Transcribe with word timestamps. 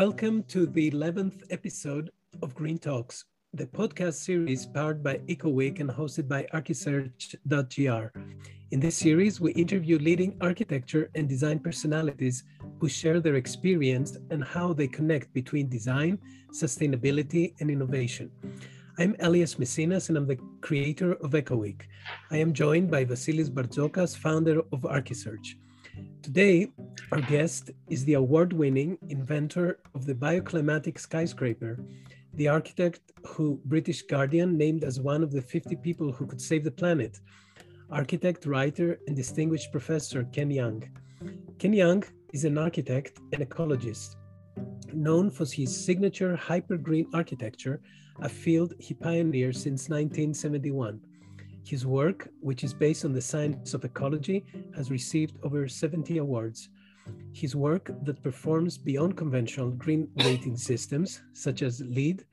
Welcome 0.00 0.44
to 0.44 0.64
the 0.64 0.90
11th 0.90 1.42
episode 1.50 2.10
of 2.40 2.54
Green 2.54 2.78
Talks, 2.78 3.26
the 3.52 3.66
podcast 3.66 4.14
series 4.14 4.64
powered 4.64 5.02
by 5.02 5.18
EcoWeek 5.28 5.78
and 5.78 5.90
hosted 5.90 6.26
by 6.26 6.46
Archisearch.gr. 6.54 8.06
In 8.70 8.80
this 8.80 8.96
series, 8.96 9.42
we 9.42 9.52
interview 9.52 9.98
leading 9.98 10.38
architecture 10.40 11.10
and 11.14 11.28
design 11.28 11.58
personalities 11.58 12.44
who 12.78 12.88
share 12.88 13.20
their 13.20 13.34
experience 13.34 14.16
and 14.30 14.42
how 14.42 14.72
they 14.72 14.88
connect 14.88 15.34
between 15.34 15.68
design, 15.68 16.18
sustainability, 16.50 17.52
and 17.60 17.70
innovation. 17.70 18.30
I'm 18.98 19.14
Elias 19.20 19.58
Messinas, 19.58 20.08
and 20.08 20.16
I'm 20.16 20.26
the 20.26 20.38
creator 20.62 21.12
of 21.16 21.32
EcoWeek. 21.32 21.82
I 22.30 22.38
am 22.38 22.54
joined 22.54 22.90
by 22.90 23.04
Vasilis 23.04 23.50
Barzokas, 23.50 24.16
founder 24.16 24.60
of 24.72 24.80
Archisearch. 24.80 25.56
Today, 26.22 26.72
our 27.12 27.20
guest 27.20 27.70
is 27.88 28.04
the 28.04 28.14
award 28.14 28.52
winning 28.52 28.98
inventor 29.08 29.78
of 29.94 30.06
the 30.06 30.14
bioclimatic 30.14 30.98
skyscraper, 30.98 31.78
the 32.34 32.48
architect 32.48 33.00
who 33.26 33.60
British 33.64 34.02
Guardian 34.02 34.56
named 34.56 34.84
as 34.84 35.00
one 35.00 35.22
of 35.22 35.32
the 35.32 35.42
50 35.42 35.76
people 35.76 36.12
who 36.12 36.26
could 36.26 36.40
save 36.40 36.64
the 36.64 36.70
planet, 36.70 37.18
architect, 37.90 38.46
writer, 38.46 38.98
and 39.06 39.16
distinguished 39.16 39.72
professor 39.72 40.24
Ken 40.32 40.50
Yeang. 40.50 40.88
Ken 41.58 41.72
Yeang 41.72 42.04
is 42.32 42.44
an 42.44 42.56
architect 42.56 43.18
and 43.32 43.42
ecologist, 43.42 44.16
known 44.92 45.30
for 45.30 45.44
his 45.44 45.84
signature 45.84 46.36
hypergreen 46.36 47.06
architecture, 47.12 47.80
a 48.22 48.28
field 48.28 48.74
he 48.78 48.94
pioneered 48.94 49.56
since 49.56 49.88
1971. 49.88 51.00
His 51.64 51.86
work, 51.86 52.28
which 52.40 52.64
is 52.64 52.72
based 52.72 53.04
on 53.04 53.12
the 53.12 53.20
science 53.20 53.74
of 53.74 53.84
ecology, 53.84 54.44
has 54.74 54.90
received 54.90 55.38
over 55.42 55.68
70 55.68 56.18
awards. 56.18 56.68
His 57.32 57.54
work 57.56 57.90
that 58.02 58.22
performs 58.22 58.78
beyond 58.78 59.16
conventional 59.16 59.70
green 59.70 60.08
rating 60.24 60.56
systems, 60.56 61.20
such 61.32 61.62
as 61.62 61.80
LEED, 61.80 62.24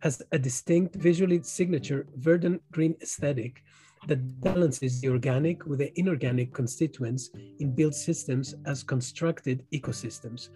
has 0.00 0.22
a 0.32 0.38
distinct 0.38 0.96
visually 0.96 1.42
signature 1.42 2.06
verdant 2.16 2.62
green 2.72 2.94
aesthetic 3.00 3.62
that 4.06 4.40
balances 4.40 5.00
the 5.00 5.08
organic 5.08 5.64
with 5.66 5.78
the 5.78 5.98
inorganic 5.98 6.52
constituents 6.52 7.30
in 7.60 7.74
built 7.74 7.94
systems 7.94 8.54
as 8.66 8.82
constructed 8.82 9.64
ecosystems. 9.72 10.50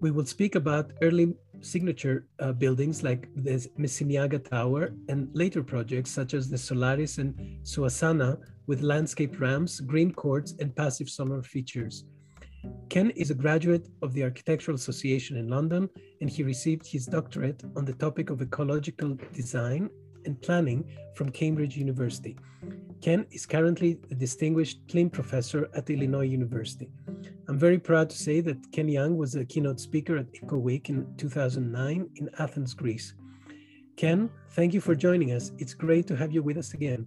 We 0.00 0.10
will 0.10 0.26
speak 0.26 0.56
about 0.56 0.92
early 1.00 1.34
signature 1.60 2.26
uh, 2.38 2.52
buildings 2.52 3.02
like 3.02 3.28
the 3.34 3.66
Mesiniaga 3.78 4.44
Tower 4.48 4.92
and 5.08 5.28
later 5.32 5.62
projects 5.62 6.10
such 6.10 6.34
as 6.34 6.50
the 6.50 6.58
Solaris 6.58 7.18
and 7.18 7.34
Suasana 7.62 8.38
with 8.66 8.82
landscape 8.82 9.40
ramps, 9.40 9.80
green 9.80 10.12
courts, 10.12 10.54
and 10.60 10.74
passive 10.74 11.08
solar 11.08 11.42
features. 11.42 12.04
Ken 12.88 13.10
is 13.10 13.30
a 13.30 13.34
graduate 13.34 13.88
of 14.00 14.12
the 14.14 14.22
Architectural 14.22 14.74
Association 14.74 15.36
in 15.36 15.48
London, 15.48 15.88
and 16.20 16.30
he 16.30 16.42
received 16.42 16.86
his 16.86 17.06
doctorate 17.06 17.62
on 17.76 17.84
the 17.84 17.92
topic 17.92 18.30
of 18.30 18.40
ecological 18.40 19.18
design 19.32 19.90
and 20.24 20.40
planning 20.40 20.84
from 21.14 21.30
Cambridge 21.30 21.76
University. 21.76 22.36
Ken 23.00 23.26
is 23.30 23.46
currently 23.46 23.98
a 24.10 24.14
distinguished 24.14 24.86
Kleene 24.86 25.12
professor 25.12 25.68
at 25.74 25.90
Illinois 25.90 26.24
University. 26.24 26.88
I'm 27.48 27.58
very 27.58 27.78
proud 27.78 28.10
to 28.10 28.16
say 28.16 28.40
that 28.40 28.72
Ken 28.72 28.88
Yeang 28.88 29.16
was 29.16 29.34
a 29.34 29.44
keynote 29.44 29.80
speaker 29.80 30.16
at 30.16 30.32
EcoWeek 30.32 30.88
in 30.88 31.06
2009 31.16 32.10
in 32.16 32.30
Athens, 32.38 32.74
Greece. 32.74 33.14
Ken, 33.96 34.28
thank 34.50 34.74
you 34.74 34.80
for 34.80 34.94
joining 34.94 35.32
us. 35.32 35.52
It's 35.58 35.74
great 35.74 36.06
to 36.08 36.16
have 36.16 36.32
you 36.32 36.42
with 36.42 36.56
us 36.56 36.74
again. 36.74 37.06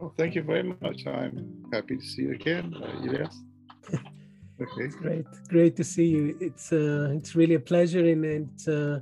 Oh, 0.00 0.12
thank 0.16 0.34
you 0.34 0.42
very 0.42 0.64
much. 0.64 1.06
I'm 1.06 1.64
happy 1.72 1.96
to 1.96 2.02
see 2.02 2.22
you 2.22 2.32
again, 2.32 2.74
uh, 2.74 3.06
Elias. 3.06 3.40
Okay. 4.60 4.88
Great, 4.88 5.26
great 5.48 5.76
to 5.76 5.84
see 5.84 6.06
you. 6.06 6.36
It's 6.40 6.72
uh, 6.72 7.12
it's 7.16 7.34
really 7.34 7.54
a 7.54 7.60
pleasure, 7.60 8.04
and 8.04 8.24
it's 8.24 8.68
uh, 8.68 9.00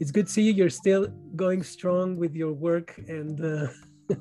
it's 0.00 0.10
good 0.10 0.26
to 0.26 0.32
see 0.32 0.42
you. 0.42 0.52
You're 0.52 0.70
still 0.70 1.08
going 1.36 1.62
strong 1.62 2.16
with 2.16 2.34
your 2.34 2.52
work 2.52 2.98
and 3.08 3.40
uh, 3.40 3.68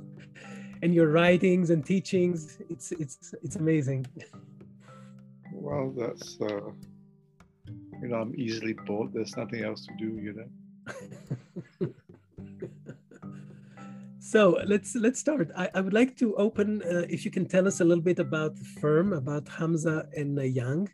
and 0.81 0.93
your 0.93 1.07
writings 1.07 1.69
and 1.69 1.85
teachings. 1.85 2.59
It's 2.69 2.91
it's 2.91 3.33
it's 3.43 3.55
amazing. 3.55 4.05
Well, 5.53 5.93
that's 5.97 6.39
uh, 6.41 6.71
you 8.01 8.07
know 8.07 8.17
I'm 8.17 8.33
easily 8.35 8.73
bored. 8.73 9.13
There's 9.13 9.35
nothing 9.37 9.63
else 9.63 9.85
to 9.85 9.93
do, 9.97 10.19
you 10.19 10.33
know. 10.33 10.49
so 14.31 14.39
let's 14.65 14.95
let's 14.95 15.19
start. 15.19 15.51
I, 15.57 15.69
I 15.77 15.81
would 15.81 15.97
like 16.01 16.15
to 16.21 16.27
open. 16.35 16.81
Uh, 16.83 17.05
if 17.15 17.25
you 17.25 17.31
can 17.31 17.45
tell 17.53 17.67
us 17.67 17.81
a 17.81 17.85
little 17.89 18.07
bit 18.11 18.19
about 18.19 18.55
the 18.55 18.69
firm, 18.81 19.13
about 19.13 19.45
Hamzah 19.45 20.01
and 20.19 20.39
uh, 20.39 20.43
Yeang, 20.43 20.87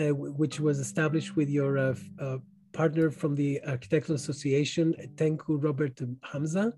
uh, 0.00 0.14
which 0.42 0.58
was 0.58 0.78
established 0.78 1.36
with 1.36 1.50
your 1.58 1.72
uh, 1.78 1.94
uh, 2.18 2.38
partner 2.72 3.10
from 3.10 3.34
the 3.34 3.60
Architectural 3.66 4.16
Association, 4.16 4.94
Tengku 5.16 5.62
Robert 5.62 5.96
Hamzah 6.30 6.72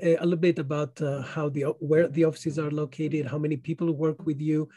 a 0.00 0.24
little 0.24 0.36
bit 0.36 0.58
about 0.58 1.00
uh, 1.00 1.22
how 1.22 1.48
the 1.48 1.62
where 1.80 2.08
the 2.08 2.24
offices 2.24 2.58
are 2.58 2.70
located, 2.70 3.26
how 3.26 3.38
many 3.38 3.56
people 3.56 3.90
work 3.92 4.24
with 4.26 4.40
you, 4.40 4.68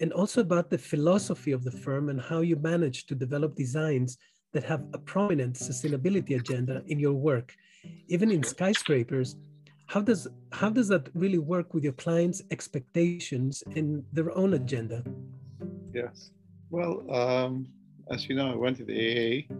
and 0.00 0.12
also 0.12 0.40
about 0.40 0.70
the 0.70 0.78
philosophy 0.78 1.52
of 1.52 1.64
the 1.64 1.70
firm 1.70 2.08
and 2.08 2.20
how 2.20 2.40
you 2.40 2.56
manage 2.56 3.06
to 3.06 3.14
develop 3.14 3.54
designs 3.54 4.18
that 4.52 4.64
have 4.64 4.84
a 4.92 4.98
prominent 4.98 5.54
sustainability 5.54 6.38
agenda 6.38 6.82
in 6.88 6.98
your 6.98 7.14
work, 7.14 7.54
even 8.08 8.30
in 8.30 8.42
skyscrapers. 8.42 9.36
How 9.86 10.00
does 10.00 10.26
how 10.52 10.70
does 10.70 10.88
that 10.88 11.08
really 11.14 11.38
work 11.38 11.74
with 11.74 11.84
your 11.84 11.92
clients' 11.92 12.42
expectations 12.50 13.62
and 13.76 14.04
their 14.12 14.36
own 14.36 14.54
agenda? 14.54 15.04
Yes. 15.92 16.30
Well, 16.70 17.04
um, 17.14 17.66
as 18.10 18.28
you 18.28 18.34
know, 18.34 18.50
I 18.52 18.56
went 18.56 18.78
to 18.78 18.84
the 18.84 19.46
AA 19.48 19.54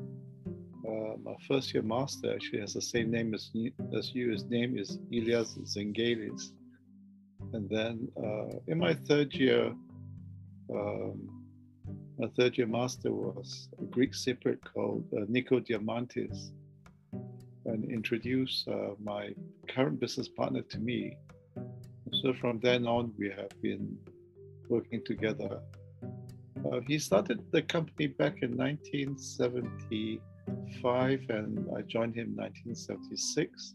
uh, 0.86 1.16
my 1.22 1.34
first 1.48 1.72
year 1.72 1.82
master 1.82 2.34
actually 2.34 2.60
has 2.60 2.74
the 2.74 2.82
same 2.82 3.10
name 3.10 3.34
as. 3.34 3.50
As 3.96 4.14
you. 4.14 4.30
His 4.30 4.44
name 4.44 4.76
is 4.76 4.98
Elias 5.12 5.56
Zenghelis. 5.64 6.52
And 7.52 7.68
then 7.70 8.08
uh, 8.16 8.58
in 8.66 8.78
my 8.78 8.94
third 8.94 9.32
year, 9.34 9.72
um, 10.70 11.44
my 12.18 12.28
third 12.36 12.58
year 12.58 12.66
master 12.66 13.12
was 13.12 13.68
a 13.80 13.84
Greek 13.84 14.12
Cypriot 14.12 14.58
called 14.64 15.04
uh, 15.16 15.24
Nico 15.28 15.60
Diamantis 15.60 16.50
and 17.66 17.84
introduced 17.90 18.66
uh, 18.68 18.94
my 19.02 19.34
current 19.68 19.98
business 20.00 20.28
partner 20.28 20.62
to 20.62 20.78
me. 20.78 21.16
So 22.22 22.32
from 22.34 22.60
then 22.60 22.86
on, 22.86 23.12
we 23.18 23.30
have 23.30 23.50
been 23.62 23.98
working 24.68 25.02
together. 25.04 25.60
Uh, 26.70 26.80
he 26.86 26.98
started 26.98 27.42
the 27.50 27.62
company 27.62 28.06
back 28.06 28.42
in 28.42 28.54
1975, 28.56 31.20
and 31.28 31.68
I 31.76 31.82
joined 31.82 32.14
him 32.14 32.28
in 32.28 32.36
1976. 32.36 33.74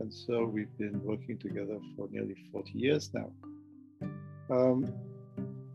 And 0.00 0.12
so 0.12 0.44
we've 0.44 0.76
been 0.78 1.00
working 1.02 1.38
together 1.38 1.78
for 1.96 2.08
nearly 2.10 2.34
40 2.50 2.72
years 2.72 3.14
now. 3.14 3.30
Um, 4.50 4.92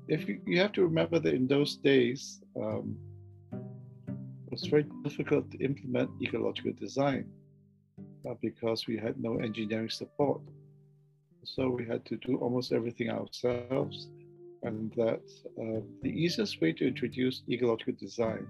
if 0.07 0.27
you, 0.27 0.41
you, 0.45 0.59
have 0.59 0.73
to 0.73 0.83
remember 0.83 1.17
that 1.19 1.33
in 1.33 1.47
those 1.47 1.77
days, 1.77 2.41
um, 2.61 2.97
was 4.61 4.69
very 4.69 4.87
difficult 5.03 5.51
to 5.51 5.57
implement 5.59 6.09
ecological 6.19 6.73
design 6.73 7.25
uh, 8.27 8.33
because 8.41 8.87
we 8.87 8.97
had 8.97 9.15
no 9.21 9.37
engineering 9.37 9.89
support. 9.89 10.41
So 11.43 11.69
we 11.69 11.85
had 11.85 12.03
to 12.05 12.15
do 12.17 12.37
almost 12.37 12.71
everything 12.71 13.09
ourselves. 13.11 14.09
And 14.63 14.91
that 14.93 15.21
uh, 15.61 15.81
the 16.01 16.09
easiest 16.09 16.59
way 16.59 16.73
to 16.73 16.87
introduce 16.87 17.43
ecological 17.47 17.93
design 17.99 18.47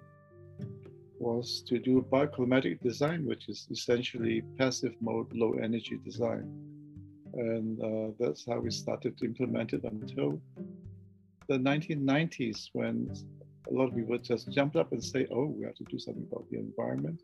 was 1.20 1.62
to 1.68 1.78
do 1.78 2.06
bioclimatic 2.10 2.80
design, 2.82 3.26
which 3.26 3.50
is 3.50 3.68
essentially 3.70 4.44
passive 4.58 4.96
mode, 5.02 5.28
low 5.34 5.54
energy 5.62 6.00
design. 6.06 6.46
And 7.34 7.84
uh, 7.84 8.14
that's 8.18 8.46
how 8.46 8.60
we 8.60 8.72
started 8.72 9.18
to 9.18 9.26
implement 9.26 9.74
it 9.74 9.84
until 9.84 10.40
the 11.50 11.58
1990s, 11.58 12.70
when 12.72 13.14
a 13.70 13.74
lot 13.74 13.90
of 13.90 13.96
people 13.96 14.18
just 14.18 14.52
jumped 14.52 14.76
up 14.76 14.92
and 14.92 15.04
say, 15.04 15.28
oh, 15.32 15.46
we 15.46 15.66
have 15.66 15.76
to 15.76 15.84
do 15.86 16.00
something 16.00 16.26
about 16.32 16.46
the 16.50 16.58
environment. 16.58 17.22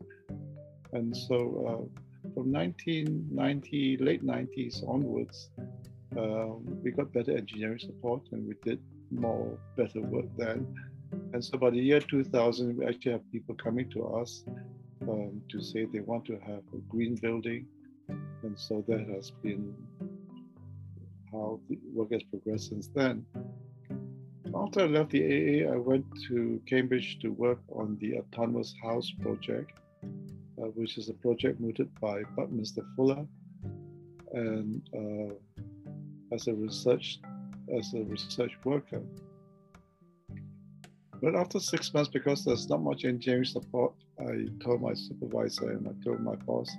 And 0.92 1.16
so 1.16 1.36
uh, 1.66 2.30
from 2.34 2.52
1990, 2.52 3.96
late 3.98 4.24
90s 4.24 4.86
onwards, 4.88 5.50
um, 6.16 6.64
we 6.82 6.90
got 6.92 7.12
better 7.12 7.36
engineering 7.36 7.78
support 7.78 8.22
and 8.32 8.46
we 8.46 8.54
did 8.62 8.80
more, 9.10 9.58
better 9.76 10.00
work 10.00 10.26
then 10.36 10.66
and 11.32 11.44
so 11.44 11.58
by 11.58 11.70
the 11.70 11.78
year 11.78 12.00
2000, 12.00 12.76
we 12.76 12.86
actually 12.86 13.12
have 13.12 13.32
people 13.32 13.54
coming 13.54 13.88
to 13.90 14.06
us 14.06 14.44
um, 15.02 15.40
to 15.48 15.60
say 15.60 15.84
they 15.84 16.00
want 16.00 16.24
to 16.26 16.38
have 16.38 16.62
a 16.72 16.78
green 16.88 17.16
building. 17.16 17.66
And 18.08 18.58
so 18.58 18.84
that 18.88 19.08
has 19.08 19.30
been 19.30 19.74
how 21.32 21.60
the 21.68 21.78
work 21.92 22.12
has 22.12 22.22
progressed 22.24 22.68
since 22.68 22.88
then. 22.94 23.24
After 24.56 24.82
I 24.82 24.86
left 24.86 25.10
the 25.10 25.22
AA, 25.24 25.72
I 25.72 25.76
went 25.76 26.06
to 26.28 26.60
Cambridge 26.66 27.18
to 27.20 27.30
work 27.30 27.58
on 27.72 27.98
the 28.00 28.18
Autonomous 28.18 28.72
House 28.82 29.10
project, 29.20 29.72
uh, 30.04 30.66
which 30.76 30.96
is 30.96 31.08
a 31.08 31.14
project 31.14 31.60
mooted 31.60 31.88
by 32.00 32.22
Buckminster 32.36 32.82
Fuller. 32.94 33.26
And 34.32 34.82
uh, 34.94 35.34
as 36.32 36.46
a 36.46 36.54
research 36.54 37.20
as 37.76 37.94
a 37.94 38.02
research 38.04 38.52
worker, 38.64 39.02
but 41.20 41.34
after 41.34 41.58
six 41.58 41.92
months, 41.94 42.10
because 42.10 42.44
there's 42.44 42.68
not 42.68 42.82
much 42.82 43.04
engineering 43.04 43.46
support, 43.46 43.94
I 44.20 44.46
told 44.62 44.82
my 44.82 44.94
supervisor 44.94 45.70
and 45.70 45.88
I 45.88 46.04
told 46.04 46.20
my 46.20 46.36
boss 46.36 46.70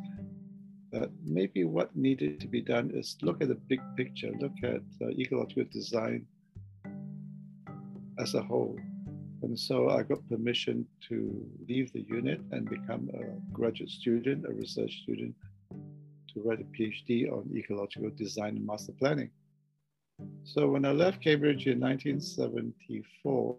that 0.92 1.10
maybe 1.26 1.64
what 1.64 1.96
needed 1.96 2.40
to 2.42 2.48
be 2.48 2.62
done 2.62 2.92
is 2.94 3.18
look 3.22 3.42
at 3.42 3.48
the 3.48 3.56
big 3.56 3.82
picture, 3.98 4.32
look 4.40 4.54
at 4.64 4.82
uh, 5.02 5.10
ecological 5.18 5.66
design 5.72 6.26
as 8.20 8.34
a 8.34 8.42
whole. 8.42 8.78
And 9.42 9.58
so 9.60 9.90
I 9.90 10.04
got 10.04 10.28
permission 10.28 10.88
to 11.10 11.46
leave 11.68 11.92
the 11.94 12.02
unit 12.02 12.42
and 12.52 12.70
become 12.70 13.10
a 13.14 13.54
graduate 13.54 13.90
student, 13.90 14.46
a 14.48 14.54
research 14.54 15.02
student, 15.04 15.36
to 16.34 16.42
write 16.42 16.62
a 16.62 16.64
PhD 16.64 17.32
on 17.32 17.50
ecological 17.56 18.10
design 18.12 18.58
and 18.58 18.66
master 18.66 18.94
planning. 18.94 19.30
So 20.44 20.70
when 20.70 20.86
I 20.86 20.92
left 20.92 21.22
Cambridge 21.22 21.68
in 21.68 21.80
1974, 21.80 23.58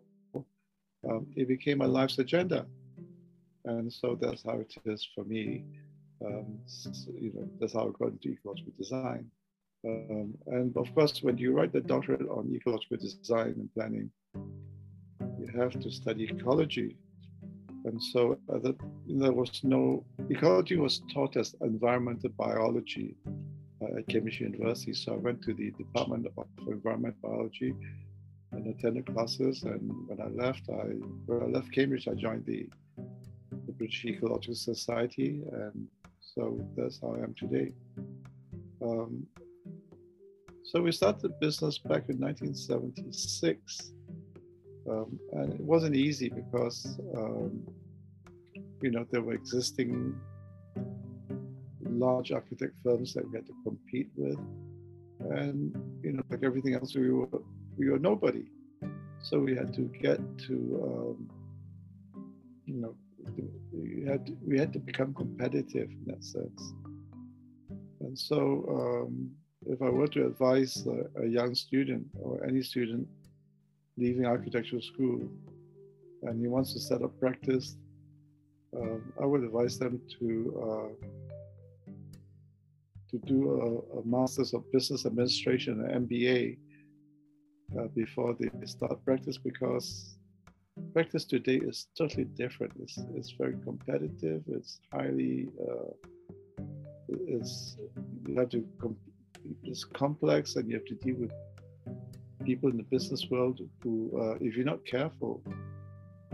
um, 1.08 1.26
it 1.36 1.48
became 1.48 1.78
my 1.78 1.86
life's 1.86 2.18
agenda. 2.18 2.66
And 3.64 3.92
so 3.92 4.18
that's 4.20 4.42
how 4.42 4.58
it 4.58 4.74
is 4.84 5.06
for 5.14 5.24
me. 5.24 5.64
Um, 6.24 6.58
you 7.20 7.32
know, 7.34 7.48
that's 7.60 7.74
how 7.74 7.88
I 7.88 7.90
got 7.98 8.12
into 8.12 8.30
ecological 8.30 8.72
design. 8.76 9.30
Um, 9.86 10.34
and 10.46 10.76
of 10.76 10.92
course, 10.94 11.22
when 11.22 11.36
you 11.38 11.52
write 11.52 11.72
the 11.72 11.80
doctorate 11.80 12.28
on 12.28 12.52
ecological 12.54 12.96
design 12.96 13.54
and 13.56 13.72
planning, 13.74 14.10
you 15.38 15.48
have 15.58 15.78
to 15.80 15.90
study 15.90 16.24
ecology. 16.24 16.96
And 17.84 18.02
so 18.02 18.38
uh, 18.52 18.58
that, 18.58 18.76
there 19.06 19.32
was 19.32 19.60
no, 19.62 20.04
ecology 20.28 20.76
was 20.76 21.02
taught 21.12 21.36
as 21.36 21.54
environmental 21.60 22.30
biology 22.30 23.14
uh, 23.82 23.98
at 23.98 24.08
Cambridge 24.08 24.40
University. 24.40 24.92
So 24.92 25.14
I 25.14 25.16
went 25.16 25.42
to 25.42 25.54
the 25.54 25.70
Department 25.72 26.26
of 26.36 26.46
Environmental 26.66 27.18
Biology 27.22 27.74
and 28.52 28.66
attended 28.66 29.06
classes. 29.06 29.62
And 29.62 29.90
when 30.08 30.20
I 30.20 30.28
left, 30.28 30.68
I 30.68 30.94
when 31.26 31.42
I 31.42 31.46
left 31.46 31.72
Cambridge, 31.72 32.08
I 32.08 32.14
joined 32.14 32.46
the, 32.46 32.68
the 33.66 33.72
British 33.72 34.04
Ecological 34.04 34.54
Society, 34.54 35.42
and 35.52 35.86
so 36.20 36.58
that's 36.76 37.00
how 37.00 37.14
I 37.14 37.22
am 37.22 37.34
today. 37.38 37.72
Um, 38.82 39.26
so 40.64 40.82
we 40.82 40.92
started 40.92 41.22
the 41.22 41.28
business 41.40 41.78
back 41.78 42.08
in 42.08 42.18
1976, 42.18 43.92
um, 44.88 45.18
and 45.32 45.54
it 45.54 45.60
wasn't 45.60 45.96
easy 45.96 46.28
because 46.28 46.98
um, 47.16 47.62
you 48.82 48.90
know 48.90 49.06
there 49.10 49.22
were 49.22 49.34
existing 49.34 50.14
large 51.82 52.32
architect 52.32 52.74
firms 52.84 53.14
that 53.14 53.28
we 53.28 53.36
had 53.36 53.46
to 53.46 53.54
compete 53.64 54.10
with, 54.16 54.38
and 55.30 55.74
you 56.02 56.12
know 56.12 56.22
like 56.30 56.42
everything 56.42 56.74
else, 56.74 56.94
we 56.94 57.10
were 57.10 57.28
we 57.76 57.90
were 57.90 57.98
nobody. 57.98 58.44
So 59.22 59.40
we 59.40 59.56
had 59.56 59.74
to 59.74 59.82
get 60.00 60.20
to, 60.46 60.54
um, 60.84 61.30
you 62.64 62.80
know, 62.80 62.94
we 63.72 64.04
had 64.06 64.26
to, 64.26 64.36
we 64.46 64.58
had 64.58 64.72
to 64.74 64.78
become 64.78 65.14
competitive 65.14 65.90
in 65.90 66.04
that 66.06 66.22
sense. 66.22 66.74
And 68.00 68.16
so, 68.16 68.64
um, 68.70 69.30
if 69.66 69.82
I 69.82 69.88
were 69.88 70.06
to 70.08 70.26
advise 70.26 70.86
a, 70.86 71.22
a, 71.22 71.26
young 71.26 71.54
student 71.56 72.06
or 72.20 72.44
any 72.44 72.62
student 72.62 73.08
leaving 73.96 74.26
architectural 74.26 74.82
school 74.82 75.28
and 76.22 76.40
he 76.40 76.48
wants 76.48 76.72
to 76.74 76.80
set 76.80 77.02
up 77.02 77.18
practice, 77.18 77.76
um, 78.76 79.12
I 79.20 79.24
would 79.24 79.42
advise 79.42 79.78
them 79.78 80.00
to 80.18 80.28
uh, 80.64 81.06
to 83.10 83.18
do 83.18 83.38
a, 83.94 83.98
a, 83.98 84.04
master's 84.04 84.52
of 84.52 84.70
business 84.72 85.06
administration, 85.06 85.80
an 85.84 86.06
MBA, 86.06 86.58
uh, 87.78 87.88
before 87.94 88.36
they 88.38 88.48
start 88.66 89.04
practice 89.04 89.38
because 89.38 90.16
practice 90.92 91.24
today 91.24 91.56
is 91.56 91.88
totally 91.96 92.24
different. 92.24 92.72
It's, 92.80 92.98
it's 93.14 93.32
very 93.32 93.56
competitive. 93.64 94.42
It's 94.48 94.80
highly, 94.92 95.48
uh, 95.60 95.92
it's, 97.08 97.76
you 98.26 98.38
have 98.38 98.50
to, 98.50 98.64
it's 99.62 99.84
complex 99.84 100.56
and 100.56 100.68
you 100.68 100.76
have 100.76 100.84
to 100.86 100.94
deal 100.94 101.16
with 101.16 101.32
people 102.46 102.70
in 102.70 102.76
the 102.76 102.88
business 102.96 103.22
world 103.28 103.60
who, 103.82 103.94
uh, 104.22 104.34
if 104.40 104.56
you're 104.56 104.72
not 104.74 104.82
careful, 104.86 105.42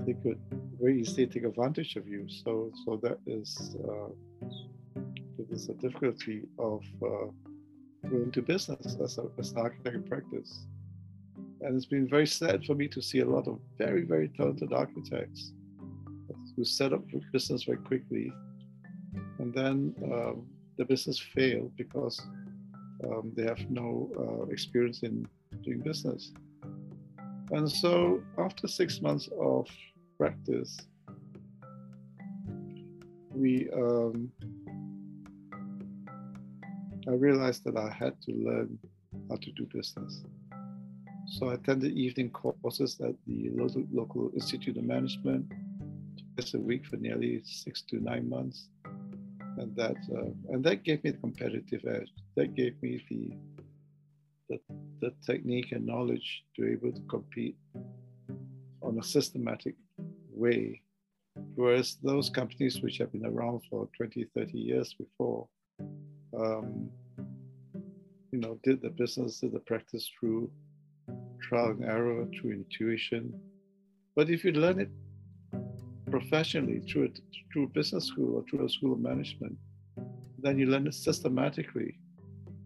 they 0.05 0.12
could 0.23 0.41
very 0.81 1.00
easily 1.00 1.26
take 1.26 1.44
advantage 1.44 1.97
of 1.97 2.06
you. 2.06 2.29
So, 2.29 2.70
so 2.85 3.00
that 3.03 3.19
is, 3.26 3.76
uh, 3.88 4.11
is 5.50 5.69
a 5.70 5.75
difficulty 5.75 6.43
of 6.59 6.82
uh, 7.03 7.29
going 8.11 8.31
to 8.32 8.43
business 8.43 8.97
as, 9.00 9.19
a, 9.19 9.25
as 9.38 9.53
an 9.53 9.59
architect 9.59 10.09
practice. 10.09 10.67
And 11.62 11.76
it's 11.76 11.87
been 11.87 12.09
very 12.09 12.26
sad 12.26 12.65
for 12.67 12.75
me 12.75 12.88
to 12.88 13.00
see 13.00 13.20
a 13.20 13.25
lot 13.37 13.47
of 13.49 13.58
very, 13.79 14.03
very 14.03 14.29
talented 14.37 14.73
architects 14.73 15.53
who 16.56 16.65
set 16.65 16.93
up 16.93 17.03
a 17.15 17.20
business 17.32 17.65
very 17.65 17.79
quickly. 17.79 18.32
And 19.38 19.55
then 19.55 19.94
um, 20.05 20.47
the 20.76 20.85
business 20.85 21.19
failed 21.19 21.73
because 21.76 22.20
um, 23.05 23.32
they 23.35 23.44
have 23.44 23.62
no 23.70 24.11
uh, 24.23 24.47
experience 24.53 25.03
in 25.03 25.26
doing 25.63 25.81
business. 25.81 26.33
And 27.51 27.71
so 27.71 28.23
after 28.39 28.67
six 28.67 29.01
months 29.01 29.29
of 29.41 29.69
practice, 30.19 30.77
we 33.35 33.69
um, 33.71 34.31
I 37.09 37.13
realized 37.13 37.65
that 37.65 37.77
I 37.77 37.91
had 37.91 38.21
to 38.23 38.33
learn 38.33 38.79
how 39.29 39.37
to 39.37 39.51
do 39.53 39.67
business. 39.73 40.23
So 41.27 41.49
I 41.49 41.55
attended 41.55 41.93
evening 41.93 42.31
courses 42.31 43.01
at 43.01 43.15
the 43.27 43.51
local, 43.55 43.85
local 43.93 44.31
Institute 44.35 44.77
of 44.77 44.85
Management 44.85 45.51
twice 46.37 46.55
a 46.55 46.59
week 46.59 46.87
for 46.87 46.97
nearly 46.97 47.43
six 47.45 47.83
to 47.83 47.97
nine 47.97 48.29
months, 48.29 48.69
and 49.59 49.75
that 49.77 49.97
uh, 50.15 50.31
and 50.51 50.63
that 50.65 50.85
gave 50.85 51.03
me 51.05 51.11
the 51.11 51.19
competitive 51.19 51.83
edge. 51.87 52.11
That 52.37 52.55
gave 52.55 52.81
me 52.83 53.03
the, 53.09 53.37
the 54.53 54.75
the 55.01 55.13
technique 55.27 55.73
and 55.73 55.85
knowledge 55.87 56.45
to 56.55 56.63
be 56.63 56.73
able 56.73 56.93
to 56.93 57.03
compete 57.09 57.57
on 58.83 58.99
a 58.99 59.03
systematic 59.03 59.75
way. 60.33 60.83
Whereas 61.55 61.97
those 62.03 62.31
companies 62.31 62.81
which 62.83 62.99
have 62.99 63.11
been 63.13 63.27
around 63.27 63.63
for 63.69 63.89
20, 63.97 64.27
30 64.35 64.59
years 64.59 64.95
before, 64.95 65.49
um, 66.39 66.91
you 68.31 68.39
know, 68.39 68.59
did 68.63 68.83
the 68.83 68.91
business, 68.91 69.41
did 69.41 69.53
the 69.53 69.61
practice 69.61 70.11
through 70.19 70.51
trial 71.41 71.71
and 71.71 71.85
error, 71.85 72.27
through 72.35 72.53
intuition. 72.53 73.32
But 74.15 74.31
if 74.31 74.44
you 74.44 74.53
learn 74.53 74.81
it 74.81 74.91
professionally 76.11 76.81
through 76.81 77.06
a, 77.06 77.11
through 77.53 77.69
business 77.69 78.06
school 78.06 78.37
or 78.37 78.44
through 78.44 78.67
a 78.67 78.69
school 78.69 78.93
of 78.93 79.01
management, 79.01 79.56
then 80.39 80.59
you 80.59 80.67
learn 80.67 80.87
it 80.87 80.94
systematically. 80.94 81.99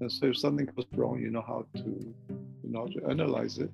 And 0.01 0.11
so 0.13 0.27
if 0.27 0.39
something 0.39 0.67
goes 0.77 0.87
wrong, 0.95 1.21
you 1.21 1.31
know 1.31 1.45
how 1.47 1.67
to 1.77 2.15
you 2.63 2.71
know 2.71 2.87
to 2.89 3.07
analyze 3.09 3.59
it. 3.59 3.71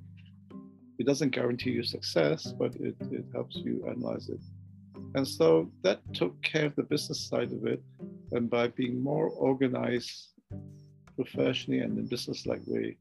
It 0.99 1.07
doesn't 1.07 1.31
guarantee 1.31 1.71
you 1.71 1.83
success, 1.83 2.52
but 2.52 2.75
it, 2.76 2.95
it 3.11 3.25
helps 3.33 3.57
you 3.57 3.85
analyze 3.88 4.29
it. 4.29 4.41
And 5.14 5.26
so 5.26 5.71
that 5.83 6.00
took 6.14 6.41
care 6.43 6.67
of 6.67 6.76
the 6.76 6.85
business 6.85 7.29
side 7.29 7.52
of 7.52 7.67
it. 7.67 7.83
And 8.33 8.49
by 8.49 8.69
being 8.69 9.02
more 9.02 9.29
organized 9.29 10.29
professionally 11.17 11.81
and 11.81 11.99
in 11.99 12.05
a 12.05 12.09
business-like 12.09 12.62
way, 12.67 12.97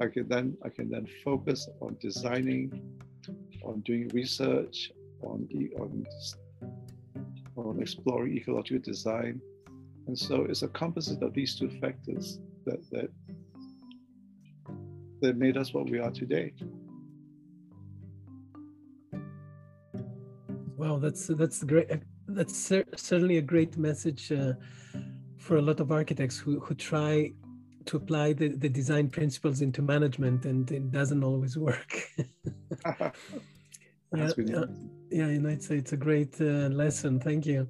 I 0.00 0.06
can 0.06 0.28
then 0.28 0.56
I 0.64 0.68
can 0.68 0.90
then 0.90 1.06
focus 1.24 1.68
on 1.80 1.96
designing, 2.00 2.98
on 3.64 3.80
doing 3.80 4.08
research, 4.08 4.92
on 5.22 5.48
on 5.78 6.06
on 7.56 7.80
exploring 7.80 8.36
ecological 8.36 8.80
design, 8.80 9.40
and 10.06 10.18
so 10.18 10.44
it's 10.44 10.62
a 10.62 10.68
composite 10.68 11.22
of 11.22 11.34
these 11.34 11.58
two 11.58 11.70
factors 11.80 12.38
that 12.66 12.80
that 12.90 13.10
that 15.20 15.36
made 15.36 15.56
us 15.56 15.74
what 15.74 15.88
we 15.90 15.98
are 15.98 16.10
today. 16.10 16.52
Wow, 20.76 20.98
that's 20.98 21.26
that's 21.26 21.62
great. 21.62 21.90
That's 22.26 22.72
certainly 22.96 23.36
a 23.38 23.42
great 23.42 23.76
message 23.76 24.32
uh, 24.32 24.54
for 25.36 25.56
a 25.56 25.62
lot 25.62 25.80
of 25.80 25.92
architects 25.92 26.38
who 26.38 26.60
who 26.60 26.74
try 26.74 27.32
to 27.86 27.96
apply 27.96 28.32
the, 28.32 28.48
the 28.48 28.68
design 28.68 29.08
principles 29.08 29.62
into 29.62 29.82
management 29.82 30.44
and 30.44 30.70
it 30.70 30.92
doesn't 30.92 31.24
always 31.24 31.56
work 31.56 32.06
yeah, 32.86 33.12
uh, 34.14 34.66
yeah 35.10 35.28
you 35.28 35.40
know 35.40 35.48
it's 35.48 35.70
a, 35.70 35.74
it's 35.74 35.92
a 35.92 35.96
great 35.96 36.40
uh, 36.40 36.68
lesson 36.68 37.18
thank 37.18 37.46
you 37.46 37.66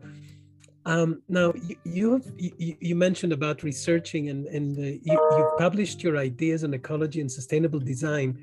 um, 0.87 1.23
now 1.29 1.53
you, 1.67 1.77
you 1.85 2.13
have 2.13 2.27
you, 2.37 2.77
you, 2.81 2.95
mentioned 2.95 3.33
about 3.33 3.63
researching 3.63 4.31
and 4.31 4.47
and 4.47 4.79
uh, 4.79 4.83
you, 4.83 5.01
you've 5.37 5.59
published 5.59 6.03
your 6.03 6.17
ideas 6.17 6.65
on 6.65 6.73
ecology 6.75 7.21
and 7.21 7.31
sustainable 7.31 7.79
design 7.79 8.39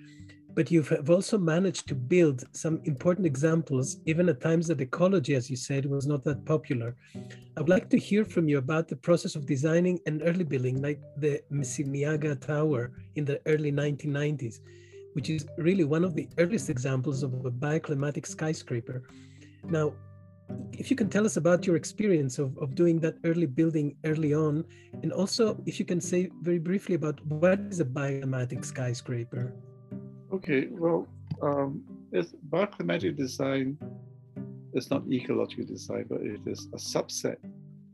but 0.58 0.72
you 0.72 0.82
have 0.82 1.12
also 1.12 1.38
managed 1.38 1.88
to 1.88 1.94
build 1.94 2.44
some 2.51 2.82
important 2.86 3.27
examples, 3.27 3.98
even 4.08 4.27
at 4.27 4.41
times 4.41 4.65
that 4.65 4.82
ecology, 4.82 5.36
as 5.36 5.51
you 5.51 5.56
said, 5.56 5.86
was 5.86 6.08
not 6.08 6.24
that 6.24 6.44
popular. 6.46 6.96
I'd 7.56 7.70
like 7.70 7.91
to 7.91 8.00
hear 8.00 8.25
from 8.25 8.50
you 8.50 8.58
about 8.58 8.88
the 8.88 8.96
process 8.96 9.36
of 9.36 9.46
designing 9.46 10.00
an 10.08 10.24
early 10.24 10.44
building 10.44 10.82
like 10.82 11.00
the 11.15 11.44
Mesiniaga 11.51 12.41
Tower 12.41 12.91
in 13.13 13.24
the 13.24 13.39
early 13.46 13.72
1990s. 13.72 14.60
which 15.13 15.29
is 15.32 15.48
really 15.58 15.84
one 15.84 16.03
of 16.03 16.13
the 16.13 16.27
earliest 16.38 16.70
examples 16.70 17.24
of 17.24 17.34
a 17.46 17.51
bioclimatic 17.51 18.25
skyscraper. 18.27 19.01
Now, 19.63 19.94
if 20.74 20.89
you 20.89 20.96
can 20.96 21.10
tell 21.10 21.25
us 21.25 21.38
about 21.38 21.66
your 21.66 21.75
experience 21.75 22.39
of, 22.39 22.58
of 22.60 22.75
doing 22.75 23.00
that 23.00 23.16
early 23.24 23.48
building 23.48 23.96
early 24.06 24.34
on, 24.34 24.63
and 25.04 25.12
also 25.12 25.62
if 25.66 25.80
you 25.80 25.86
can 25.86 26.00
say 26.00 26.30
very 26.42 26.60
briefly 26.60 26.96
about 26.96 27.25
what 27.25 27.60
is 27.70 27.80
a 27.80 27.86
bioclimatic 27.86 28.63
skyscraper. 28.63 29.54
Okay, 30.32 30.68
well, 30.72 31.08
um, 31.42 31.84
it's 32.12 32.34
bioclimatic 32.50 33.16
design 33.18 33.77
It's 34.74 34.92
not 34.92 35.04
ecological 35.12 35.66
design, 35.66 36.06
but 36.10 36.22
it 36.22 36.42
is 36.46 36.68
a 36.74 36.77
subset 36.77 37.38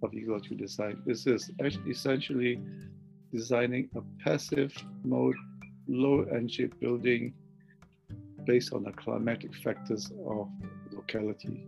of 0.01 0.13
ecological 0.13 0.57
design. 0.57 1.01
This 1.05 1.25
is 1.27 1.49
essentially 1.87 2.59
designing 3.31 3.89
a 3.95 4.01
passive 4.23 4.73
mode, 5.03 5.35
low 5.87 6.25
energy 6.31 6.69
building 6.81 7.33
based 8.45 8.73
on 8.73 8.83
the 8.83 8.91
climatic 8.91 9.55
factors 9.55 10.11
of 10.27 10.49
locality. 10.91 11.67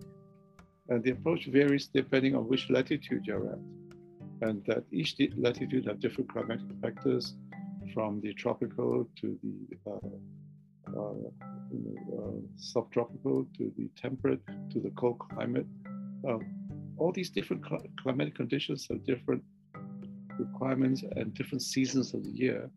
And 0.90 1.04
the 1.04 1.12
approach 1.12 1.46
varies 1.48 1.88
depending 1.88 2.36
on 2.36 2.48
which 2.48 2.70
latitude 2.70 3.26
you're 3.26 3.52
at. 3.52 3.60
And 4.42 4.64
that 4.68 4.84
each 4.92 5.16
latitude 5.36 5.86
have 5.88 6.00
different 6.00 6.32
climatic 6.32 6.68
factors 6.82 7.36
from 7.94 8.22
the 8.22 8.34
tropical 8.34 9.08
to 9.22 9.40
the 9.42 9.92
uh, 9.92 10.00
uh, 10.88 11.14
you 11.72 11.82
know, 11.84 12.18
uh, 12.18 12.42
subtropical 12.58 13.46
to 13.58 13.72
the 13.78 13.90
temperate 14.00 14.42
to 14.72 14.80
the 14.80 14.92
cold 14.92 15.20
climate. 15.20 15.66
Um, 16.28 16.42
all 16.98 17.12
these 17.12 17.30
different 17.30 17.66
cl 17.68 17.82
climatic 18.02 18.36
conditions 18.36 18.88
have 18.90 19.04
different 19.04 19.44
requirements 20.38 21.04
and 21.16 21.34
different 21.34 21.62
seasons 21.62 22.14
of 22.14 22.24
the 22.24 22.32
year, 22.32 22.70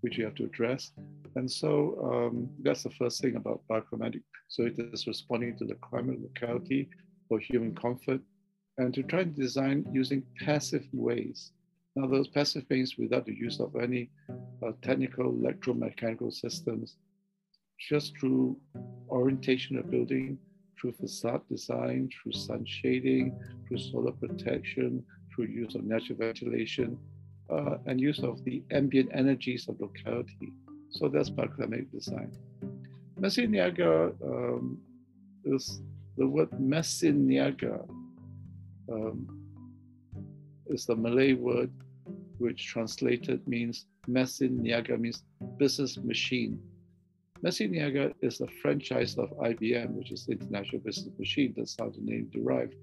which 0.00 0.18
you 0.18 0.24
have 0.24 0.34
to 0.34 0.44
address. 0.44 0.92
And 1.36 1.50
so 1.50 1.70
um, 2.08 2.34
that's 2.64 2.82
the 2.82 2.90
first 2.90 3.22
thing 3.22 3.36
about 3.36 3.62
bioclimatic. 3.70 4.22
So 4.48 4.64
it 4.64 4.76
is 4.78 5.06
responding 5.06 5.56
to 5.58 5.64
the 5.64 5.76
climate 5.76 6.20
locality 6.20 6.88
for 7.32 7.38
human 7.38 7.74
comfort 7.74 8.20
and 8.76 8.92
to 8.92 9.02
try 9.02 9.20
and 9.20 9.34
design 9.34 9.86
using 9.90 10.22
passive 10.44 10.86
ways. 10.92 11.52
Now, 11.96 12.06
those 12.06 12.28
passive 12.28 12.66
ways 12.68 12.96
without 12.98 13.24
the 13.24 13.34
use 13.34 13.58
of 13.58 13.74
any 13.74 14.10
uh, 14.62 14.72
technical 14.82 15.32
electromechanical 15.32 16.30
systems, 16.30 16.96
just 17.88 18.18
through 18.18 18.58
orientation 19.08 19.78
of 19.78 19.90
building, 19.90 20.36
through 20.78 20.92
facade 20.92 21.40
design, 21.48 22.10
through 22.12 22.32
sun 22.32 22.66
shading, 22.66 23.34
through 23.66 23.78
solar 23.78 24.12
protection, 24.12 25.02
through 25.34 25.46
use 25.46 25.74
of 25.74 25.84
natural 25.84 26.18
ventilation, 26.18 26.98
uh, 27.50 27.76
and 27.86 27.98
use 27.98 28.18
of 28.18 28.44
the 28.44 28.62
ambient 28.72 29.08
energies 29.14 29.68
of 29.70 29.80
locality. 29.80 30.52
So 30.90 31.08
that's 31.08 31.30
bioclimatic 31.30 31.90
design. 31.92 32.30
Mesin 33.18 33.52
Niaga 33.52 34.12
um, 34.22 34.78
is 35.46 35.80
the 36.16 36.26
word 36.26 36.50
Mesin 36.60 37.26
Niaga 37.26 37.88
um, 38.90 39.26
is 40.66 40.86
the 40.86 40.96
Malay 40.96 41.32
word 41.34 41.70
which 42.38 42.66
translated 42.66 43.46
means 43.46 43.86
Mesin 44.08 44.60
Niaga 44.60 44.98
means 44.98 45.22
business 45.58 45.96
machine. 45.98 46.58
Mesin 47.42 47.72
Niaga 47.72 48.12
is 48.20 48.40
a 48.40 48.46
franchise 48.60 49.16
of 49.16 49.30
IBM, 49.38 49.90
which 49.90 50.10
is 50.10 50.28
International 50.28 50.80
Business 50.80 51.10
Machine. 51.18 51.54
That's 51.56 51.76
how 51.78 51.88
the 51.90 52.00
name 52.00 52.28
derived. 52.32 52.74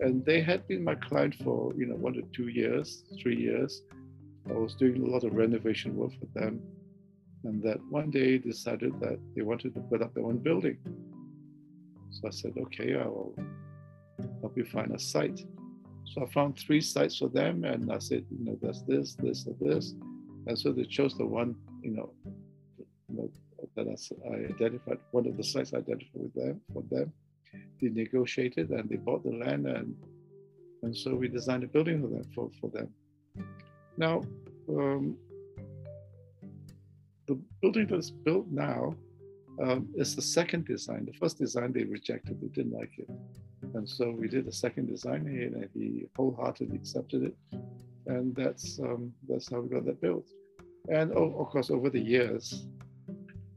And 0.00 0.24
they 0.24 0.40
had 0.40 0.66
been 0.68 0.84
my 0.84 0.94
client 0.94 1.34
for 1.44 1.72
you 1.76 1.86
know 1.86 1.96
one 1.96 2.14
to 2.14 2.22
two 2.32 2.48
years, 2.48 3.04
three 3.20 3.36
years. 3.36 3.82
I 4.48 4.52
was 4.52 4.74
doing 4.74 5.02
a 5.02 5.10
lot 5.10 5.24
of 5.24 5.34
renovation 5.34 5.96
work 5.96 6.12
for 6.18 6.26
them, 6.38 6.60
and 7.44 7.62
that 7.62 7.78
one 7.90 8.10
day 8.10 8.38
decided 8.38 8.98
that 9.00 9.18
they 9.34 9.42
wanted 9.42 9.74
to 9.74 9.80
put 9.80 10.02
up 10.02 10.14
their 10.14 10.24
own 10.24 10.38
building. 10.38 10.78
So 12.10 12.28
I 12.28 12.30
said, 12.30 12.54
okay, 12.58 12.94
I 12.96 13.06
will 13.06 13.34
help 14.40 14.56
you 14.56 14.64
find 14.64 14.92
a 14.92 14.98
site. 14.98 15.44
So 16.04 16.22
I 16.22 16.26
found 16.32 16.58
three 16.58 16.80
sites 16.80 17.18
for 17.18 17.28
them, 17.28 17.64
and 17.64 17.92
I 17.92 17.98
said, 17.98 18.24
you 18.30 18.44
know, 18.44 18.58
there's 18.62 18.82
this, 18.82 19.14
this, 19.14 19.46
and 19.46 19.56
this, 19.60 19.94
and 20.46 20.58
so 20.58 20.72
they 20.72 20.84
chose 20.84 21.16
the 21.16 21.26
one, 21.26 21.54
you 21.82 21.90
know, 21.90 22.12
that 23.76 23.86
I, 23.86 24.28
I 24.28 24.36
identified, 24.54 24.98
one 25.10 25.26
of 25.26 25.36
the 25.36 25.44
sites 25.44 25.74
I 25.74 25.78
identified 25.78 26.22
with 26.22 26.34
them 26.34 26.60
for 26.72 26.82
them. 26.90 27.12
They 27.80 27.88
negotiated 27.88 28.70
and 28.70 28.88
they 28.88 28.96
bought 28.96 29.24
the 29.24 29.30
land, 29.30 29.66
and 29.66 29.94
and 30.82 30.96
so 30.96 31.14
we 31.14 31.28
designed 31.28 31.64
a 31.64 31.66
building 31.66 32.00
for 32.00 32.08
them. 32.08 32.24
For, 32.34 32.50
for 32.60 32.70
them. 32.70 32.88
Now, 33.96 34.22
um, 34.68 35.16
the 37.26 37.38
building 37.60 37.86
that's 37.86 38.10
built 38.10 38.46
now 38.50 38.94
um, 39.62 39.88
is 39.96 40.14
the 40.14 40.22
second 40.22 40.64
design. 40.66 41.04
The 41.04 41.18
first 41.18 41.38
design 41.38 41.72
they 41.72 41.84
rejected, 41.84 42.40
they 42.40 42.48
didn't 42.48 42.72
like 42.72 42.92
it. 42.98 43.08
And 43.74 43.88
so 43.88 44.10
we 44.10 44.28
did 44.28 44.46
a 44.46 44.52
second 44.52 44.86
design 44.86 45.26
here, 45.26 45.46
and 45.46 45.68
he 45.74 46.06
wholeheartedly 46.16 46.76
accepted 46.76 47.22
it. 47.24 47.36
And 48.06 48.34
that's, 48.34 48.78
um, 48.78 49.12
that's 49.28 49.50
how 49.50 49.60
we 49.60 49.68
got 49.68 49.84
that 49.86 50.00
built. 50.00 50.26
And 50.88 51.12
of, 51.12 51.36
of 51.36 51.48
course, 51.48 51.70
over 51.70 51.90
the 51.90 52.00
years, 52.00 52.64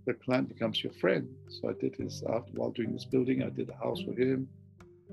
the 0.06 0.14
client 0.14 0.50
becomes 0.50 0.84
your 0.84 0.94
friend. 0.94 1.30
So 1.48 1.70
I 1.70 1.74
did 1.74 1.96
his, 1.96 2.24
after, 2.24 2.52
while 2.54 2.72
doing 2.72 2.92
this 2.92 3.06
building, 3.06 3.44
I 3.44 3.50
did 3.50 3.70
a 3.70 3.76
house 3.76 4.02
for 4.02 4.14
him. 4.14 4.48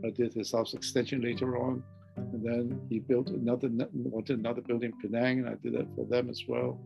I 0.05 0.11
did 0.11 0.33
his 0.33 0.53
house 0.53 0.75
extension 0.75 1.21
later 1.21 1.59
on. 1.59 1.83
And 2.17 2.43
then 2.45 2.81
he 2.89 2.99
built 2.99 3.29
another, 3.29 3.69
wanted 3.93 4.39
another 4.41 4.63
building 4.63 4.93
in 4.93 5.11
Penang, 5.11 5.41
and 5.41 5.49
I 5.49 5.55
did 5.63 5.75
that 5.75 5.95
for 5.95 6.05
them 6.07 6.29
as 6.29 6.43
well. 6.49 6.81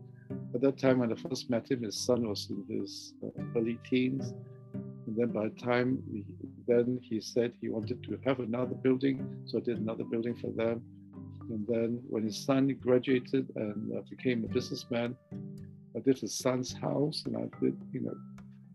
At 0.53 0.61
that 0.61 0.77
time, 0.77 0.99
when 0.99 1.11
I 1.11 1.15
first 1.15 1.49
met 1.49 1.69
him, 1.69 1.83
his 1.83 1.97
son 1.97 2.27
was 2.27 2.49
in 2.49 2.63
his 2.69 3.13
uh, 3.23 3.29
early 3.55 3.79
teens. 3.89 4.33
And 4.73 5.15
then 5.15 5.27
by 5.27 5.49
the 5.49 5.55
time, 5.61 6.01
we, 6.11 6.23
then 6.67 6.99
he 7.01 7.19
said 7.19 7.53
he 7.59 7.69
wanted 7.69 8.03
to 8.03 8.19
have 8.25 8.39
another 8.39 8.75
building. 8.75 9.41
So 9.45 9.57
I 9.57 9.61
did 9.61 9.79
another 9.79 10.03
building 10.03 10.35
for 10.35 10.51
them. 10.51 10.81
And 11.49 11.67
then 11.67 12.01
when 12.09 12.23
his 12.23 12.37
son 12.37 12.67
graduated 12.81 13.51
and 13.55 13.97
uh, 13.97 14.01
became 14.09 14.45
a 14.45 14.47
businessman, 14.47 15.15
I 15.95 15.99
did 15.99 16.17
his 16.19 16.35
son's 16.37 16.73
house 16.73 17.23
and 17.25 17.37
I 17.37 17.49
did, 17.61 17.77
you 17.91 18.01
know, 18.01 18.15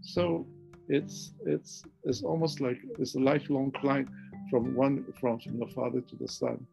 so 0.01 0.47
it's 0.89 1.33
it's 1.45 1.83
it's 2.05 2.23
almost 2.23 2.61
like 2.61 2.79
it's 2.99 3.15
a 3.15 3.19
lifelong 3.19 3.71
client 3.73 4.09
from 4.51 4.75
one 4.75 5.05
from, 5.21 5.39
from 5.41 5.59
the 5.59 5.67
father 5.67 6.01
to 6.01 6.17
the 6.17 6.29
son. 6.29 6.67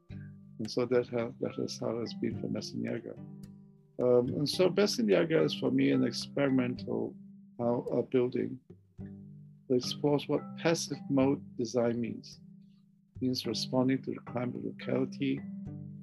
And 0.59 0.69
so 0.69 0.85
that 0.85 1.07
has, 1.09 1.31
that 1.41 1.57
is 1.57 1.79
how 1.79 1.97
it's 1.97 2.13
been 2.13 2.39
for 2.39 2.47
Mesin 2.47 2.81
Niaga. 2.83 3.13
Um, 4.01 4.27
and 4.27 4.49
so 4.49 4.69
Mesin 4.69 5.07
Niaga 5.07 5.45
is 5.45 5.53
for 5.53 5.71
me 5.71 5.91
an 5.91 6.03
experimental 6.05 7.13
how 7.57 7.85
a 7.91 8.01
building 8.03 8.59
that 9.69 9.75
explores 9.75 10.27
what 10.27 10.41
passive 10.57 10.97
mode 11.09 11.41
design 11.57 12.01
means. 12.01 12.39
It 13.15 13.21
means 13.21 13.45
responding 13.45 14.01
to 14.03 14.11
the 14.11 14.19
climate 14.31 14.63
locality 14.63 15.39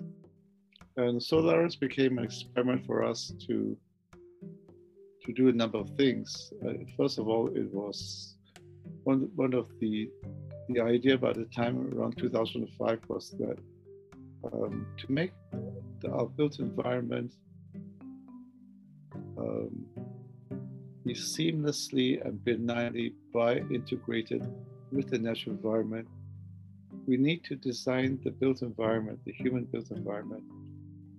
And 0.98 1.22
Solaris 1.22 1.76
became 1.76 2.18
an 2.18 2.24
experiment 2.24 2.86
for 2.86 3.04
us 3.04 3.34
to 3.48 3.78
to 5.28 5.34
do 5.34 5.50
a 5.50 5.52
number 5.52 5.78
of 5.78 5.90
things. 5.98 6.54
Uh, 6.66 6.74
first 6.96 7.20
of 7.20 7.28
all, 7.28 7.48
it 7.48 7.72
was 7.74 8.38
one 9.04 9.30
one 9.36 9.54
of 9.54 9.68
the 9.80 10.10
the 10.70 10.80
idea 10.80 11.18
by 11.18 11.34
the 11.34 11.46
time 11.46 11.94
around 11.94 12.18
2005 12.18 13.00
was 13.08 13.32
that 13.40 13.58
um, 14.54 14.88
to 14.98 15.12
make 15.12 15.32
the, 16.02 16.10
our 16.12 16.26
built 16.26 16.60
environment 16.60 17.34
um, 19.38 19.86
be 21.06 21.14
seamlessly 21.14 22.26
and 22.26 22.44
benignly 22.44 23.14
bio-integrated 23.34 24.46
with 24.92 25.10
the 25.10 25.18
natural 25.18 25.56
environment, 25.56 26.08
we 27.08 27.18
need 27.18 27.44
to 27.46 27.56
design 27.56 28.20
the 28.24 28.32
built 28.32 28.62
environment, 28.62 29.20
the 29.26 29.32
human 29.32 29.64
built 29.66 29.92
environment, 29.92 30.44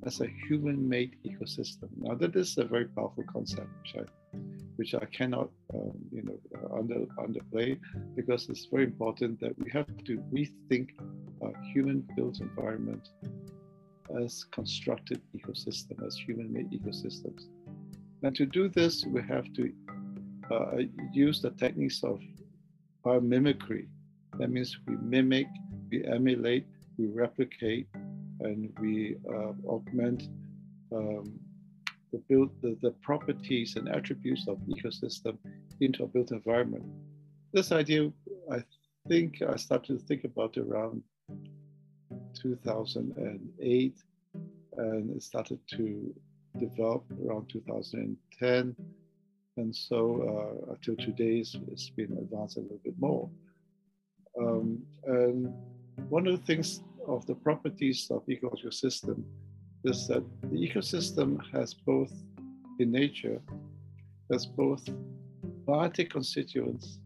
as 0.05 0.21
a 0.21 0.29
human-made 0.47 1.17
ecosystem. 1.27 1.89
Now 1.97 2.15
that 2.15 2.37
is 2.37 2.57
a 2.59 2.65
very 2.65 2.87
powerful 2.87 3.25
concept, 3.33 3.69
which 3.83 3.95
I, 3.97 4.39
which 4.77 4.95
I 4.95 5.05
cannot, 5.07 5.49
um, 5.75 5.99
you 6.13 6.23
know, 6.23 6.39
under 6.79 7.07
underplay, 7.19 7.79
because 8.15 8.49
it's 8.49 8.67
very 8.67 8.85
important 8.85 9.41
that 9.41 9.59
we 9.59 9.71
have 9.71 9.87
to 10.05 10.19
rethink 10.33 10.91
a 11.43 11.51
human-built 11.73 12.41
environment 12.41 13.11
as 14.23 14.45
constructed 14.53 15.21
ecosystem, 15.37 16.05
as 16.07 16.17
human-made 16.17 16.71
ecosystems. 16.71 17.43
And 18.23 18.35
to 18.37 18.47
do 18.47 18.69
this, 18.69 19.05
we 19.07 19.23
have 19.23 19.53
to 19.55 19.73
uh, 20.51 20.77
use 21.13 21.41
the 21.41 21.51
techniques 21.51 22.03
of 22.03 22.21
biomimicry. 23.05 23.87
That 24.39 24.51
means 24.51 24.79
we 24.87 24.97
mimic, 24.97 25.47
we 25.91 26.05
emulate, 26.05 26.67
we 26.99 27.07
replicate, 27.07 27.87
and 28.41 28.73
we 28.81 29.17
uh, 29.29 29.53
augment 29.67 30.29
um, 30.93 31.39
the 32.13 32.19
build 32.29 32.51
the, 32.63 32.77
the 32.81 32.93
properties 33.03 33.77
and 33.77 33.89
attributes 33.89 34.47
of 34.49 34.59
ecosystem 34.69 35.37
into 35.81 36.05
a 36.05 36.07
built 36.07 36.31
environment. 36.31 36.85
This 37.53 37.73
idea, 37.73 38.11
I 38.51 38.63
think 39.09 39.43
I 39.43 39.57
started 39.57 39.99
to 39.99 40.07
think 40.07 40.25
about 40.25 40.57
around 40.57 41.03
2008 42.43 43.95
and 44.77 45.17
it 45.17 45.23
started 45.23 45.59
to 45.69 46.15
develop 46.59 47.05
around 47.25 47.49
2010 47.49 48.77
and 49.59 49.75
so 49.75 49.99
uh, 50.69 50.73
until 50.73 50.97
today 50.97 51.39
it's 51.39 51.91
been 51.91 52.17
advanced 52.17 52.57
a 52.59 52.61
little 52.61 52.81
bit 52.85 52.95
more. 52.99 53.29
Um, 54.41 54.83
and 55.05 55.53
one 56.09 56.29
of 56.29 56.39
the 56.39 56.47
things 56.47 56.81
of 57.09 57.27
the 57.27 57.35
properties 57.35 58.09
of 58.11 58.23
ecological 58.29 58.71
system 58.71 59.25
is 59.83 60.07
that 60.07 60.23
the 60.43 60.57
ecosystem 60.57 61.39
has 61.53 61.75
both, 61.75 62.13
in 62.79 62.93
nature, 62.93 63.41
has 64.31 64.47
both 64.47 64.89
biotic 65.67 66.11
constituents, 66.11 67.01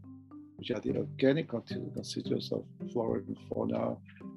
which 0.57 0.71
are 0.73 0.81
the 0.81 0.97
organic 0.97 1.49
constituents 1.49 2.53
of 2.53 2.65
flora 2.93 3.23
and 3.27 3.39
fauna 3.49 3.97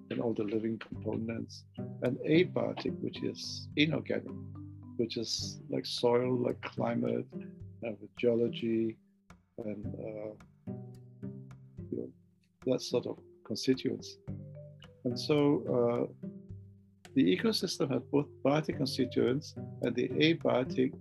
and 0.10 0.20
all 0.20 0.34
the 0.34 0.44
living 0.44 0.78
components, 0.78 1.66
and 2.04 2.18
abiotic, 2.28 2.98
which 3.02 3.24
is 3.24 3.68
inorganic, 3.76 4.32
which 4.98 5.18
is 5.18 5.62
like 5.70 5.86
soil, 5.86 6.38
like 6.38 6.62
climate, 6.62 7.26
uh, 7.86 7.92
with 8.00 8.16
geology, 8.18 8.98
and 9.64 9.86
uh, 9.86 10.74
you 11.92 11.98
know, 11.98 12.10
that 12.66 12.82
sort 12.82 13.06
of 13.08 13.18
constituents. 13.46 14.18
And 15.06 15.20
so 15.20 16.08
uh, 16.24 16.30
the 17.14 17.38
ecosystem 17.38 17.92
has 17.92 18.02
both 18.12 18.28
biotic 18.44 18.78
constituents 18.78 19.56
and 19.82 19.96
the 19.96 20.10
abiotic 20.10 20.94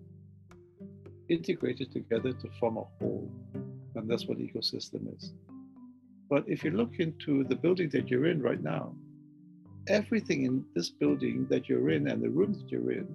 integrated 1.28 1.90
together 1.92 2.32
to 2.32 2.48
form 2.60 2.76
a 2.76 2.84
whole. 2.98 3.30
And 3.94 4.08
that's 4.08 4.26
what 4.26 4.38
ecosystem 4.38 5.14
is. 5.16 5.32
But 6.28 6.44
if 6.48 6.64
you 6.64 6.70
look 6.70 6.98
into 6.98 7.44
the 7.44 7.56
building 7.56 7.90
that 7.90 8.08
you're 8.08 8.26
in 8.26 8.40
right 8.42 8.62
now, 8.62 8.94
everything 9.88 10.44
in 10.44 10.64
this 10.74 10.90
building 10.90 11.46
that 11.50 11.68
you're 11.68 11.90
in 11.90 12.08
and 12.08 12.22
the 12.22 12.30
room 12.30 12.52
that 12.54 12.70
you're 12.70 12.92
in 12.92 13.06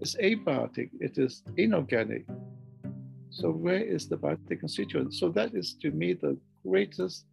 is 0.00 0.16
abiotic, 0.22 0.90
it 1.00 1.18
is 1.18 1.42
inorganic. 1.56 2.26
So 3.30 3.50
where 3.50 3.80
is 3.80 4.08
the 4.08 4.16
biotic 4.16 4.60
constituent? 4.60 5.14
So 5.14 5.30
that 5.30 5.54
is 5.54 5.74
to 5.82 5.90
me 5.90 6.14
the 6.14 6.36
greatest 6.66 7.24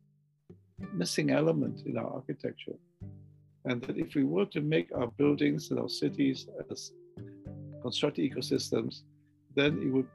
missing 0.93 1.31
element 1.31 1.85
in 1.85 1.97
our 1.97 2.07
architecture. 2.07 2.75
And 3.65 3.81
that 3.81 3.97
if 3.97 4.15
we 4.15 4.23
were 4.23 4.45
to 4.45 4.61
make 4.61 4.89
our 4.95 5.07
buildings 5.07 5.71
and 5.71 5.79
our 5.79 5.89
cities 5.89 6.47
as 6.71 6.91
constructed 7.81 8.31
ecosystems, 8.31 9.01
then 9.55 9.81
it 9.81 9.91
would 9.91 10.07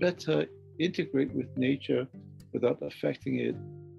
better 0.00 0.46
integrate 0.78 1.32
with 1.32 1.56
nature 1.56 2.08
without 2.52 2.78
affecting 2.82 3.38
it 3.38 3.54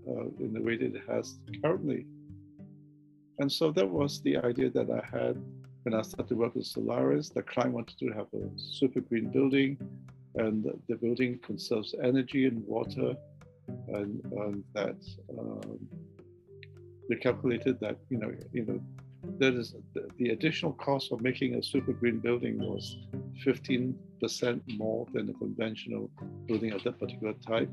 uh, 0.09 0.25
in 0.39 0.53
the 0.53 0.61
way 0.61 0.77
that 0.77 0.95
it 0.95 1.01
has 1.07 1.39
currently. 1.63 2.05
And 3.39 3.51
so 3.51 3.71
that 3.71 3.87
was 3.87 4.21
the 4.21 4.37
idea 4.37 4.69
that 4.71 4.89
I 4.89 5.03
had 5.15 5.41
when 5.83 5.93
I 5.93 6.01
started 6.01 6.29
to 6.29 6.35
work 6.35 6.55
with 6.55 6.65
Solaris. 6.65 7.29
The 7.29 7.43
client 7.43 7.73
wanted 7.73 7.97
to 7.99 8.07
have 8.09 8.27
a 8.33 8.49
super 8.57 8.99
green 8.99 9.29
building, 9.29 9.77
and 10.35 10.65
the 10.87 10.95
building 10.95 11.39
conserves 11.45 11.93
energy 12.03 12.45
and 12.45 12.65
water, 12.65 13.15
and, 13.89 14.21
and 14.31 14.63
that 14.73 14.97
um, 15.37 15.79
they 17.09 17.15
calculated 17.15 17.79
that 17.79 17.97
you 18.09 18.17
know 18.17 18.31
you 18.51 18.65
know 18.65 18.79
that 19.39 19.53
is 19.53 19.75
the, 19.93 20.07
the 20.17 20.29
additional 20.29 20.73
cost 20.73 21.11
of 21.11 21.21
making 21.21 21.55
a 21.55 21.63
super 21.63 21.93
green 21.93 22.19
building 22.19 22.59
was 22.59 22.97
15% 23.45 23.95
more 24.77 25.05
than 25.13 25.29
a 25.29 25.33
conventional 25.33 26.09
building 26.45 26.71
of 26.71 26.83
that 26.83 26.99
particular 26.99 27.33
type. 27.33 27.69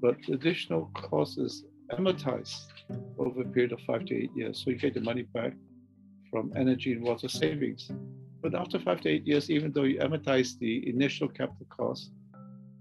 But 0.00 0.16
additional 0.28 0.90
cost 0.94 1.38
is 1.38 1.64
amortized 1.92 2.66
over 3.18 3.42
a 3.42 3.44
period 3.44 3.72
of 3.72 3.80
five 3.82 4.04
to 4.06 4.14
eight 4.14 4.30
years. 4.34 4.62
So 4.62 4.70
you 4.70 4.76
get 4.76 4.94
the 4.94 5.00
money 5.00 5.22
back 5.22 5.52
from 6.30 6.52
energy 6.56 6.92
and 6.92 7.02
water 7.02 7.28
savings. 7.28 7.90
But 8.42 8.54
after 8.54 8.78
five 8.78 9.00
to 9.02 9.08
eight 9.10 9.26
years, 9.26 9.50
even 9.50 9.72
though 9.72 9.82
you 9.82 9.98
amortize 9.98 10.58
the 10.58 10.88
initial 10.88 11.28
capital 11.28 11.66
cost, 11.68 12.12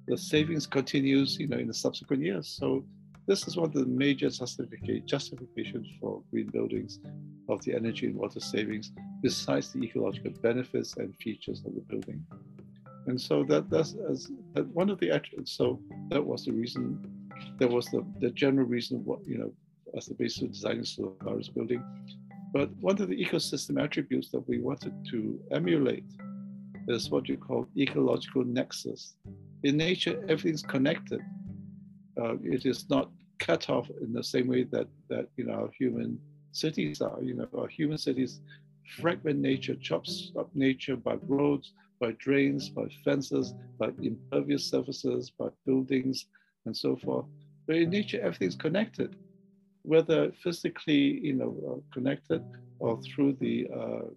the 0.08 0.17
savings 0.17 0.65
continues, 0.65 1.38
you 1.39 1.47
know, 1.47 1.58
in 1.58 1.67
the 1.67 1.73
subsequent 1.73 2.23
years. 2.23 2.47
So 2.47 2.86
this 3.27 3.47
is 3.47 3.58
one 3.58 3.67
of 3.67 3.73
the 3.73 3.86
major 3.86 4.29
justifications 4.29 5.88
for 5.99 6.23
green 6.32 6.47
buildings 6.47 6.99
of 7.47 7.62
the 7.63 7.75
energy 7.75 8.08
and 8.08 8.15
water 8.15 8.39
savings, 8.39 8.91
besides 9.21 9.71
the 9.73 9.84
ecological 9.84 10.32
benefits 10.41 10.95
and 10.97 11.15
features 11.17 11.63
of 11.65 11.75
the 11.75 11.82
building. 11.82 12.25
And 13.08 13.19
so 13.19 13.43
that 13.43 13.69
that's 13.69 13.95
as 14.10 14.32
one 14.73 14.89
of 14.89 14.99
the 14.99 15.21
so 15.45 15.79
that 16.09 16.23
was 16.23 16.45
the 16.45 16.51
reason 16.51 16.99
that 17.59 17.69
was 17.69 17.85
the, 17.88 18.05
the 18.19 18.29
general 18.31 18.67
reason 18.67 19.03
what 19.05 19.19
you 19.25 19.38
know 19.38 19.51
as 19.95 20.05
the 20.05 20.13
basis 20.13 20.43
of 20.43 20.51
designing 20.51 20.85
Solaris 20.85 21.49
building. 21.49 21.83
But 22.53 22.69
one 22.77 23.01
of 23.01 23.07
the 23.07 23.15
ecosystem 23.15 23.81
attributes 23.81 24.29
that 24.31 24.47
we 24.47 24.59
wanted 24.59 24.93
to 25.12 25.39
emulate 25.51 26.05
is 26.88 27.09
what 27.09 27.29
you 27.29 27.38
call 27.38 27.67
ecological 27.77 28.43
nexus. 28.43 29.15
In 29.63 29.77
nature, 29.77 30.23
everything's 30.27 30.63
connected. 30.63 31.21
Uh, 32.19 32.35
it 32.43 32.65
is 32.65 32.89
not 32.89 33.12
cut 33.39 33.69
off 33.69 33.89
in 34.01 34.12
the 34.13 34.23
same 34.23 34.47
way 34.47 34.63
that 34.63 34.88
that 35.09 35.27
you 35.38 35.45
know 35.45 35.53
our 35.53 35.69
human 35.77 36.19
cities 36.51 37.01
are. 37.01 37.21
You 37.21 37.35
know, 37.35 37.47
our 37.57 37.67
human 37.67 37.97
cities 37.97 38.41
fragment 38.97 39.39
nature, 39.39 39.75
chops 39.75 40.31
up 40.38 40.49
nature 40.55 40.95
by 40.95 41.15
roads, 41.27 41.73
by 41.99 42.12
drains, 42.13 42.69
by 42.69 42.88
fences, 43.03 43.53
by 43.77 43.89
impervious 44.01 44.65
surfaces, 44.65 45.31
by 45.31 45.47
buildings, 45.65 46.25
and 46.65 46.75
so 46.75 46.95
forth. 46.95 47.25
But 47.67 47.77
in 47.77 47.89
nature, 47.89 48.19
everything's 48.21 48.55
connected, 48.55 49.15
whether 49.83 50.31
physically, 50.43 51.19
you 51.19 51.33
know, 51.33 51.55
uh, 51.69 51.93
connected 51.93 52.43
or 52.79 53.01
through 53.01 53.33
the, 53.39 53.67
uh, 53.75 54.07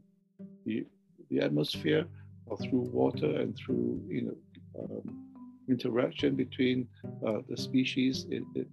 the, 0.65 0.87
the 1.31 1.41
atmosphere 1.41 2.07
or 2.47 2.57
through 2.59 2.81
water 2.93 3.41
and 3.41 3.57
through, 3.57 4.01
you 4.09 4.23
know, 4.23 4.37
um, 4.81 5.27
interaction 5.69 6.35
between 6.35 6.89
uh, 7.27 7.39
the 7.49 7.57
species. 7.57 8.27
It, 8.31 8.43
it, 8.55 8.69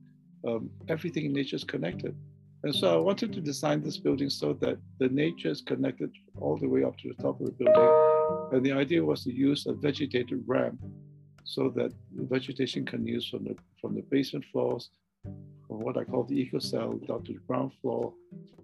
um, 0.48 0.70
everything 0.88 1.26
in 1.26 1.34
nature 1.34 1.56
is 1.56 1.64
connected. 1.64 2.16
And 2.64 2.76
so 2.76 2.94
I 2.94 2.98
wanted 2.98 3.32
to 3.34 3.42
design 3.42 3.82
this 3.84 3.98
building 3.98 4.30
so 4.30 4.54
that 4.54 4.78
the 5.00 5.10
nature 5.10 5.50
is 5.50 5.62
connected 5.62 6.12
all 6.40 6.58
the 6.58 6.68
way 6.68 6.84
up 6.84 6.98
to 7.00 7.10
the 7.10 7.22
top 7.22 7.40
of 7.40 7.48
the 7.48 7.52
building. 7.54 8.19
And 8.52 8.66
the 8.66 8.72
idea 8.72 9.04
was 9.04 9.24
to 9.24 9.34
use 9.34 9.68
a 9.68 9.74
vegetated 9.74 10.44
ramp 10.46 10.80
so 11.44 11.70
that 11.76 11.92
vegetation 12.14 12.86
can 12.86 13.06
use 13.06 13.28
from 13.30 13.44
the 13.44 13.56
from 13.82 13.96
the 13.96 14.02
basement 14.02 14.46
floors, 14.52 14.92
from 15.68 15.80
what 15.86 15.98
I 15.98 16.04
call 16.04 16.24
the 16.24 16.40
eco 16.40 16.60
cell 16.60 16.94
down 17.08 17.24
to 17.26 17.34
the 17.34 17.40
ground 17.48 17.72
floor, 17.82 18.14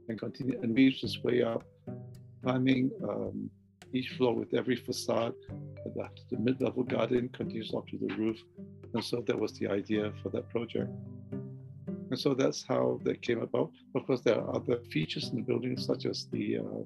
and 0.10 0.20
continue 0.20 0.60
and 0.62 0.76
weaves 0.76 1.04
its 1.04 1.24
way 1.24 1.42
up, 1.42 1.64
climbing 2.44 2.92
um, 3.10 3.50
each 3.94 4.10
floor 4.18 4.36
with 4.36 4.54
every 4.54 4.76
facade. 4.76 5.34
The, 5.84 6.10
the 6.32 6.38
mid-level 6.38 6.84
garden 6.84 7.30
continues 7.30 7.74
up 7.74 7.88
to 7.88 7.98
the 7.98 8.14
roof, 8.16 8.40
and 8.94 9.04
so 9.04 9.24
that 9.28 9.40
was 9.40 9.54
the 9.60 9.68
idea 9.68 10.12
for 10.22 10.30
that 10.30 10.50
project. 10.50 10.92
And 12.10 12.20
so 12.20 12.34
that's 12.34 12.64
how 12.64 13.00
that 13.04 13.22
came 13.22 13.42
about. 13.42 13.72
Of 13.96 14.06
course, 14.06 14.22
there 14.22 14.40
are 14.40 14.56
other 14.56 14.78
features 14.92 15.30
in 15.30 15.38
the 15.38 15.42
building, 15.42 15.78
such 15.78 16.06
as 16.06 16.28
the 16.32 16.58
uh, 16.58 16.84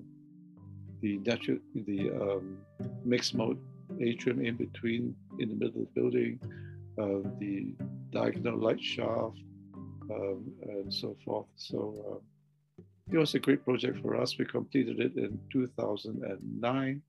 the 1.01 1.17
natural, 1.19 1.57
the 1.73 2.09
um, 2.11 2.57
mixed 3.05 3.35
mode 3.35 3.59
atrium 4.01 4.45
in 4.45 4.55
between, 4.55 5.15
in 5.39 5.49
the 5.49 5.55
middle 5.55 5.81
of 5.81 5.87
the 5.87 6.01
building, 6.01 6.39
uh, 6.97 7.27
the 7.39 7.73
diagonal 8.11 8.57
light 8.57 8.81
shaft, 8.81 9.39
um, 10.11 10.51
and 10.63 10.93
so 10.93 11.15
forth. 11.23 11.47
So 11.55 12.21
uh, 12.79 12.83
it 13.11 13.17
was 13.17 13.33
a 13.35 13.39
great 13.39 13.63
project 13.63 14.01
for 14.01 14.15
us. 14.15 14.37
We 14.37 14.45
completed 14.45 14.99
it 14.99 15.15
in 15.15 15.39
2009, 15.51 17.01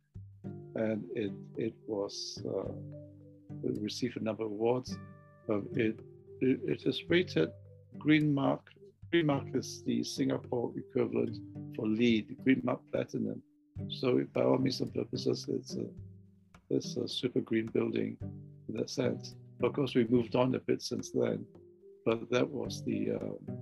and 0.75 1.05
it 1.15 1.33
it 1.57 1.75
was 1.87 2.43
uh, 2.47 2.73
it 3.65 3.83
received 3.83 4.17
a 4.17 4.25
number 4.25 4.45
of 4.45 4.53
awards. 4.53 4.97
it, 5.77 5.99
it 6.41 6.61
it 6.67 6.83
is 6.87 7.03
rated 7.09 7.51
Green 7.99 8.33
Mark. 8.33 8.63
Green 9.11 9.27
Mark 9.27 9.47
is 9.55 9.83
the 9.85 10.05
Singapore 10.05 10.73
equivalent 10.77 11.37
for 11.75 11.87
LEED, 11.87 12.37
Green 12.45 12.61
Mark 12.65 12.81
Platinum. 12.93 13.43
So 13.91 14.25
by 14.33 14.43
all 14.43 14.59
means 14.59 14.81
and 14.81 14.95
purposes, 14.95 15.47
it's 15.49 15.77
a, 15.77 15.87
it's 16.71 16.97
a 16.97 17.09
super 17.09 17.41
green 17.41 17.67
building 17.67 18.17
in 18.69 18.77
that 18.77 18.91
sense. 18.91 19.35
Of 19.63 19.73
course, 19.73 19.95
we 19.95 20.07
moved 20.07 20.37
on 20.37 20.55
a 20.55 20.61
bit 20.61 20.83
since 20.83 21.11
then, 21.11 21.45
but 22.07 22.31
that 22.31 22.49
was 22.49 22.83
the 22.85 23.13
uh, 23.13 23.55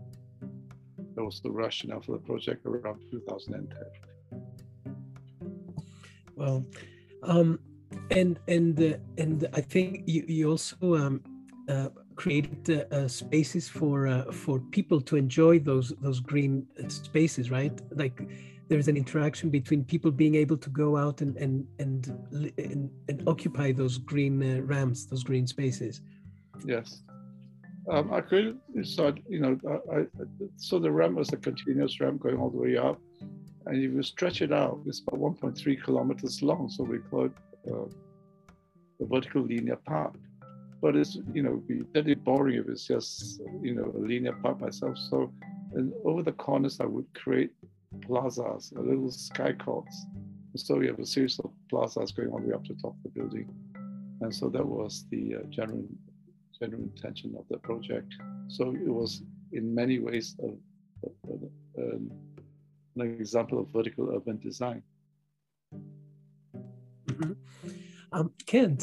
that 1.15 1.25
was 1.25 1.41
the 1.41 1.51
rationale 1.51 2.01
for 2.01 2.13
the 2.13 2.19
project 2.19 2.65
around 2.67 3.01
2010. 3.11 3.69
Well, 6.37 6.65
um, 7.25 7.59
and 8.13 8.39
and 8.47 8.81
uh, 8.81 8.97
and 9.17 9.49
I 9.53 9.61
think 9.61 10.05
you 10.07 10.25
you 10.29 10.51
also 10.51 10.95
um, 10.95 11.23
uh, 11.69 11.89
created 12.15 12.71
uh, 12.71 12.95
uh, 12.95 13.09
spaces 13.09 13.69
for 13.69 14.07
uh, 14.07 14.31
for 14.31 14.61
people 14.61 15.01
to 15.01 15.17
enjoy 15.17 15.59
those 15.59 15.93
those 16.01 16.21
green 16.21 16.67
spaces, 16.89 17.51
right? 17.51 17.81
Like 17.91 18.23
there's 18.69 18.89
an 18.89 18.97
interaction 18.97 19.51
between 19.51 19.83
people 19.85 20.11
being 20.11 20.35
able 20.35 20.57
to 20.57 20.71
go 20.71 20.97
out 20.97 21.21
and 21.23 21.37
and 21.37 21.67
and 21.79 22.53
and, 22.59 22.91
and 23.09 23.23
occupy 23.27 23.73
those 23.73 23.99
green 23.99 24.43
uh, 24.43 24.61
ramps, 24.63 25.07
those 25.07 25.25
green 25.25 25.47
spaces. 25.47 26.03
Yes, 26.65 27.03
um, 27.91 28.13
I 28.13 28.21
created 28.21 28.59
so 28.83 29.15
you 29.29 29.41
know 29.41 29.59
I, 29.93 29.97
I, 30.01 30.07
so 30.57 30.79
the 30.79 30.91
ramp 30.91 31.17
was 31.17 31.33
a 31.33 31.37
continuous 31.37 32.01
ramp 32.01 32.21
going 32.21 32.39
all 32.39 32.51
the 32.51 32.59
way 32.59 32.77
up, 32.77 33.01
and 33.67 33.77
if 33.77 33.93
you 33.93 34.03
stretch 34.03 34.43
it 34.43 34.53
out, 34.53 34.81
it's 34.87 35.01
about 35.01 35.21
1.3 35.21 35.83
kilometers 35.83 36.43
long. 36.43 36.69
So 36.69 36.85
we 36.85 36.99
call 36.99 37.27
it 37.27 37.33
uh, 37.67 37.89
the 39.01 39.07
vertical 39.07 39.43
linear 39.43 39.77
park. 39.77 40.15
But 40.81 40.95
it's 40.95 41.19
you 41.33 41.43
know 41.43 41.57
be 41.67 41.83
very 41.93 42.15
boring 42.15 42.59
if 42.59 42.69
it's 42.69 42.87
just 42.87 43.41
you 43.63 43.75
know 43.75 43.93
a 43.97 43.99
linear 43.99 44.35
park 44.35 44.61
myself. 44.61 44.99
So 45.11 45.33
and 45.75 45.93
over 46.05 46.23
the 46.23 46.33
corners 46.33 46.81
I 46.81 46.87
would 46.87 47.07
create 47.15 47.51
plazas, 48.03 48.73
little 48.77 49.11
sky 49.11 49.53
courts. 49.53 50.07
So 50.57 50.77
we 50.77 50.87
have 50.87 50.99
a 50.99 51.07
series 51.07 51.39
of 51.39 51.51
plazas 51.71 52.13
going 52.13 52.31
all 52.31 52.41
the 52.41 52.49
way 52.49 52.55
up 52.55 52.65
to 52.65 52.75
the 52.75 52.81
top 52.83 52.97
of 52.97 53.03
the 53.05 53.21
building. 53.21 53.49
And 54.21 54.35
so 54.35 54.49
that 54.49 54.67
was 54.67 55.05
the 55.11 55.37
uh, 55.37 55.43
general, 55.51 55.85
general 56.59 56.83
intention 56.83 57.37
of 57.39 57.45
the 57.49 57.59
project. 57.59 58.15
So 58.49 58.71
it 58.71 58.89
was 58.89 59.23
in 59.53 59.75
many 59.75 59.99
ways 59.99 60.37
a, 60.43 60.49
a, 61.07 61.83
a, 61.83 61.97
an 62.97 63.21
example 63.21 63.61
of 63.61 63.69
vertical 63.69 64.11
urban 64.15 64.39
design. 64.39 64.83
Mm-hmm. 67.07 67.33
Um, 68.13 68.33
Ken, 68.47 68.79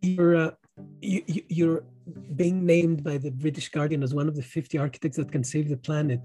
you're, 0.00 0.36
uh, 0.36 0.50
you, 1.02 1.44
you're 1.48 1.84
being 2.36 2.64
named 2.64 3.02
by 3.02 3.18
the 3.18 3.30
British 3.30 3.68
Guardian 3.68 4.02
as 4.02 4.14
one 4.14 4.28
of 4.28 4.36
the 4.36 4.42
50 4.42 4.78
architects 4.78 5.16
that 5.16 5.32
can 5.32 5.44
save 5.44 5.68
the 5.68 5.76
planet. 5.76 6.20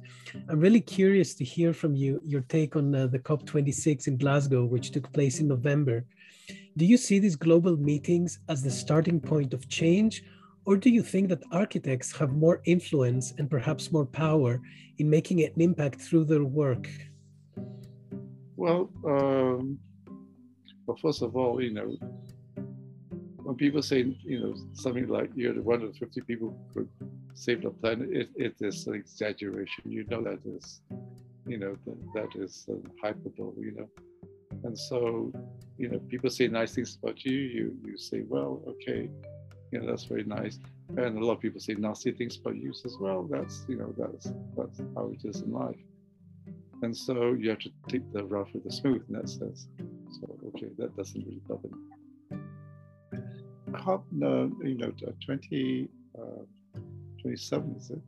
I'm 0.49 0.59
really 0.59 0.81
curious 0.81 1.33
to 1.35 1.43
hear 1.43 1.73
from 1.73 1.95
you 1.95 2.19
your 2.23 2.41
take 2.41 2.75
on 2.75 2.93
uh, 2.93 3.07
the 3.07 3.19
COP26 3.19 4.07
in 4.07 4.17
Glasgow, 4.17 4.65
which 4.65 4.91
took 4.91 5.11
place 5.13 5.39
in 5.39 5.47
November. 5.47 6.05
Do 6.77 6.85
you 6.85 6.97
see 6.97 7.19
these 7.19 7.35
global 7.35 7.77
meetings 7.77 8.39
as 8.49 8.61
the 8.61 8.71
starting 8.71 9.19
point 9.19 9.53
of 9.53 9.69
change, 9.69 10.23
or 10.65 10.77
do 10.77 10.89
you 10.89 11.03
think 11.03 11.29
that 11.29 11.43
architects 11.51 12.11
have 12.17 12.33
more 12.33 12.61
influence 12.65 13.33
and 13.37 13.49
perhaps 13.49 13.91
more 13.91 14.05
power 14.05 14.61
in 14.97 15.09
making 15.09 15.43
an 15.43 15.53
impact 15.57 16.01
through 16.01 16.25
their 16.25 16.43
work? 16.43 16.89
Well, 18.57 18.89
um, 19.05 19.79
well, 20.85 20.97
first 20.97 21.21
of 21.21 21.35
all, 21.35 21.61
you 21.61 21.73
know, 21.73 21.95
when 23.45 23.55
people 23.55 23.83
say, 23.83 24.15
you 24.23 24.39
know, 24.39 24.55
something 24.73 25.07
like 25.07 25.29
you're 25.35 25.53
the 25.53 25.61
one 25.61 25.83
of 25.83 25.95
50 25.95 26.21
people 26.21 26.57
who 26.73 26.73
could 26.73 26.89
save 27.35 27.61
the 27.61 27.69
planet, 27.69 28.09
it, 28.11 28.29
it 28.35 28.55
is 28.59 28.87
an 28.87 28.95
exaggeration. 28.95 29.83
You 29.85 30.03
know 30.09 30.23
that 30.23 30.39
is, 30.45 30.81
you 31.45 31.59
know, 31.59 31.77
that, 31.85 31.97
that 32.15 32.43
is 32.43 32.65
uh, 32.67 32.73
hyperbole, 33.03 33.53
you 33.59 33.75
know. 33.77 33.89
And 34.63 34.77
so, 34.77 35.31
you 35.77 35.89
know, 35.89 35.99
people 35.99 36.31
say 36.31 36.47
nice 36.47 36.73
things 36.73 36.97
about 37.01 37.23
you, 37.23 37.37
you 37.37 37.77
you 37.85 37.97
say, 37.99 38.23
well, 38.27 38.63
okay, 38.67 39.11
you 39.71 39.79
know, 39.79 39.85
that's 39.85 40.05
very 40.05 40.23
nice. 40.23 40.57
And 40.97 41.15
a 41.15 41.23
lot 41.23 41.33
of 41.33 41.39
people 41.39 41.59
say 41.59 41.75
nasty 41.75 42.13
things 42.13 42.37
about 42.37 42.55
you, 42.55 42.73
says, 42.73 42.97
well, 42.99 43.27
that's, 43.29 43.63
you 43.67 43.77
know, 43.77 43.93
that's 43.95 44.33
that's 44.57 44.81
how 44.95 45.11
it 45.13 45.23
is 45.23 45.41
in 45.41 45.51
life. 45.51 45.81
And 46.81 46.97
so 46.97 47.33
you 47.33 47.51
have 47.51 47.59
to 47.59 47.69
take 47.89 48.11
the 48.11 48.23
rough 48.23 48.51
with 48.53 48.63
the 48.63 48.71
smooth 48.71 49.03
in 49.07 49.13
that 49.17 49.29
sense. 49.29 49.67
So, 50.19 50.35
okay, 50.47 50.69
that 50.79 50.97
doesn't 50.97 51.23
really 51.27 51.41
bother 51.47 51.67
me 51.67 52.04
COP, 53.75 54.05
no, 54.11 54.51
you 54.63 54.75
know, 54.75 54.91
20, 55.25 55.89
uh, 56.17 56.79
27, 57.21 57.75
is 57.77 57.91
it? 57.91 57.99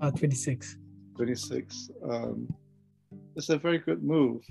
Uh, 0.00 0.10
26. 0.10 0.76
26. 1.16 1.90
Um, 2.08 2.52
it's 3.36 3.48
a 3.48 3.58
very 3.58 3.78
good 3.78 4.02
move. 4.02 4.42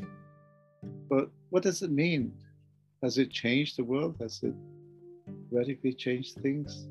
But 1.10 1.30
what 1.50 1.63
does 1.63 1.82
it 1.82 1.91
mean? 1.91 2.34
Has 3.02 3.17
it 3.17 3.32
changed 3.32 3.78
the 3.78 3.84
world? 3.84 4.15
Has 4.19 4.41
it 4.43 4.54
radically 5.52 5.93
changed 5.93 6.39
things? 6.41 6.88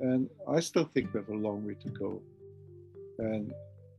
And 0.00 0.28
I 0.48 0.60
still 0.60 0.84
think 0.92 1.12
we 1.12 1.20
have 1.20 1.28
a 1.28 1.34
long 1.34 1.66
way 1.66 1.74
to 1.74 1.88
go. 1.88 2.22
And 3.18 3.52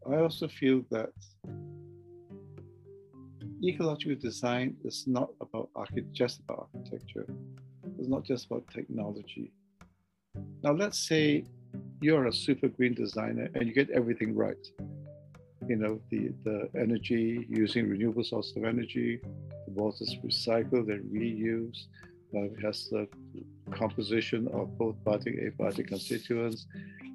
I 0.10 0.17
also 0.17 0.47
feel 0.47 0.83
that 0.91 1.10
ecological 3.63 4.15
design 4.15 4.75
is 4.83 5.05
not 5.07 5.29
about 5.41 5.69
archi- 5.75 6.05
just 6.12 6.39
about 6.41 6.69
architecture. 6.73 7.25
It's 7.97 8.07
not 8.07 8.23
just 8.23 8.45
about 8.45 8.67
technology. 8.73 9.51
Now, 10.63 10.71
let's 10.71 11.07
say 11.07 11.45
you're 12.01 12.27
a 12.27 12.33
super 12.33 12.67
green 12.67 12.93
designer 12.93 13.49
and 13.55 13.67
you 13.67 13.73
get 13.73 13.89
everything 13.89 14.36
right. 14.36 14.65
You 15.67 15.75
know, 15.75 15.99
the, 16.10 16.31
the 16.43 16.69
energy 16.75 17.45
using 17.49 17.89
renewable 17.89 18.23
sources 18.23 18.55
of 18.55 18.63
energy, 18.63 19.19
the 19.67 19.71
water 19.73 19.97
is 20.01 20.15
recycled 20.23 20.89
and 20.93 21.03
reused. 21.12 21.88
Uh, 22.36 22.43
it 22.43 22.60
has 22.63 22.88
the 22.89 23.07
composition 23.71 24.47
of 24.49 24.77
both 24.77 24.95
biotic 25.03 25.38
and 25.39 25.51
abiotic 25.53 25.88
constituents. 25.88 26.67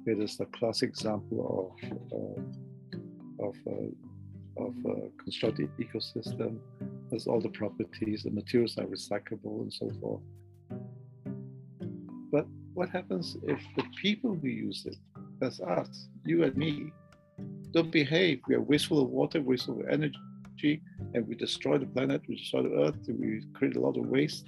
It 0.05 0.19
is 0.19 0.37
the 0.37 0.45
classic 0.47 0.89
example 0.89 1.75
of, 1.81 1.91
uh, 2.11 3.45
of, 3.47 3.55
uh, 3.67 4.63
of 4.65 4.73
a 4.85 5.23
constructed 5.23 5.69
ecosystem. 5.79 6.57
Has 7.11 7.27
all 7.27 7.39
the 7.39 7.49
properties, 7.49 8.23
the 8.23 8.31
materials 8.31 8.77
are 8.77 8.85
recyclable 8.85 9.61
and 9.61 9.73
so 9.73 9.89
forth. 10.01 10.21
What 12.73 12.89
happens 12.89 13.37
if 13.43 13.61
the 13.75 13.83
people 14.01 14.35
who 14.35 14.47
use 14.47 14.85
it, 14.85 14.97
that's 15.39 15.59
us, 15.59 16.07
you 16.25 16.43
and 16.43 16.55
me, 16.57 16.91
don't 17.71 17.91
behave? 17.91 18.41
We 18.47 18.55
are 18.55 18.61
wasteful 18.61 19.01
of 19.01 19.09
water, 19.09 19.41
wasteful 19.41 19.79
of 19.81 19.87
energy, 19.89 20.81
and 21.13 21.27
we 21.27 21.35
destroy 21.35 21.77
the 21.77 21.85
planet, 21.85 22.21
we 22.27 22.35
destroy 22.35 22.63
the 22.63 22.75
earth, 22.83 23.07
and 23.07 23.19
we 23.19 23.43
create 23.53 23.75
a 23.75 23.79
lot 23.79 23.97
of 23.97 24.07
waste. 24.07 24.47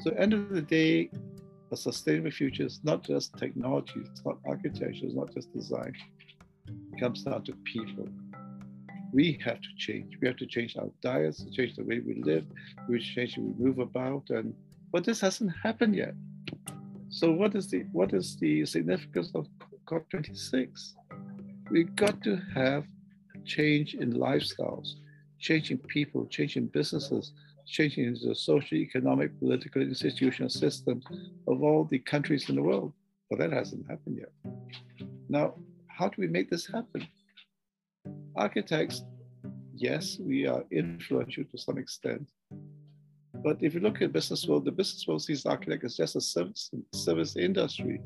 So, 0.00 0.10
end 0.12 0.34
of 0.34 0.50
the 0.50 0.62
day, 0.62 1.10
a 1.72 1.76
sustainable 1.76 2.30
future 2.30 2.64
is 2.64 2.80
not 2.84 3.02
just 3.02 3.36
technology, 3.36 4.02
it's 4.04 4.24
not 4.24 4.38
architecture, 4.46 5.06
it's 5.06 5.14
not 5.14 5.34
just 5.34 5.52
design. 5.52 5.92
It 6.68 7.00
comes 7.00 7.24
down 7.24 7.42
to 7.44 7.52
people. 7.64 8.08
We 9.12 9.40
have 9.44 9.60
to 9.60 9.68
change. 9.76 10.16
We 10.20 10.28
have 10.28 10.36
to 10.36 10.46
change 10.46 10.76
our 10.76 10.90
diets, 11.02 11.44
change 11.52 11.74
the 11.76 11.84
way 11.84 11.98
we 12.00 12.22
live, 12.22 12.44
we 12.88 13.00
change 13.00 13.34
the 13.34 13.40
way 13.40 13.52
we 13.58 13.64
move 13.66 13.78
about, 13.80 14.30
and 14.30 14.54
but 14.92 15.04
this 15.04 15.20
hasn't 15.20 15.52
happened 15.62 15.96
yet. 15.96 16.14
So 17.10 17.32
what 17.32 17.54
is 17.54 17.70
the 17.70 17.84
what 17.92 18.12
is 18.12 18.36
the 18.36 18.66
significance 18.66 19.30
of 19.34 19.46
COP26? 19.86 20.94
We've 21.70 21.94
got 21.96 22.22
to 22.22 22.36
have 22.54 22.84
a 23.34 23.38
change 23.46 23.94
in 23.94 24.12
lifestyles, 24.12 24.88
changing 25.38 25.78
people, 25.78 26.26
changing 26.26 26.66
businesses, 26.66 27.32
changing 27.66 28.18
the 28.22 28.34
social, 28.34 28.76
economic, 28.76 29.38
political, 29.38 29.80
institutional 29.80 30.50
systems 30.50 31.04
of 31.46 31.62
all 31.62 31.84
the 31.84 31.98
countries 31.98 32.48
in 32.50 32.56
the 32.56 32.62
world. 32.62 32.92
But 33.30 33.38
that 33.38 33.52
hasn't 33.52 33.88
happened 33.88 34.18
yet. 34.18 34.32
Now, 35.30 35.54
how 35.86 36.08
do 36.08 36.16
we 36.18 36.28
make 36.28 36.50
this 36.50 36.66
happen? 36.66 37.06
Architects, 38.36 39.02
yes, 39.74 40.18
we 40.20 40.46
are 40.46 40.64
influential 40.70 41.44
to 41.44 41.58
some 41.58 41.78
extent. 41.78 42.28
But 43.42 43.62
if 43.62 43.74
you 43.74 43.80
look 43.80 44.02
at 44.02 44.12
business 44.12 44.46
world, 44.46 44.64
the 44.64 44.72
business 44.72 45.06
world 45.06 45.22
sees 45.22 45.46
architect 45.46 45.84
as 45.84 45.96
just 45.96 46.16
a 46.16 46.20
service, 46.20 46.70
service 46.92 47.36
industry. 47.36 48.00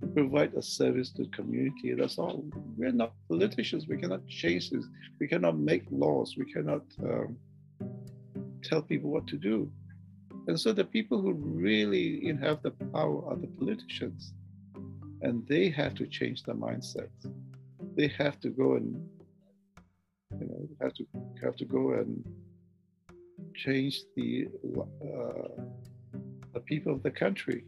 We 0.00 0.08
provide 0.08 0.52
a 0.54 0.62
service 0.62 1.10
to 1.12 1.22
the 1.24 1.30
community. 1.30 1.94
That's 1.94 2.18
all. 2.18 2.44
We're 2.76 2.92
not 2.92 3.14
politicians. 3.28 3.86
We 3.88 3.96
cannot 3.96 4.26
change 4.28 4.70
this. 4.70 4.84
We 5.20 5.26
cannot 5.26 5.58
make 5.58 5.84
laws. 5.90 6.34
We 6.36 6.52
cannot 6.52 6.82
um, 7.02 7.36
tell 8.62 8.82
people 8.82 9.10
what 9.10 9.26
to 9.28 9.36
do. 9.36 9.70
And 10.48 10.58
so 10.58 10.72
the 10.72 10.84
people 10.84 11.22
who 11.22 11.32
really 11.32 12.36
have 12.42 12.62
the 12.62 12.72
power 12.92 13.24
are 13.30 13.36
the 13.36 13.46
politicians. 13.46 14.34
And 15.22 15.46
they 15.46 15.70
have 15.70 15.94
to 15.94 16.06
change 16.06 16.42
their 16.42 16.56
mindset. 16.56 17.08
They 17.96 18.08
have 18.18 18.40
to 18.40 18.50
go 18.50 18.74
and 18.74 19.08
you 20.40 20.46
know 20.46 20.68
have 20.80 20.94
to 20.94 21.06
have 21.42 21.56
to 21.56 21.64
go 21.64 21.92
and 21.92 22.24
change 23.54 24.02
the 24.16 24.48
uh, 24.78 25.62
the 26.54 26.60
people 26.60 26.92
of 26.92 27.02
the 27.02 27.10
country. 27.10 27.64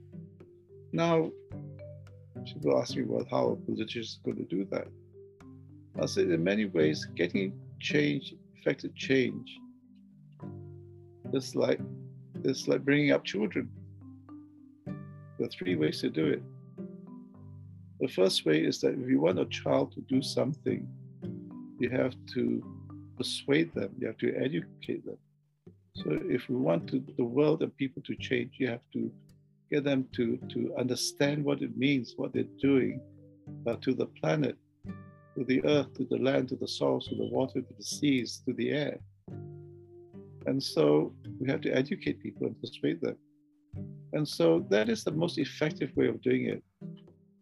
Now, 0.92 1.30
people 2.44 2.78
ask 2.78 2.96
me, 2.96 3.04
well, 3.04 3.26
how 3.30 3.50
are 3.50 3.56
politicians 3.56 4.20
going 4.24 4.36
to 4.36 4.44
do 4.44 4.66
that? 4.70 4.86
I 6.00 6.06
said, 6.06 6.30
in 6.30 6.42
many 6.42 6.66
ways, 6.66 7.06
getting 7.16 7.58
change, 7.80 8.34
effective 8.56 8.94
change, 8.94 9.58
is 11.32 11.56
like 11.56 11.80
it's 12.44 12.68
like 12.68 12.84
bringing 12.84 13.10
up 13.12 13.24
children. 13.24 13.68
There 15.38 15.46
are 15.46 15.50
three 15.50 15.76
ways 15.76 16.00
to 16.02 16.10
do 16.10 16.26
it. 16.26 16.42
The 18.00 18.08
first 18.08 18.44
way 18.44 18.62
is 18.62 18.80
that 18.80 18.94
if 18.94 19.08
you 19.08 19.20
want 19.20 19.38
a 19.38 19.46
child 19.46 19.92
to 19.92 20.00
do 20.02 20.20
something, 20.20 20.86
you 21.78 21.88
have 21.90 22.14
to 22.34 22.62
persuade 23.16 23.74
them, 23.74 23.90
you 23.98 24.06
have 24.06 24.18
to 24.18 24.34
educate 24.36 25.04
them. 25.06 25.16
So 26.04 26.20
if 26.28 26.48
we 26.48 26.56
want 26.56 26.88
to, 26.88 27.02
the 27.16 27.24
world 27.24 27.62
and 27.62 27.74
people 27.76 28.02
to 28.02 28.14
change, 28.16 28.56
you 28.58 28.68
have 28.68 28.82
to 28.92 29.10
get 29.70 29.84
them 29.84 30.06
to, 30.16 30.38
to 30.50 30.74
understand 30.78 31.42
what 31.42 31.62
it 31.62 31.76
means, 31.76 32.14
what 32.16 32.34
they're 32.34 32.44
doing 32.60 33.00
uh, 33.66 33.76
to 33.80 33.94
the 33.94 34.06
planet, 34.20 34.56
to 35.36 35.44
the 35.44 35.64
earth, 35.64 35.94
to 35.94 36.04
the 36.04 36.18
land, 36.18 36.50
to 36.50 36.56
the 36.56 36.68
soil, 36.68 37.00
to 37.00 37.14
the 37.14 37.24
water, 37.24 37.62
to 37.62 37.74
the 37.76 37.82
seas, 37.82 38.42
to 38.46 38.52
the 38.52 38.70
air. 38.70 38.98
And 40.46 40.62
so 40.62 41.14
we 41.40 41.48
have 41.50 41.62
to 41.62 41.70
educate 41.70 42.22
people 42.22 42.46
and 42.46 42.60
persuade 42.60 43.00
them. 43.00 43.16
And 44.12 44.28
so 44.28 44.66
that 44.68 44.90
is 44.90 45.04
the 45.04 45.10
most 45.10 45.38
effective 45.38 45.90
way 45.96 46.08
of 46.08 46.20
doing 46.20 46.46
it. 46.46 46.62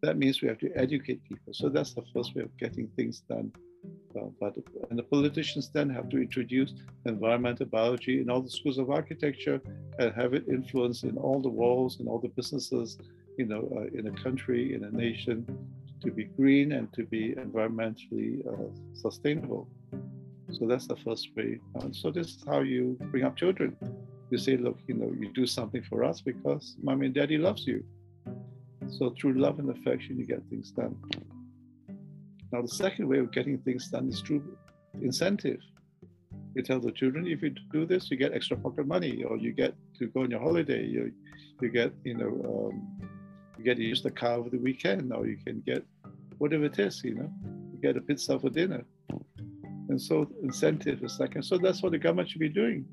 That 0.03 0.17
means 0.17 0.41
we 0.41 0.49
have 0.49 0.59
to 0.59 0.71
educate 0.77 1.23
people. 1.25 1.53
So 1.53 1.69
that's 1.69 1.95
the 1.95 2.05
first 2.15 2.35
way 2.37 2.43
of 2.43 2.57
getting 2.59 2.89
things 2.97 3.23
done. 3.29 3.53
Uh, 4.17 4.27
but 4.41 4.57
and 4.91 4.99
the 4.99 5.03
politicians 5.03 5.71
then 5.73 5.89
have 5.89 6.09
to 6.09 6.19
introduce 6.19 6.75
environmental 7.07 7.67
biology 7.67 8.21
in 8.21 8.31
all 8.31 8.41
the 8.41 8.51
schools 8.51 8.79
of 8.79 8.91
architecture 8.91 9.61
and 9.99 10.13
have 10.15 10.35
it 10.35 10.47
influence 10.49 11.03
in 11.03 11.17
all 11.19 11.41
the 11.41 11.49
walls 11.49 11.99
and 11.99 12.09
all 12.09 12.19
the 12.19 12.29
businesses, 12.29 12.99
you 13.39 13.47
know, 13.47 13.69
uh, 13.77 13.99
in 13.99 14.07
a 14.09 14.23
country, 14.23 14.75
in 14.75 14.85
a 14.85 14.91
nation, 14.91 15.47
to 16.01 16.11
be 16.11 16.25
green 16.25 16.73
and 16.73 16.93
to 16.93 17.05
be 17.05 17.35
environmentally 17.35 18.47
uh, 18.47 18.71
sustainable. 18.95 19.69
So 20.51 20.67
that's 20.67 20.87
the 20.87 20.97
first 20.97 21.29
way. 21.37 21.61
And 21.77 21.95
so 21.95 22.11
this 22.11 22.29
is 22.29 22.45
how 22.47 22.61
you 22.61 22.99
bring 23.11 23.25
up 23.25 23.37
children. 23.37 23.77
You 24.31 24.39
say, 24.39 24.57
look, 24.57 24.79
you 24.87 24.95
know, 24.95 25.13
you 25.19 25.33
do 25.33 25.47
something 25.47 25.83
for 25.83 26.05
us 26.05 26.21
because 26.21 26.77
mommy 26.83 27.07
and 27.07 27.15
daddy 27.15 27.39
loves 27.39 27.67
you. 27.67 27.85
So 28.89 29.15
through 29.19 29.35
love 29.35 29.59
and 29.59 29.71
affection, 29.71 30.19
you 30.19 30.27
get 30.27 30.43
things 30.51 30.71
done. 30.71 30.97
Now, 32.53 32.61
the 32.61 32.69
second 32.69 33.09
way 33.09 33.19
of 33.19 33.33
getting 33.33 33.59
things 33.59 33.89
done 33.89 34.09
is 34.09 34.21
through 34.21 34.43
incentive. 35.01 35.61
You 36.55 36.63
tell 36.63 36.81
the 36.81 36.93
children, 36.93 37.27
if 37.27 37.41
you 37.41 37.55
do 37.73 37.87
this, 37.87 38.11
you 38.11 38.19
get 38.19 38.35
extra 38.35 38.59
pocket 38.59 38.87
money, 38.87 39.25
or 39.25 39.39
you 39.39 39.53
get 39.53 39.75
to 39.99 40.07
go 40.09 40.21
on 40.21 40.31
your 40.31 40.41
holiday. 40.41 40.85
You, 40.85 41.13
you 41.63 41.71
get, 41.71 41.93
you 42.05 42.15
know, 42.15 42.71
um, 42.71 43.09
you 43.57 43.65
get 43.65 43.79
to 43.79 43.83
use 43.83 44.03
the 44.03 44.11
car 44.11 44.35
over 44.35 44.51
the 44.51 44.59
weekend, 44.59 45.13
or 45.15 45.27
you 45.27 45.39
can 45.45 45.63
get 45.65 45.83
whatever 46.37 46.65
it 46.65 46.79
is, 46.79 47.03
you 47.03 47.15
know, 47.15 47.33
you 47.73 47.79
get 47.81 47.97
a 47.97 48.01
pizza 48.03 48.39
for 48.39 48.51
dinner. 48.51 48.85
And 49.89 50.01
so 50.01 50.29
incentive 50.43 51.03
is 51.03 51.21
and 51.21 51.45
so 51.45 51.59
that's 51.59 51.83
what 51.83 51.93
the 51.93 51.99
government 51.99 52.29
should 52.31 52.41
be 52.41 52.49
doing. 52.49 52.85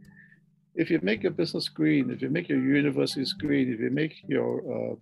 If 0.76 0.90
you 0.90 1.00
make 1.02 1.24
your 1.24 1.32
business 1.32 1.68
green, 1.68 2.12
if 2.12 2.22
you 2.22 2.30
make 2.30 2.48
your 2.48 2.60
universities 2.60 3.34
green, 3.34 3.74
if 3.74 3.80
you 3.80 3.90
make 3.90 4.16
your 4.28 4.62
uh, 4.74 4.96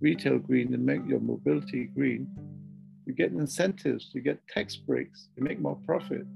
retail 0.00 0.38
green 0.38 0.74
and 0.74 0.84
make 0.84 1.00
your 1.06 1.20
mobility 1.20 1.84
green, 1.94 2.26
you 3.06 3.12
get 3.12 3.32
incentives, 3.32 4.10
you 4.12 4.20
get 4.20 4.46
tax 4.48 4.76
breaks, 4.76 5.28
you 5.36 5.42
make 5.42 5.60
more 5.60 5.78
profit. 5.86 6.26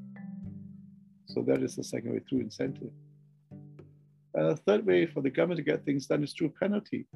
So 1.26 1.42
that 1.42 1.62
is 1.62 1.76
the 1.76 1.84
second 1.84 2.12
way 2.12 2.20
through 2.28 2.40
incentive. 2.40 2.90
And 4.34 4.50
the 4.50 4.56
third 4.56 4.84
way 4.84 5.06
for 5.06 5.22
the 5.22 5.30
government 5.30 5.58
to 5.58 5.64
get 5.64 5.84
things 5.84 6.06
done 6.06 6.22
is 6.22 6.32
through 6.32 6.52
penalty. 6.60 7.06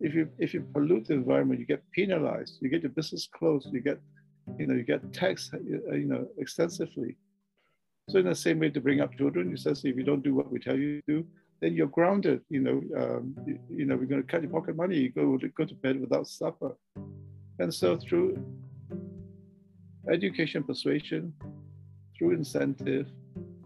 If 0.00 0.12
you 0.14 0.28
if 0.38 0.52
you 0.52 0.60
pollute 0.74 1.06
the 1.06 1.14
environment, 1.14 1.60
you 1.60 1.66
get 1.66 1.82
penalized. 1.92 2.58
You 2.60 2.68
get 2.68 2.82
your 2.82 2.90
business 2.90 3.26
closed. 3.26 3.72
You 3.72 3.80
get, 3.80 3.98
you 4.58 4.66
know, 4.66 4.74
you 4.74 4.82
get 4.82 5.12
taxed, 5.12 5.54
you 5.64 6.06
know, 6.06 6.26
extensively. 6.36 7.16
So 8.10 8.18
in 8.18 8.26
the 8.26 8.34
same 8.34 8.58
way 8.58 8.68
to 8.70 8.80
bring 8.80 9.00
up 9.00 9.16
children, 9.16 9.50
you 9.50 9.56
say, 9.56 9.70
if 9.70 9.96
you 9.96 10.02
don't 10.02 10.22
do 10.22 10.34
what 10.34 10.52
we 10.52 10.58
tell 10.58 10.76
you 10.76 11.00
to 11.00 11.02
do, 11.08 11.26
then 11.60 11.72
you're 11.74 11.86
grounded. 11.86 12.42
You 12.50 12.60
know, 12.60 12.82
um, 13.02 13.34
you, 13.46 13.58
you, 13.70 13.84
know, 13.86 13.96
we're 13.96 14.04
going 14.04 14.22
to 14.22 14.28
cut 14.30 14.42
your 14.42 14.50
pocket 14.50 14.76
money. 14.76 14.98
You 14.98 15.10
go 15.10 15.38
go 15.56 15.64
to 15.64 15.74
bed 15.74 15.98
without 15.98 16.28
supper. 16.28 16.76
And 17.58 17.72
so 17.72 17.96
through 17.96 18.44
education 20.10 20.62
persuasion, 20.62 21.32
through 22.16 22.32
incentive, 22.32 23.08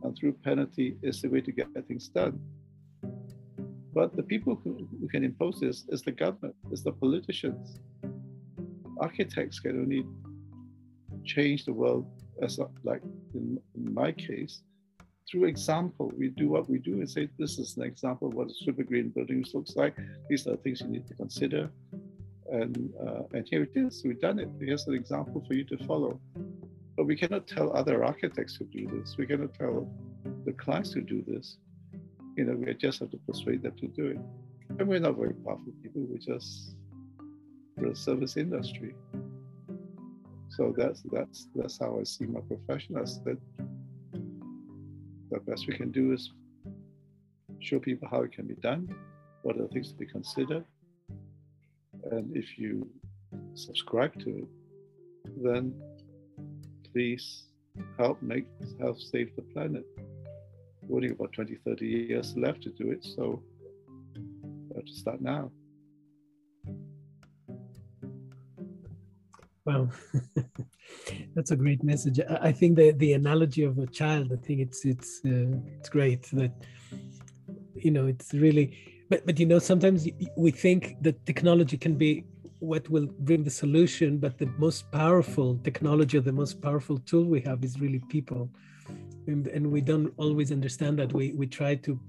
and 0.03 0.17
through 0.17 0.33
penalty 0.45 0.97
is 1.03 1.21
the 1.21 1.29
way 1.29 1.41
to 1.41 1.53
get 1.53 1.69
things 1.87 2.09
done. 2.09 2.41
But 3.93 4.15
the 4.17 4.23
people 4.23 4.61
who, 4.63 4.87
who 5.01 5.09
can 5.09 5.25
impose 5.25 5.61
this 5.61 5.85
is 5.89 6.03
the 6.03 6.13
government, 6.13 6.55
is 6.71 6.83
the 6.83 6.93
politicians. 6.93 7.81
Architects 9.01 9.59
can 9.61 9.81
only 9.81 10.05
change 11.25 11.65
the 11.65 11.73
world 11.73 12.07
as 12.43 12.59
a, 12.59 12.69
like 12.85 13.03
in, 13.35 13.61
in, 13.75 13.95
my 13.95 14.13
case, 14.13 14.63
through 15.29 15.45
example. 15.45 16.13
We 16.17 16.29
do 16.29 16.49
what 16.49 16.71
we 16.71 16.79
do 16.79 16.95
and 16.95 17.11
say, 17.11 17.29
this 17.39 17.59
is 17.59 17.77
an 17.77 17.83
example 17.83 18.29
of 18.29 18.35
what 18.35 18.49
a 18.49 18.55
super 18.55 18.83
green 18.83 19.09
building 19.09 19.45
looks 19.53 19.77
like. 19.77 19.97
These 20.29 20.47
are 20.47 20.53
the 20.53 20.59
things 20.59 20.81
you 20.81 20.89
need 20.89 21.07
to 21.09 21.15
consider. 21.15 21.71
And, 22.51 22.93
uh, 23.07 23.23
and 23.33 23.47
here 23.49 23.63
it 23.63 23.73
is, 23.75 24.03
we've 24.05 24.21
done 24.21 24.39
it. 24.39 24.49
Here's 24.61 24.87
an 24.87 24.95
example 24.95 25.45
for 25.47 25.55
you 25.55 25.65
to 25.65 25.77
follow. 25.85 26.21
But 26.97 27.07
we 27.07 27.15
cannot 27.15 27.47
tell 27.47 27.77
other 27.77 28.05
architects 28.05 28.59
to 28.59 28.65
do 28.65 28.89
this. 28.89 29.17
We 29.19 29.27
cannot 29.27 29.55
tell 29.55 29.89
the 30.45 30.53
clients 30.53 30.91
to 30.95 31.01
do 31.01 31.23
this. 31.27 31.59
You 32.37 32.45
know, 32.45 32.55
we 32.55 32.73
just 32.75 33.01
have 33.01 33.11
to 33.11 33.19
persuade 33.19 33.63
them 33.63 33.77
to 33.77 33.87
do 33.89 34.07
it. 34.09 34.19
And 34.79 34.89
we're 34.89 35.01
not 35.01 35.17
very 35.17 35.35
powerful 35.35 35.73
people. 35.83 36.03
We're 36.09 36.19
just 36.19 36.75
we're 37.77 37.93
a 37.93 37.97
service 37.97 38.37
industry. 38.37 38.95
So 40.49 40.75
that's 40.77 41.03
that's 41.13 41.49
that's 41.55 41.79
how 41.79 41.99
I 42.01 42.05
see 42.05 42.27
my 42.27 42.41
profession. 42.41 42.97
As 42.97 43.21
that 43.23 43.39
the 45.31 45.41
best 45.41 45.67
we 45.67 45.75
can 45.75 45.91
do 45.91 46.13
is 46.13 46.33
show 47.61 47.79
people 47.79 48.09
how 48.11 48.23
it 48.23 48.33
can 48.33 48.47
be 48.47 48.55
done, 48.55 48.95
what 49.43 49.57
are 49.57 49.63
the 49.63 49.69
things 49.69 49.93
to 49.93 49.95
be 49.95 50.07
considered, 50.07 50.65
and 52.11 52.37
if 52.37 52.59
you 52.59 52.89
subscribe 53.55 54.19
to 54.21 54.31
it, 54.31 54.49
then 55.43 55.75
please 56.93 57.45
help 57.99 58.21
make 58.23 58.47
help 58.81 59.01
save 59.01 59.35
the 59.37 59.43
planet. 59.43 59.85
We've 60.83 60.97
only 60.97 61.09
about 61.11 61.33
20, 61.33 61.57
30 61.65 61.87
years 61.87 62.37
left 62.37 62.63
to 62.63 62.71
do 62.71 62.91
it, 62.91 63.05
so 63.05 63.43
we 64.17 64.77
have 64.77 64.85
to 64.85 64.93
start 64.93 65.21
now. 65.21 65.51
Wow, 69.65 69.91
that's 71.35 71.51
a 71.51 71.57
great 71.57 71.85
message. 71.85 72.21
I 72.41 72.53
think 72.53 72.77
the 72.77 72.93
the 72.93 73.13
analogy 73.13 73.65
of 73.65 73.79
a 73.79 73.87
child. 73.87 74.33
I 74.33 74.37
think 74.37 74.61
it's 74.61 74.87
it's 74.87 75.21
uh, 75.27 75.59
it's 75.79 75.91
great 75.91 76.23
that 76.33 76.53
you 77.75 77.91
know 77.91 78.07
it's 78.07 78.33
really 78.33 78.98
but 79.09 79.25
but 79.27 79.39
you 79.41 79.47
know 79.47 79.59
sometimes 79.59 80.09
we 80.37 80.51
think 80.51 80.97
that 81.01 81.25
technology 81.27 81.77
can 81.77 81.95
be 81.95 82.25
what 82.61 82.89
will 82.91 83.07
bring 83.21 83.45
the 83.45 83.51
solution 83.51 84.19
but 84.19 84.39
the 84.39 84.47
most 84.59 84.91
powerful 84.91 85.59
technology 85.63 86.19
or 86.19 86.21
the 86.21 86.33
most 86.33 86.61
powerful 86.61 86.99
tool 86.99 87.25
we 87.25 87.41
have 87.41 87.63
is 87.63 87.81
really 87.81 88.01
people. 88.09 88.51
And, 89.27 89.47
and 89.49 89.71
we 89.71 89.81
don't 89.81 90.13
always 90.17 90.51
understand 90.51 90.99
that. 90.99 91.13
We 91.13 91.33
we 91.33 91.47
try 91.47 91.75
to 91.75 92.01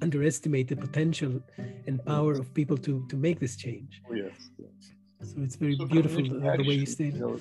underestimate 0.00 0.68
the 0.68 0.76
potential 0.76 1.40
and 1.86 2.04
power 2.06 2.32
of 2.32 2.52
people 2.54 2.78
to 2.78 3.06
to 3.10 3.16
make 3.16 3.38
this 3.38 3.56
change. 3.56 4.00
Oh, 4.10 4.14
yes, 4.14 4.32
yes. 4.58 4.94
so 5.30 5.36
it's 5.42 5.56
very 5.56 5.76
so 5.76 5.84
beautiful 5.84 6.22
the, 6.22 6.48
action, 6.48 6.66
way 6.66 6.74
you 6.74 6.86
stated. 6.86 7.14
you 7.14 7.20
know, 7.20 7.38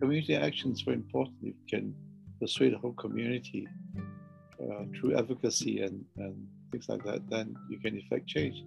community 0.00 0.34
action 0.34 0.72
is 0.72 0.80
very 0.80 0.96
important. 0.96 1.36
You 1.42 1.54
can 1.68 1.94
persuade 2.40 2.72
the 2.72 2.78
whole 2.78 2.94
community 2.94 3.68
uh, 4.62 4.84
through 4.94 5.18
advocacy 5.18 5.82
and, 5.82 6.02
and 6.16 6.36
things 6.70 6.88
like 6.88 7.04
that, 7.04 7.28
then 7.28 7.54
you 7.68 7.78
can 7.78 7.96
effect 7.96 8.26
change. 8.26 8.64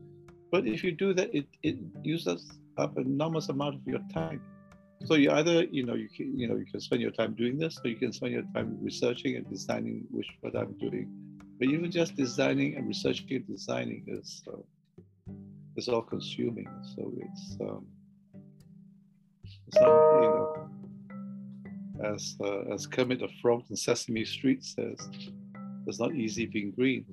But 0.52 0.68
if 0.68 0.84
you 0.84 0.92
do 0.92 1.14
that, 1.14 1.34
it, 1.34 1.48
it 1.64 1.78
uses 2.04 2.52
up 2.78 2.98
an 2.98 3.06
enormous 3.06 3.50
amount 3.50 3.76
of 3.76 3.82
your 3.88 4.02
time. 4.14 4.42
So 5.06 5.16
you 5.16 5.32
either, 5.32 5.64
you 5.66 5.86
know, 5.86 5.96
you 5.96 6.08
can, 6.16 6.38
you 6.38 6.48
know, 6.48 6.56
you 6.56 6.66
can 6.66 6.80
spend 6.80 7.02
your 7.02 7.12
time 7.12 7.34
doing 7.34 7.58
this, 7.58 7.80
or 7.84 7.90
you 7.90 7.98
can 7.98 8.14
spend 8.14 8.34
your 8.34 8.44
time 8.54 8.78
researching 8.82 9.36
and 9.36 9.50
designing 9.50 10.06
which 10.12 10.28
what 10.42 10.56
I'm 10.56 10.74
doing. 10.78 11.10
But 11.60 11.68
even 11.68 11.92
just 11.92 12.16
designing 12.16 12.76
and 12.76 12.88
researching 12.88 13.28
and 13.32 13.48
designing 13.48 14.06
is 14.08 14.44
uh, 14.48 14.58
is 15.76 15.90
all 15.90 16.04
consuming. 16.04 16.68
So 16.96 17.12
it's 17.18 17.58
um, 17.60 17.86
you 19.76 19.82
know, 19.82 20.70
as 22.04 22.36
uh, 22.42 22.74
as 22.74 22.88
Kermit 22.88 23.20
the 23.20 23.30
Frog 23.42 23.64
in 23.70 23.76
Sesame 23.76 24.24
Street 24.24 24.64
says, 24.64 24.98
it's 25.86 26.00
not 26.00 26.16
easy 26.16 26.46
being 26.46 26.72
green. 26.72 27.06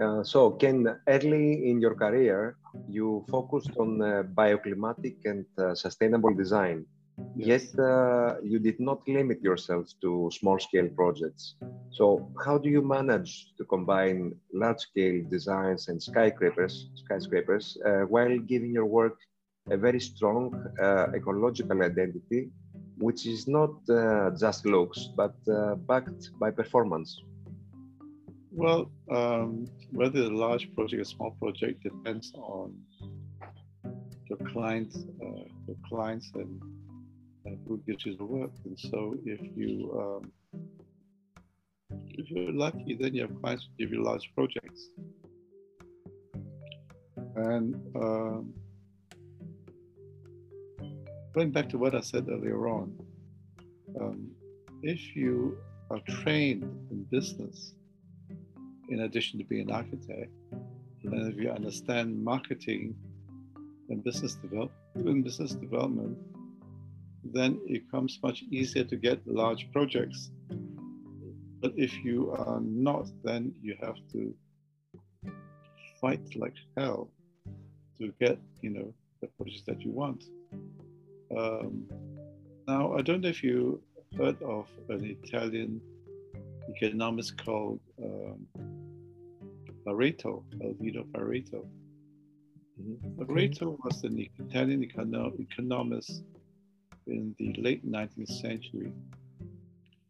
Uh, 0.00 0.22
so, 0.22 0.52
Ken, 0.52 0.86
early 1.08 1.70
in 1.70 1.80
your 1.80 1.94
career, 1.94 2.56
you 2.88 3.24
focused 3.28 3.72
on 3.78 4.00
uh, 4.00 4.22
bioclimatic 4.22 5.16
and 5.24 5.44
uh, 5.58 5.74
sustainable 5.74 6.32
design. 6.32 6.86
Yes. 7.34 7.74
Yet, 7.74 7.84
uh, 7.84 8.36
you 8.42 8.60
did 8.60 8.78
not 8.78 9.00
limit 9.08 9.42
yourself 9.42 9.88
to 10.02 10.30
small 10.32 10.58
scale 10.60 10.88
projects. 10.94 11.56
So, 11.90 12.30
how 12.44 12.58
do 12.58 12.68
you 12.68 12.80
manage 12.80 13.52
to 13.58 13.64
combine 13.64 14.36
large 14.52 14.78
scale 14.78 15.24
designs 15.28 15.88
and 15.88 16.00
skyscrapers, 16.00 16.90
skyscrapers 16.94 17.76
uh, 17.84 18.02
while 18.02 18.38
giving 18.38 18.72
your 18.72 18.86
work 18.86 19.16
a 19.70 19.76
very 19.76 20.00
strong 20.00 20.54
uh, 20.80 21.06
ecological 21.12 21.82
identity, 21.82 22.50
which 22.98 23.26
is 23.26 23.48
not 23.48 23.74
uh, 23.90 24.30
just 24.38 24.64
looks, 24.64 25.08
but 25.16 25.34
uh, 25.52 25.74
backed 25.74 26.30
by 26.38 26.52
performance? 26.52 27.20
Well, 28.58 28.90
um, 29.08 29.68
whether 29.92 30.18
a 30.18 30.36
large 30.36 30.74
project 30.74 31.00
or 31.00 31.04
small 31.04 31.30
project 31.38 31.84
depends 31.84 32.32
on 32.34 32.74
the 34.28 34.36
client, 34.50 34.96
uh, 35.24 35.74
clients 35.88 36.32
and, 36.34 36.60
and, 37.44 37.56
who 37.68 37.80
gives 37.86 38.04
you 38.04 38.16
the 38.16 38.24
work. 38.24 38.50
And 38.64 38.76
so, 38.76 39.14
if 39.24 39.40
you 39.56 39.72
um, 39.96 40.32
if 42.08 42.28
you're 42.32 42.52
lucky, 42.52 42.96
then 43.00 43.14
you 43.14 43.22
have 43.22 43.40
clients 43.40 43.68
who 43.68 43.84
give 43.84 43.92
you 43.92 44.02
large 44.02 44.28
projects. 44.34 44.88
And 47.36 47.76
um, 47.94 48.52
going 51.32 51.52
back 51.52 51.68
to 51.68 51.78
what 51.78 51.94
I 51.94 52.00
said 52.00 52.28
earlier 52.28 52.66
on, 52.66 52.92
um, 54.00 54.32
if 54.82 55.14
you 55.14 55.58
are 55.92 56.00
trained 56.08 56.64
in 56.90 57.04
business, 57.04 57.74
in 58.88 59.00
addition 59.00 59.38
to 59.38 59.44
being 59.44 59.68
an 59.68 59.74
architect, 59.74 60.30
and 61.04 61.32
if 61.32 61.38
you 61.38 61.50
understand 61.50 62.22
marketing 62.22 62.94
and 63.88 64.02
business 64.04 64.34
development, 64.34 65.24
business 65.24 65.52
development, 65.52 66.18
then 67.24 67.60
it 67.66 67.84
becomes 67.84 68.18
much 68.22 68.42
easier 68.50 68.84
to 68.84 68.96
get 68.96 69.26
large 69.26 69.70
projects. 69.72 70.30
But 71.60 71.72
if 71.76 71.92
you 72.04 72.32
are 72.32 72.60
not, 72.60 73.08
then 73.24 73.54
you 73.62 73.76
have 73.80 73.96
to 74.12 74.34
fight 76.00 76.20
like 76.36 76.54
hell 76.76 77.10
to 77.98 78.12
get, 78.20 78.38
you 78.62 78.70
know, 78.70 78.94
the 79.20 79.26
projects 79.36 79.62
that 79.66 79.80
you 79.82 79.90
want. 79.90 80.24
Um, 81.36 81.84
now, 82.66 82.94
I 82.96 83.02
don't 83.02 83.22
know 83.22 83.28
if 83.28 83.42
you 83.42 83.82
heard 84.16 84.40
of 84.42 84.68
an 84.88 85.04
Italian 85.04 85.80
economist 86.68 87.42
called 87.44 87.80
um, 88.02 88.46
Pareto, 89.88 90.44
Alvino 90.60 91.02
Pareto. 91.12 91.64
Mm-hmm. 92.78 93.22
Pareto 93.22 93.78
was 93.82 94.04
an 94.04 94.18
Italian 94.38 94.82
econo- 94.84 95.32
economist 95.40 96.24
in 97.06 97.34
the 97.38 97.54
late 97.54 97.90
19th 97.90 98.28
century. 98.28 98.92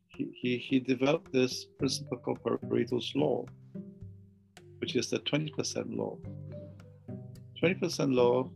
He, 0.08 0.26
he, 0.34 0.58
he 0.58 0.80
developed 0.80 1.32
this 1.32 1.66
principle 1.78 2.18
called 2.18 2.42
Pareto's 2.42 3.12
Law, 3.14 3.46
which 4.80 4.96
is 4.96 5.10
the 5.10 5.20
20% 5.20 5.96
law. 5.96 6.18
20% 7.62 8.14
law 8.14 8.50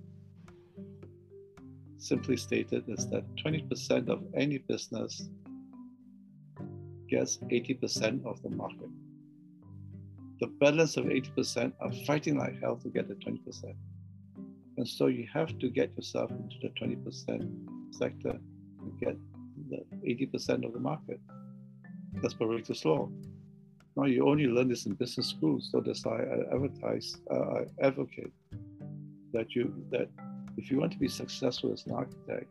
simply 1.99 2.37
stated 2.37 2.83
is 2.89 3.09
that 3.11 3.25
20% 3.37 4.09
of 4.09 4.25
any 4.35 4.59
business 4.59 5.29
gets 7.09 7.39
80% 7.39 8.27
of 8.27 8.43
the 8.43 8.51
market. 8.51 8.91
The 10.43 10.49
balance 10.49 10.97
of 10.97 11.05
80% 11.05 11.73
are 11.79 11.93
fighting 12.05 12.37
like 12.37 12.61
hell 12.61 12.75
to 12.79 12.89
get 12.89 13.07
the 13.07 13.15
20%. 13.15 13.77
And 14.77 14.89
so 14.89 15.07
you 15.07 15.25
have 15.33 15.57
to 15.61 15.71
get 15.71 15.95
yourself 15.95 16.33
into 16.33 16.57
the 16.61 16.71
20% 16.71 17.95
sector 17.95 18.33
to 18.33 18.93
get 18.99 19.17
the 19.71 19.85
80% 20.05 20.67
of 20.67 20.73
the 20.73 20.81
market. 20.81 21.21
That's 22.15 22.35
Pareto's 22.35 22.85
law. 22.85 23.09
Now 23.95 24.07
you 24.07 24.27
only 24.27 24.49
learn 24.49 24.67
this 24.67 24.85
in 24.87 24.95
business 24.95 25.29
schools, 25.29 25.69
so 25.71 25.81
that's 25.81 26.05
why 26.05 26.17
I 26.17 26.53
advertise, 26.53 27.17
uh, 27.31 27.61
I 27.61 27.67
advocate 27.81 28.33
that 29.33 29.55
you 29.55 29.73
that 29.93 30.09
if 30.57 30.73
you 30.73 30.81
want 30.81 30.91
to 30.91 30.99
be 30.99 31.07
successful 31.07 31.73
as 31.73 31.87
an 31.87 31.93
architect, 31.93 32.51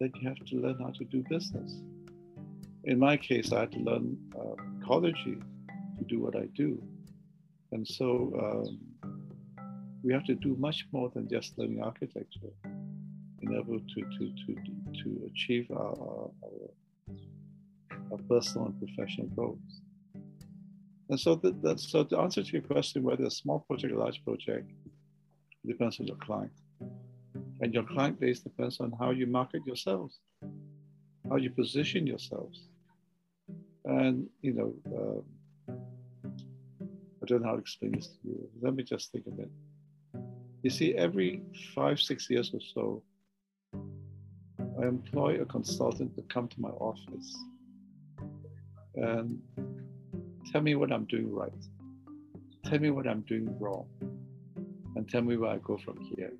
then 0.00 0.12
you 0.14 0.26
have 0.26 0.42
to 0.46 0.56
learn 0.56 0.78
how 0.80 0.92
to 0.92 1.04
do 1.04 1.22
business. 1.28 1.82
In 2.84 2.98
my 2.98 3.18
case, 3.18 3.52
I 3.52 3.60
had 3.60 3.72
to 3.72 3.80
learn 3.80 4.16
uh, 4.34 4.54
ecology 4.80 5.36
to 5.98 6.04
do 6.04 6.20
what 6.20 6.36
I 6.36 6.46
do. 6.54 6.82
And 7.72 7.86
so 7.86 8.32
um, 8.42 8.78
we 10.02 10.12
have 10.12 10.24
to 10.24 10.34
do 10.34 10.56
much 10.58 10.86
more 10.92 11.10
than 11.14 11.28
just 11.28 11.58
learning 11.58 11.82
architecture 11.82 12.52
in 13.42 13.54
order 13.54 13.78
to, 13.78 14.00
to, 14.00 14.32
to, 14.46 14.54
to 15.02 15.30
achieve 15.30 15.70
our, 15.70 16.30
our, 16.44 16.70
our 18.12 18.18
personal 18.28 18.66
and 18.68 18.78
professional 18.78 19.28
goals. 19.28 19.80
And 21.10 21.18
so, 21.18 21.36
that, 21.36 21.80
so 21.80 22.04
the 22.04 22.18
answer 22.18 22.42
to 22.42 22.52
your 22.52 22.62
question, 22.62 23.02
whether 23.02 23.24
a 23.24 23.30
small 23.30 23.60
project 23.60 23.92
or 23.92 23.98
large 23.98 24.22
project, 24.24 24.70
depends 25.66 26.00
on 26.00 26.06
your 26.06 26.16
client. 26.16 26.52
And 27.60 27.74
your 27.74 27.82
client 27.82 28.20
base 28.20 28.40
depends 28.40 28.78
on 28.80 28.92
how 28.98 29.10
you 29.10 29.26
market 29.26 29.62
yourselves, 29.66 30.18
how 31.28 31.36
you 31.36 31.50
position 31.50 32.06
yourselves. 32.06 32.68
And, 33.84 34.26
you 34.42 34.52
know, 34.52 34.74
um, 34.96 35.24
don't 37.28 37.42
know 37.42 37.48
how 37.48 37.54
to 37.54 37.60
explain 37.60 37.92
this 37.92 38.08
to 38.08 38.18
you. 38.24 38.48
Let 38.60 38.74
me 38.74 38.82
just 38.82 39.12
think 39.12 39.26
a 39.26 39.38
it. 39.38 39.50
You 40.62 40.70
see, 40.70 40.94
every 40.94 41.42
five, 41.74 42.00
six 42.00 42.28
years 42.30 42.52
or 42.52 42.60
so, 42.74 43.02
I 44.80 44.86
employ 44.86 45.40
a 45.40 45.46
consultant 45.46 46.16
to 46.16 46.22
come 46.22 46.48
to 46.48 46.60
my 46.60 46.70
office 46.70 47.36
and 48.94 49.40
tell 50.50 50.62
me 50.62 50.74
what 50.74 50.90
I'm 50.92 51.04
doing 51.04 51.32
right, 51.32 51.62
tell 52.64 52.78
me 52.78 52.90
what 52.90 53.06
I'm 53.06 53.20
doing 53.22 53.56
wrong, 53.60 53.86
and 54.96 55.08
tell 55.08 55.22
me 55.22 55.36
where 55.36 55.50
I 55.50 55.58
go 55.58 55.78
from 55.84 55.98
here. 56.00 56.32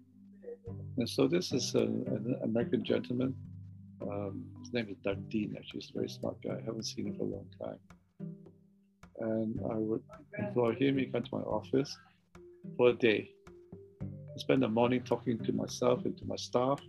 And 0.96 1.08
so 1.08 1.28
this 1.28 1.52
is 1.52 1.74
an, 1.74 2.04
an 2.08 2.40
American 2.42 2.84
gentleman. 2.84 3.34
Um, 4.02 4.44
his 4.60 4.72
name 4.72 4.88
is 4.90 4.96
Doug 5.04 5.28
Dean. 5.28 5.54
Actually, 5.56 5.80
he's 5.80 5.90
a 5.90 5.94
very 5.94 6.08
smart 6.08 6.36
guy. 6.42 6.56
I 6.60 6.64
haven't 6.64 6.84
seen 6.84 7.06
him 7.08 7.14
for 7.16 7.24
a 7.24 7.26
long 7.26 7.46
time. 7.62 7.78
And 9.28 9.60
I 9.70 9.76
would 9.76 10.02
employ 10.38 10.74
him. 10.74 10.98
He 10.98 11.06
come 11.06 11.22
to 11.22 11.34
my 11.38 11.42
office 11.58 11.96
for 12.76 12.90
a 12.90 12.92
day. 12.94 13.30
I 14.02 14.38
spend 14.38 14.62
the 14.62 14.68
morning 14.68 15.02
talking 15.02 15.38
to 15.46 15.52
myself 15.52 16.04
and 16.06 16.16
to 16.18 16.24
my 16.24 16.36
staff. 16.36 16.80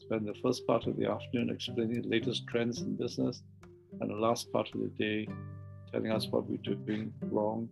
Spend 0.00 0.26
the 0.26 0.38
first 0.42 0.66
part 0.66 0.86
of 0.86 0.96
the 0.96 1.06
afternoon 1.10 1.50
explaining 1.50 2.02
the 2.02 2.08
latest 2.08 2.46
trends 2.46 2.82
in 2.82 2.94
business, 2.96 3.42
and 4.00 4.10
the 4.10 4.14
last 4.14 4.52
part 4.52 4.68
of 4.74 4.80
the 4.80 4.92
day 5.06 5.26
telling 5.90 6.12
us 6.12 6.28
what 6.28 6.48
we're 6.48 6.58
doing 6.58 7.12
wrong 7.22 7.68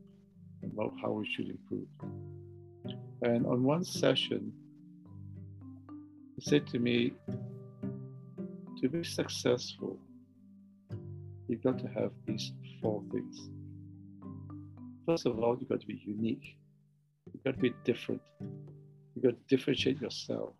and 0.62 0.72
how 1.00 1.10
we 1.12 1.26
should 1.32 1.50
improve. 1.50 1.86
And 3.22 3.46
on 3.46 3.62
one 3.62 3.84
session, 3.84 4.52
he 6.36 6.40
said 6.50 6.66
to 6.68 6.78
me, 6.78 7.12
to 8.80 8.88
be 8.88 9.04
successful, 9.04 9.98
you've 11.48 11.62
got 11.62 11.78
to 11.78 11.88
have 11.88 12.10
these 12.26 12.52
four 12.82 13.02
things. 13.12 13.50
First 15.06 15.26
of 15.26 15.38
all, 15.38 15.56
you've 15.58 15.68
got 15.68 15.80
to 15.80 15.86
be 15.86 16.00
unique. 16.04 16.56
You've 17.32 17.44
got 17.44 17.54
to 17.54 17.60
be 17.60 17.74
different. 17.84 18.22
You've 19.14 19.24
got 19.24 19.30
to 19.32 19.56
differentiate 19.56 20.00
yourself. 20.00 20.54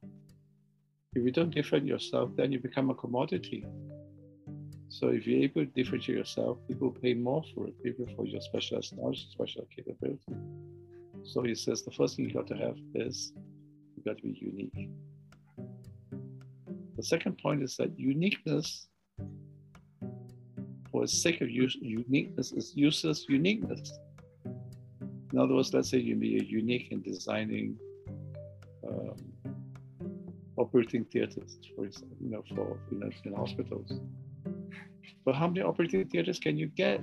If 1.15 1.25
you 1.25 1.31
don't 1.31 1.55
differentiate 1.55 1.89
yourself, 1.89 2.31
then 2.37 2.53
you 2.53 2.59
become 2.59 2.91
a 2.91 2.95
commodity. 2.95 3.65
So 4.89 5.09
if 5.09 5.27
you're 5.27 5.43
able 5.43 5.65
to 5.65 5.71
differentiate 5.73 6.19
yourself, 6.19 6.59
people 6.69 6.91
pay 6.91 7.15
more 7.15 7.43
for 7.55 7.69
it, 7.69 7.83
people 7.83 8.07
for 8.15 8.27
your 8.27 8.41
specialized 8.41 8.97
knowledge, 8.97 9.27
special 9.31 9.67
capability. 9.75 10.35
So 11.25 11.43
he 11.43 11.55
says 11.55 11.83
the 11.83 11.91
first 11.91 12.17
thing 12.17 12.27
you've 12.27 12.35
got 12.35 12.47
to 12.49 12.57
have 12.57 12.77
is 12.95 13.33
you've 13.97 14.05
got 14.05 14.19
to 14.19 14.23
be 14.23 14.39
unique. 14.41 14.91
The 16.97 17.03
second 17.03 17.39
point 17.39 17.63
is 17.63 17.77
that 17.77 17.99
uniqueness 17.99 18.89
for 20.91 21.01
the 21.01 21.09
sake 21.09 21.41
of 21.41 21.51
use, 21.51 21.77
uniqueness 21.81 22.53
is 22.53 22.73
useless 22.77 23.27
uniqueness. 23.29 23.99
In 25.35 25.41
other 25.41 25.55
words, 25.55 25.75
let's 25.75 25.91
say 25.91 25.99
you 25.99 26.15
be 26.15 26.47
unique 26.49 26.93
in 26.93 27.03
designing 27.03 27.77
um, 28.87 29.17
operating 30.57 31.05
theaters, 31.07 31.59
for 31.75 31.87
example, 31.87 32.17
you 32.21 32.31
know, 32.31 32.45
for 32.55 32.79
you 32.93 33.01
know, 33.01 33.11
in 33.25 33.35
hospitals. 33.35 33.99
But 35.25 35.35
how 35.35 35.49
many 35.49 35.63
operating 35.63 36.07
theaters 36.09 36.39
can 36.39 36.57
you 36.57 36.69
get? 36.69 37.01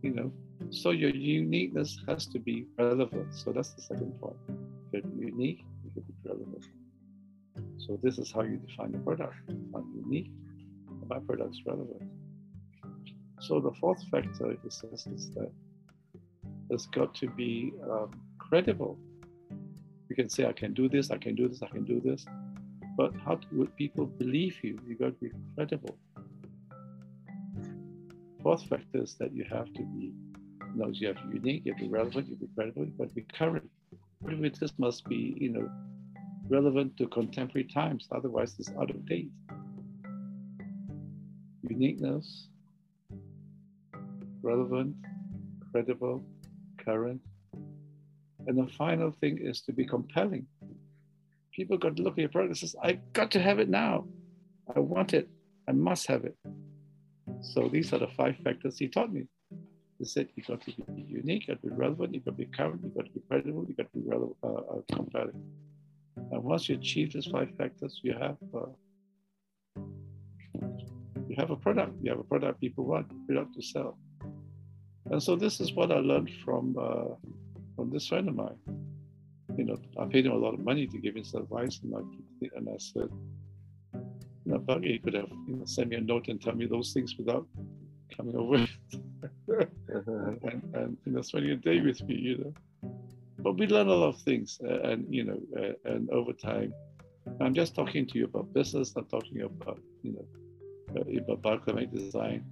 You 0.00 0.12
know, 0.14 0.32
so 0.70 0.92
your 0.92 1.10
uniqueness 1.10 1.98
has 2.08 2.24
to 2.28 2.38
be 2.38 2.64
relevant. 2.78 3.34
So 3.34 3.52
that's 3.52 3.74
the 3.74 3.82
second 3.82 4.18
part. 4.18 4.36
If 4.94 5.04
you're 5.04 5.28
unique, 5.28 5.62
you 5.84 5.90
can 5.92 6.04
be 6.04 6.14
relevant. 6.24 6.64
So 7.76 8.00
this 8.02 8.16
is 8.16 8.32
how 8.32 8.44
you 8.44 8.56
define 8.56 8.92
the 8.92 8.98
product. 9.00 9.34
I'm 9.50 9.92
unique, 9.94 10.30
my 11.06 11.18
product 11.18 11.50
is 11.52 11.60
relevant. 11.66 12.10
So 13.40 13.60
the 13.60 13.72
fourth 13.72 14.02
factor, 14.10 14.52
a 14.52 14.70
sense, 14.70 15.06
is 15.06 15.28
that 15.34 15.50
it's 16.74 16.86
got 16.86 17.14
to 17.16 17.28
be 17.30 17.72
um, 17.90 18.10
credible. 18.38 18.98
You 20.08 20.16
can 20.16 20.28
say, 20.28 20.46
I 20.46 20.52
can 20.52 20.74
do 20.74 20.88
this, 20.88 21.10
I 21.10 21.16
can 21.16 21.34
do 21.34 21.48
this, 21.48 21.62
I 21.62 21.68
can 21.68 21.84
do 21.84 22.00
this. 22.00 22.26
But 22.96 23.14
how 23.24 23.40
would 23.52 23.74
people 23.76 24.06
believe 24.06 24.56
you? 24.62 24.78
You've 24.86 24.98
got 24.98 25.06
to 25.06 25.20
be 25.28 25.30
credible. 25.54 25.96
Fourth 28.42 28.66
factor 28.66 29.02
is 29.02 29.14
that 29.14 29.32
you 29.32 29.44
have 29.50 29.72
to 29.72 29.82
be, 29.82 30.12
you 30.74 30.76
know, 30.76 30.88
you 30.88 31.08
have 31.08 31.16
to 31.16 31.26
be 31.28 31.36
unique, 31.36 31.62
you 31.64 31.72
have 31.72 31.80
to 31.80 31.86
be 31.86 31.90
relevant, 31.90 32.28
you 32.28 32.34
have 32.34 32.40
to 32.40 32.46
be 32.46 32.54
credible, 32.54 32.84
you 32.84 32.92
have 33.00 33.08
to 33.08 33.14
be 33.14 33.26
current. 33.32 33.70
This 34.60 34.72
must 34.78 35.04
be, 35.06 35.36
you 35.38 35.50
know, 35.50 35.70
relevant 36.48 36.96
to 36.98 37.06
contemporary 37.08 37.68
times. 37.68 38.06
Otherwise, 38.12 38.54
it's 38.58 38.70
out 38.78 38.90
of 38.90 39.06
date. 39.06 39.30
Uniqueness, 41.62 42.48
relevant, 44.42 44.94
credible, 45.72 46.24
current. 46.84 47.20
And 48.46 48.58
the 48.58 48.70
final 48.72 49.10
thing 49.10 49.38
is 49.38 49.62
to 49.62 49.72
be 49.72 49.86
compelling. 49.86 50.46
People 51.52 51.78
got 51.78 51.96
to 51.96 52.02
look 52.02 52.14
at 52.14 52.18
your 52.18 52.28
product 52.28 52.50
and 52.50 52.58
says, 52.58 52.76
I've 52.82 53.00
got 53.12 53.30
to 53.32 53.40
have 53.40 53.58
it 53.58 53.68
now. 53.68 54.06
I 54.74 54.80
want 54.80 55.14
it. 55.14 55.28
I 55.68 55.72
must 55.72 56.06
have 56.08 56.24
it. 56.24 56.36
So 57.40 57.68
these 57.68 57.92
are 57.92 57.98
the 57.98 58.08
five 58.08 58.36
factors 58.44 58.78
he 58.78 58.88
taught 58.88 59.12
me. 59.12 59.26
He 59.98 60.04
said 60.04 60.28
you 60.34 60.42
got 60.42 60.60
to 60.62 60.72
be 60.92 61.02
unique, 61.02 61.46
you 61.46 61.54
got 61.54 61.62
to 61.62 61.68
be 61.68 61.74
relevant, 61.74 62.14
you 62.14 62.20
got 62.20 62.32
to 62.32 62.36
be 62.36 62.46
current, 62.46 62.80
you 62.82 62.90
got 62.90 63.06
to 63.06 63.12
be 63.12 63.22
credible, 63.28 63.64
you 63.68 63.74
got 63.74 63.90
to 63.92 63.98
be 63.98 64.04
relevant, 64.06 64.36
uh, 64.42 64.48
uh, 64.48 64.80
compelling. 64.92 65.40
And 66.32 66.42
once 66.42 66.68
you 66.68 66.76
achieve 66.76 67.12
these 67.12 67.26
five 67.26 67.50
factors, 67.56 68.00
you 68.02 68.14
have 68.14 68.36
uh, 68.54 68.66
you 71.28 71.36
have 71.38 71.50
a 71.50 71.56
product. 71.56 71.94
You 72.02 72.10
have 72.10 72.20
a 72.20 72.24
product 72.24 72.60
people 72.60 72.84
want, 72.84 73.08
product 73.26 73.54
to 73.54 73.62
sell. 73.62 73.98
And 75.10 75.22
so 75.22 75.36
this 75.36 75.60
is 75.60 75.74
what 75.74 75.92
I 75.92 75.98
learned 75.98 76.30
from 76.44 76.76
uh, 76.78 77.14
from 77.76 77.90
this 77.90 78.08
friend 78.08 78.28
of 78.28 78.36
mine. 78.36 78.58
You 79.56 79.64
know, 79.64 79.78
I 79.98 80.06
paid 80.06 80.26
him 80.26 80.32
a 80.32 80.36
lot 80.36 80.54
of 80.54 80.60
money 80.60 80.86
to 80.86 80.98
give 80.98 81.16
him 81.16 81.24
some 81.24 81.42
advice, 81.42 81.80
and 81.82 81.94
I, 81.94 82.00
and 82.56 82.68
I 82.68 82.76
said, 82.78 83.08
you 83.92 84.52
know, 84.52 84.58
Buggy, 84.58 84.98
could 84.98 85.14
have 85.14 85.30
you 85.46 85.56
know, 85.56 85.64
sent 85.64 85.90
me 85.90 85.96
a 85.96 86.00
note 86.00 86.28
and 86.28 86.40
tell 86.40 86.54
me 86.54 86.66
those 86.66 86.92
things 86.92 87.14
without 87.16 87.46
coming 88.16 88.36
over 88.36 88.56
and, 88.56 88.68
and, 90.74 90.96
you 91.04 91.12
know, 91.12 91.22
spending 91.22 91.52
a 91.52 91.56
day 91.56 91.80
with 91.80 92.02
me, 92.02 92.14
you 92.14 92.38
know. 92.38 92.54
But 93.38 93.58
we 93.58 93.66
learn 93.66 93.88
a 93.88 93.94
lot 93.94 94.14
of 94.14 94.20
things, 94.22 94.58
uh, 94.64 94.80
and 94.80 95.12
you 95.12 95.24
know, 95.24 95.38
uh, 95.58 95.92
and 95.92 96.08
over 96.10 96.32
time, 96.32 96.72
I'm 97.40 97.54
just 97.54 97.74
talking 97.74 98.06
to 98.06 98.18
you 98.18 98.24
about 98.24 98.52
business. 98.54 98.94
I'm 98.96 99.06
talking 99.06 99.42
about 99.42 99.80
you 100.02 100.12
know, 100.12 100.26
uh, 100.96 101.32
about 101.32 101.42
bioclimatic 101.42 101.92
design. 101.92 102.44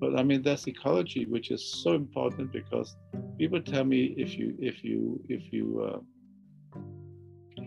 But 0.00 0.18
I 0.18 0.22
mean, 0.22 0.42
that's 0.42 0.66
ecology, 0.66 1.26
which 1.26 1.50
is 1.50 1.62
so 1.82 1.92
important 1.92 2.52
because 2.52 2.96
people 3.38 3.60
tell 3.60 3.84
me 3.84 4.14
if 4.16 4.36
you 4.38 4.56
if 4.58 4.82
you 4.82 5.20
if 5.28 5.52
you 5.52 5.66
uh, 5.88 7.62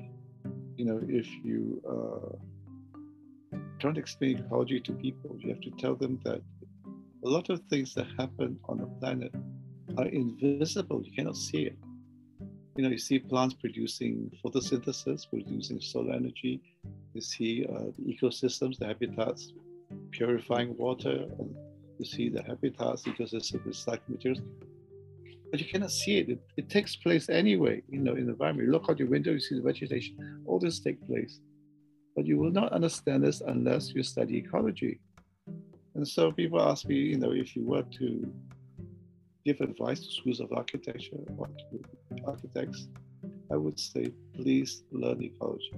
you 0.75 0.86
know 0.86 0.99
if 1.07 1.27
you 1.45 1.81
uh, 1.88 3.57
trying 3.79 3.93
to 3.93 3.99
explain 3.99 4.39
ecology 4.39 4.79
to 4.79 4.93
people, 4.93 5.38
you 5.39 5.49
have 5.49 5.61
to 5.61 5.71
tell 5.71 5.95
them 5.95 6.19
that 6.25 6.41
a 7.25 7.29
lot 7.29 7.49
of 7.49 7.61
things 7.69 7.93
that 7.93 8.07
happen 8.17 8.59
on 8.67 8.77
the 8.79 8.88
planet 8.99 9.31
are 9.97 10.07
invisible. 10.07 11.03
You 11.05 11.11
cannot 11.11 11.38
see 11.38 11.63
it. 11.67 11.77
You 12.75 12.84
know, 12.84 12.89
you 12.89 12.97
see 12.97 13.19
plants 13.19 13.53
producing 13.53 14.31
photosynthesis, 14.43 15.29
producing 15.29 15.79
solar 15.79 16.13
energy. 16.13 16.61
You 17.13 17.21
see 17.21 17.67
uh, 17.69 17.91
the 17.95 18.03
ecosystems, 18.11 18.79
the 18.79 18.88
habitats 18.88 19.53
purifying 20.11 20.75
water, 20.77 21.27
and 21.39 21.55
see 22.04 22.30
the 22.30 22.43
habitats, 22.43 23.04
ecosystem 23.04 23.60
recycling 23.68 24.10
materials. 24.10 24.43
But 25.51 25.60
you 25.60 25.68
cannot 25.68 25.91
see 25.91 26.18
it. 26.18 26.30
it. 26.30 26.39
It 26.58 26.70
takes 26.70 26.95
place 26.95 27.30
anyway, 27.30 27.84
you 27.88 27.99
know, 27.99 28.16
in 28.16 28.26
the 28.26 28.32
environment. 28.32 28.66
You 28.66 28.72
look 28.72 28.89
out 28.89 28.97
your 28.97 29.10
window, 29.10 29.32
you 29.32 29.39
see 29.39 29.56
the 29.56 29.62
vegetation. 29.62 30.41
All 30.45 30.58
this 30.58 30.80
take 30.80 31.06
place. 31.06 31.39
But 32.16 32.26
you 32.26 32.38
will 32.38 32.51
not 32.51 32.74
understand 32.74 33.24
this 33.24 33.41
unless 33.41 33.93
you 33.93 34.01
study 34.04 34.38
ecology. 34.38 34.99
And 35.95 36.08
so 36.08 36.32
people 36.32 36.62
ask 36.62 36.88
me, 36.88 36.95
you 36.95 37.18
know, 37.18 37.32
if 37.32 37.56
you 37.56 37.64
were 37.66 37.84
to 37.99 38.34
give 39.45 39.62
advice 39.62 39.99
to 39.99 40.12
schools 40.12 40.39
of 40.39 40.51
architecture 40.54 41.18
or 41.38 41.47
to 41.47 42.26
architects, 42.26 42.88
I 43.51 43.56
would 43.56 43.80
say, 43.80 44.12
please 44.34 44.84
learn 44.91 45.22
ecology. 45.22 45.74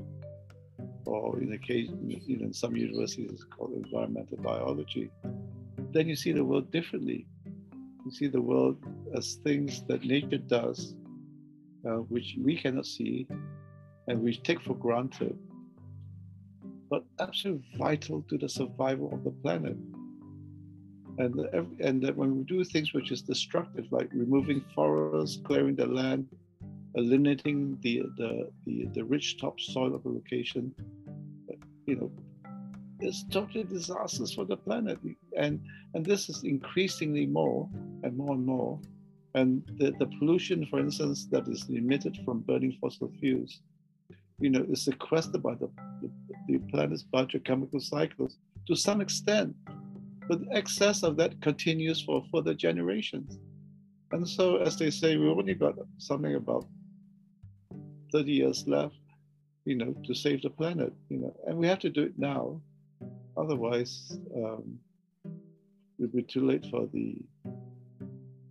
Or 1.05 1.39
in 1.39 1.49
the 1.49 1.57
case, 1.57 1.89
you 2.01 2.37
know, 2.37 2.45
in 2.45 2.53
some 2.53 2.75
universities, 2.75 3.31
it's 3.33 3.43
called 3.43 3.73
environmental 3.73 4.37
biology. 4.37 5.11
Then 5.95 6.07
you 6.07 6.15
see 6.15 6.33
the 6.33 6.43
world 6.43 6.71
differently. 6.71 7.25
You 8.05 8.11
see 8.11 8.27
the 8.27 8.41
world 8.41 8.77
as 9.17 9.39
things 9.47 9.83
that 9.87 10.03
nature 10.03 10.43
does, 10.57 10.95
uh, 11.87 11.99
which 12.13 12.35
we 12.47 12.57
cannot 12.57 12.85
see 12.85 13.27
and 14.07 14.21
we 14.21 14.35
take 14.35 14.61
for 14.61 14.75
granted 14.75 15.35
but 16.89 17.03
absolutely 17.19 17.65
vital 17.77 18.23
to 18.29 18.37
the 18.37 18.47
survival 18.47 19.13
of 19.13 19.23
the 19.23 19.31
planet. 19.31 19.75
And, 21.17 21.39
and 21.79 22.01
that 22.03 22.15
when 22.15 22.37
we 22.37 22.43
do 22.43 22.63
things 22.63 22.93
which 22.93 23.11
is 23.11 23.21
destructive, 23.21 23.85
like 23.91 24.09
removing 24.13 24.63
forests, 24.73 25.39
clearing 25.45 25.75
the 25.75 25.87
land, 25.87 26.27
eliminating 26.95 27.77
the, 27.81 28.03
the, 28.17 28.49
the, 28.65 28.87
the 28.93 29.03
rich 29.03 29.37
topsoil 29.39 29.95
of 29.95 30.05
a 30.05 30.09
location, 30.09 30.73
you 31.85 31.95
know, 31.95 32.11
it's 32.99 33.23
totally 33.29 33.63
disastrous 33.63 34.33
for 34.33 34.45
the 34.45 34.57
planet. 34.57 34.99
And, 35.37 35.59
and 35.93 36.05
this 36.05 36.29
is 36.29 36.43
increasingly 36.43 37.25
more 37.25 37.69
and 38.03 38.15
more 38.17 38.33
and 38.33 38.45
more. 38.45 38.79
And 39.33 39.63
the, 39.79 39.91
the 39.99 40.07
pollution, 40.17 40.65
for 40.65 40.79
instance, 40.79 41.27
that 41.31 41.47
is 41.47 41.67
emitted 41.69 42.17
from 42.25 42.39
burning 42.41 42.77
fossil 42.81 43.11
fuels 43.19 43.61
you 44.39 44.49
know, 44.49 44.65
is 44.69 44.83
sequestered 44.83 45.41
by 45.41 45.55
the, 45.55 45.69
the, 46.01 46.09
the 46.47 46.57
planet's 46.71 47.03
biochemical 47.03 47.79
cycles 47.79 48.37
to 48.67 48.75
some 48.75 49.01
extent. 49.01 49.55
But 50.27 50.41
excess 50.51 51.03
of 51.03 51.17
that 51.17 51.39
continues 51.41 52.01
for 52.01 52.23
further 52.33 52.53
generations. 52.53 53.37
And 54.11 54.27
so, 54.27 54.57
as 54.57 54.77
they 54.77 54.89
say, 54.89 55.17
we 55.17 55.27
only 55.27 55.53
got 55.53 55.75
something 55.97 56.35
about 56.35 56.67
30 58.11 58.31
years 58.31 58.67
left, 58.67 58.95
you 59.65 59.75
know, 59.75 59.93
to 60.05 60.13
save 60.13 60.41
the 60.41 60.49
planet, 60.49 60.93
you 61.09 61.17
know, 61.17 61.35
and 61.47 61.57
we 61.57 61.67
have 61.67 61.79
to 61.79 61.89
do 61.89 62.03
it 62.03 62.13
now. 62.17 62.59
Otherwise, 63.37 64.17
um, 64.35 64.79
it'll 65.99 66.15
be 66.15 66.23
too 66.23 66.45
late 66.45 66.65
for 66.69 66.87
the 66.93 67.17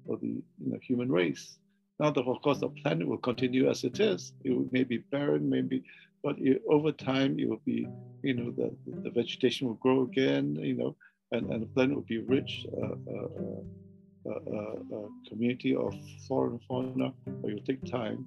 for 0.07 0.17
the 0.19 0.27
you 0.27 0.71
know, 0.73 0.79
human 0.83 1.11
race. 1.11 1.59
Now, 1.99 2.11
the, 2.11 2.23
of 2.23 2.43
course, 2.43 2.59
the 2.59 2.69
planet 2.69 3.07
will 3.07 3.19
continue 3.19 3.71
as 3.71 3.85
it 3.85 4.01
is. 4.01 4.33
It 4.45 4.73
may 4.73 4.85
be 4.85 4.99
barren, 4.99 5.49
maybe, 5.49 5.85
but 6.23 6.37
it, 6.39 6.63
over 6.69 6.91
time, 6.91 7.39
it 7.39 7.49
will 7.49 7.63
be, 7.65 7.87
you 8.23 8.35
know, 8.35 8.51
the, 8.51 8.75
the 9.03 9.11
vegetation 9.11 9.69
will 9.69 9.75
grow 9.75 10.03
again, 10.03 10.57
you 10.57 10.75
know, 10.75 10.97
and, 11.33 11.51
and 11.51 11.63
the 11.63 11.67
planet 11.67 11.95
will 11.95 12.03
be 12.03 12.19
rich, 12.19 12.67
uh, 12.83 12.97
uh, 14.27 14.31
uh, 14.31 15.09
community 15.29 15.77
of 15.77 15.95
flora 16.27 16.51
and 16.51 16.61
fauna, 16.67 17.13
but 17.27 17.51
it 17.51 17.55
will 17.55 17.67
take 17.67 17.85
time. 17.85 18.27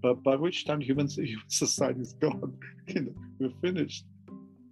But 0.00 0.22
by 0.22 0.36
which 0.36 0.64
time 0.64 0.80
human, 0.80 1.08
human 1.10 1.48
society 1.48 2.00
is 2.00 2.14
gone, 2.14 2.56
you 2.86 3.02
know, 3.02 3.14
we're 3.38 3.60
finished. 3.60 4.04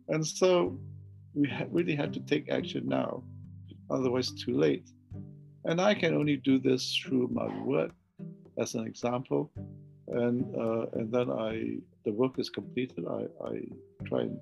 And 0.09 0.27
so 0.27 0.79
we 1.35 1.53
really 1.71 1.95
have 1.97 2.13
to 2.13 2.21
take 2.21 2.49
action 2.49 2.89
now, 2.89 3.23
otherwise, 3.91 4.31
too 4.31 4.57
late. 4.57 4.89
And 5.65 5.81
I 5.81 5.95
can 5.95 6.15
only 6.15 6.37
do 6.37 6.59
this 6.59 6.95
through 6.95 7.29
my 7.33 7.49
work 7.63 7.93
as 8.59 8.75
an 8.75 8.87
example. 8.87 9.51
And, 10.09 10.55
uh, 10.55 10.87
and 10.93 11.11
then 11.11 11.31
I, 11.31 11.79
the 12.05 12.13
work 12.13 12.39
is 12.39 12.51
completed. 12.51 13.05
I, 13.09 13.27
I 13.45 13.63
try 14.05 14.23
and 14.23 14.39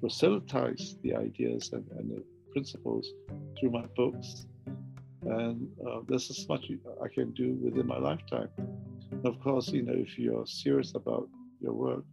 proselytize 0.00 0.96
the 1.02 1.14
ideas 1.14 1.70
and, 1.72 1.84
and 1.98 2.10
the 2.10 2.24
principles 2.52 3.12
through 3.58 3.70
my 3.70 3.84
books. 3.96 4.46
And 5.22 5.68
uh, 5.86 6.00
this 6.08 6.30
is 6.30 6.48
much 6.48 6.66
I 7.02 7.08
can 7.08 7.32
do 7.32 7.58
within 7.62 7.86
my 7.86 7.98
lifetime. 7.98 8.48
And 9.10 9.26
of 9.26 9.38
course, 9.40 9.68
you 9.68 9.82
know, 9.82 9.94
if 9.94 10.18
you're 10.18 10.46
serious 10.46 10.94
about 10.94 11.28
your 11.60 11.74
work, 11.74 12.04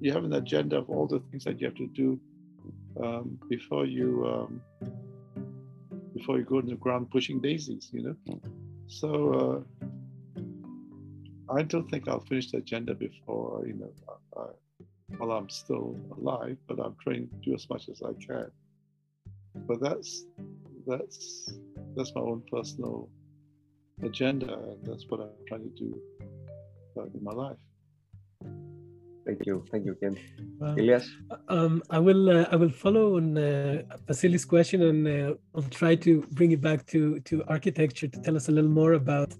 you 0.00 0.12
have 0.12 0.24
an 0.24 0.32
agenda 0.34 0.78
of 0.78 0.88
all 0.88 1.06
the 1.06 1.20
things 1.30 1.44
that 1.44 1.60
you 1.60 1.66
have 1.66 1.76
to 1.76 1.86
do 1.88 2.18
um, 3.02 3.38
before 3.48 3.86
you 3.86 4.26
um, 4.26 4.60
before 6.14 6.38
you 6.38 6.44
go 6.44 6.58
in 6.58 6.66
the 6.66 6.76
ground 6.76 7.10
pushing 7.10 7.40
daisies, 7.40 7.90
you 7.92 8.02
know. 8.02 8.16
So 8.86 9.64
uh, 11.48 11.54
I 11.54 11.62
don't 11.62 11.88
think 11.90 12.08
I'll 12.08 12.20
finish 12.20 12.50
the 12.50 12.58
agenda 12.58 12.94
before 12.94 13.64
you 13.66 13.74
know 13.74 13.92
I, 14.36 14.46
while 15.18 15.32
I'm 15.32 15.48
still 15.48 15.96
alive, 16.18 16.56
but 16.68 16.78
I'm 16.78 16.96
trying 17.02 17.28
to 17.28 17.36
do 17.44 17.54
as 17.54 17.68
much 17.68 17.88
as 17.88 18.02
I 18.02 18.12
can. 18.24 18.50
But 19.66 19.80
that's 19.80 20.24
that's 20.86 21.50
that's 21.96 22.14
my 22.14 22.20
own 22.20 22.42
personal 22.50 23.08
agenda, 24.02 24.54
and 24.54 24.84
that's 24.84 25.04
what 25.08 25.20
I'm 25.20 25.30
trying 25.48 25.62
to 25.62 25.74
do 25.76 26.00
uh, 26.96 27.04
in 27.04 27.22
my 27.22 27.32
life. 27.32 27.58
Thank 29.24 29.46
you, 29.46 29.64
thank 29.70 29.86
you, 29.86 29.94
Ken. 29.94 30.18
Well, 30.58 30.74
Elias, 30.78 31.10
um, 31.48 31.82
I 31.88 31.98
will 31.98 32.28
uh, 32.28 32.46
I 32.52 32.56
will 32.56 32.70
follow 32.70 33.16
on 33.16 33.38
uh, 33.38 33.82
Vasily's 34.06 34.44
question, 34.44 34.82
and 34.82 35.08
uh, 35.08 35.34
I'll 35.54 35.62
try 35.62 35.94
to 35.96 36.22
bring 36.32 36.52
it 36.52 36.60
back 36.60 36.84
to 36.88 37.20
to 37.20 37.42
architecture 37.48 38.06
to 38.06 38.20
tell 38.20 38.36
us 38.36 38.48
a 38.48 38.52
little 38.52 38.70
more 38.70 38.92
about, 38.92 39.34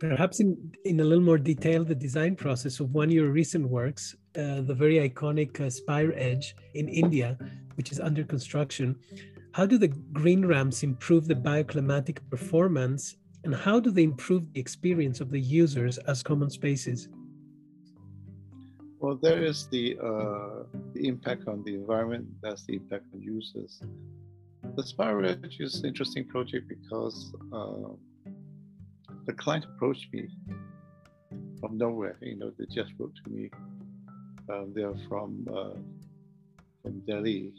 perhaps 0.00 0.40
in 0.40 0.56
in 0.84 0.98
a 1.00 1.04
little 1.04 1.22
more 1.24 1.38
detail, 1.38 1.84
the 1.84 1.94
design 1.94 2.34
process 2.34 2.80
of 2.80 2.94
one 2.94 3.08
of 3.08 3.14
your 3.14 3.30
recent 3.30 3.68
works, 3.68 4.16
uh, 4.36 4.60
the 4.62 4.74
very 4.74 5.08
iconic 5.08 5.60
uh, 5.60 5.70
Spire 5.70 6.12
Edge 6.16 6.56
in 6.74 6.88
India, 6.88 7.38
which 7.76 7.92
is 7.92 8.00
under 8.00 8.24
construction. 8.24 8.96
How 9.52 9.66
do 9.66 9.78
the 9.78 9.88
green 10.12 10.44
ramps 10.44 10.82
improve 10.82 11.28
the 11.28 11.34
bioclimatic 11.34 12.18
performance, 12.28 13.16
and 13.44 13.54
how 13.54 13.78
do 13.78 13.92
they 13.92 14.02
improve 14.02 14.52
the 14.52 14.60
experience 14.60 15.20
of 15.20 15.30
the 15.30 15.40
users 15.40 15.98
as 15.98 16.24
common 16.24 16.50
spaces? 16.50 17.08
Well, 19.06 19.14
there 19.22 19.40
is 19.40 19.68
the, 19.68 19.96
uh, 20.02 20.64
the 20.92 21.06
impact 21.06 21.46
on 21.46 21.62
the 21.62 21.74
environment, 21.74 22.26
that's 22.42 22.64
the 22.64 22.74
impact 22.74 23.04
on 23.14 23.22
users. 23.22 23.80
The 24.74 24.82
Spire 24.82 25.24
Edge 25.24 25.58
is 25.60 25.76
an 25.78 25.86
interesting 25.86 26.26
project 26.26 26.66
because 26.66 27.32
uh, 27.52 27.92
the 29.26 29.32
client 29.32 29.64
approached 29.64 30.12
me 30.12 30.28
from 31.60 31.78
nowhere. 31.78 32.16
You 32.20 32.36
know, 32.36 32.50
they 32.58 32.64
just 32.66 32.94
wrote 32.98 33.14
to 33.24 33.30
me. 33.30 33.48
Um, 34.50 34.72
they're 34.74 34.98
from 35.08 35.46
uh, 35.54 35.78
from 36.82 36.98
Delhi, 37.06 37.52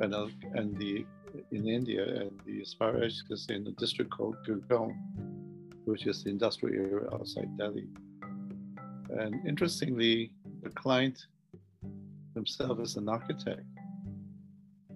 and 0.00 0.12
uh, 0.12 0.26
and 0.54 0.76
the 0.76 1.06
in 1.52 1.68
India, 1.68 2.04
and 2.04 2.32
the 2.44 2.64
Spire 2.64 3.04
Edge 3.04 3.22
is 3.30 3.46
in 3.48 3.64
a 3.68 3.80
district 3.80 4.10
called 4.10 4.34
Gurgaon, 4.44 4.92
which 5.84 6.08
is 6.08 6.24
the 6.24 6.30
industrial 6.30 6.74
area 6.74 7.06
outside 7.12 7.56
Delhi. 7.56 7.86
And 9.18 9.46
interestingly, 9.46 10.32
the 10.62 10.70
client 10.70 11.26
himself 12.34 12.80
is 12.80 12.96
an 12.96 13.08
architect 13.08 13.64